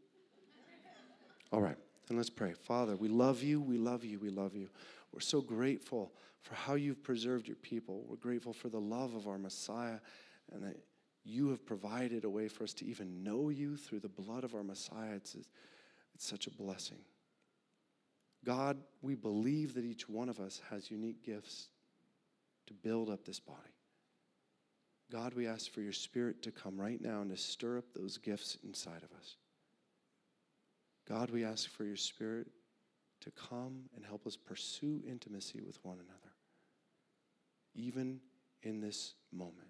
All 1.51 1.61
right, 1.61 1.77
then 2.07 2.17
let's 2.17 2.29
pray. 2.29 2.53
Father, 2.53 2.95
we 2.95 3.07
love 3.07 3.41
you, 3.41 3.61
we 3.61 3.77
love 3.77 4.03
you, 4.03 4.19
we 4.19 4.29
love 4.29 4.55
you. 4.55 4.69
We're 5.15 5.21
so 5.21 5.39
grateful 5.39 6.11
for 6.41 6.55
how 6.55 6.73
you've 6.73 7.01
preserved 7.01 7.47
your 7.47 7.55
people. 7.55 8.03
We're 8.05 8.17
grateful 8.17 8.51
for 8.51 8.67
the 8.67 8.81
love 8.81 9.15
of 9.15 9.29
our 9.29 9.37
Messiah 9.37 9.99
and 10.51 10.61
that 10.63 10.75
you 11.23 11.49
have 11.49 11.65
provided 11.65 12.25
a 12.25 12.29
way 12.29 12.49
for 12.49 12.65
us 12.65 12.73
to 12.75 12.85
even 12.85 13.23
know 13.23 13.47
you 13.47 13.77
through 13.77 14.01
the 14.01 14.09
blood 14.09 14.43
of 14.43 14.53
our 14.53 14.61
Messiah. 14.61 15.15
It's, 15.15 15.35
it's 16.13 16.27
such 16.27 16.47
a 16.47 16.51
blessing. 16.51 16.99
God, 18.43 18.77
we 19.01 19.15
believe 19.15 19.73
that 19.75 19.85
each 19.85 20.09
one 20.09 20.27
of 20.27 20.41
us 20.41 20.61
has 20.69 20.91
unique 20.91 21.23
gifts 21.25 21.69
to 22.67 22.73
build 22.73 23.09
up 23.09 23.23
this 23.23 23.39
body. 23.39 23.57
God, 25.09 25.33
we 25.33 25.47
ask 25.47 25.71
for 25.71 25.79
your 25.79 25.93
spirit 25.93 26.43
to 26.43 26.51
come 26.51 26.79
right 26.79 26.99
now 26.99 27.21
and 27.21 27.31
to 27.31 27.37
stir 27.37 27.77
up 27.77 27.85
those 27.93 28.17
gifts 28.17 28.57
inside 28.65 29.01
of 29.01 29.17
us. 29.17 29.37
God, 31.07 31.29
we 31.29 31.45
ask 31.45 31.69
for 31.69 31.85
your 31.85 31.95
spirit 31.95 32.47
to 33.25 33.31
come 33.31 33.89
and 33.95 34.05
help 34.05 34.25
us 34.27 34.37
pursue 34.37 35.01
intimacy 35.09 35.59
with 35.65 35.83
one 35.83 35.97
another, 35.97 36.33
even 37.73 38.19
in 38.61 38.81
this 38.81 39.15
moment. 39.33 39.67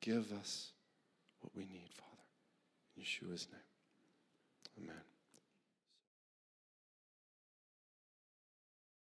Give 0.00 0.32
us 0.32 0.72
what 1.40 1.54
we 1.54 1.64
need, 1.64 1.90
Father. 1.94 2.10
In 2.96 3.02
Yeshua's 3.04 3.46
name. 3.52 4.84
Amen. 4.84 5.09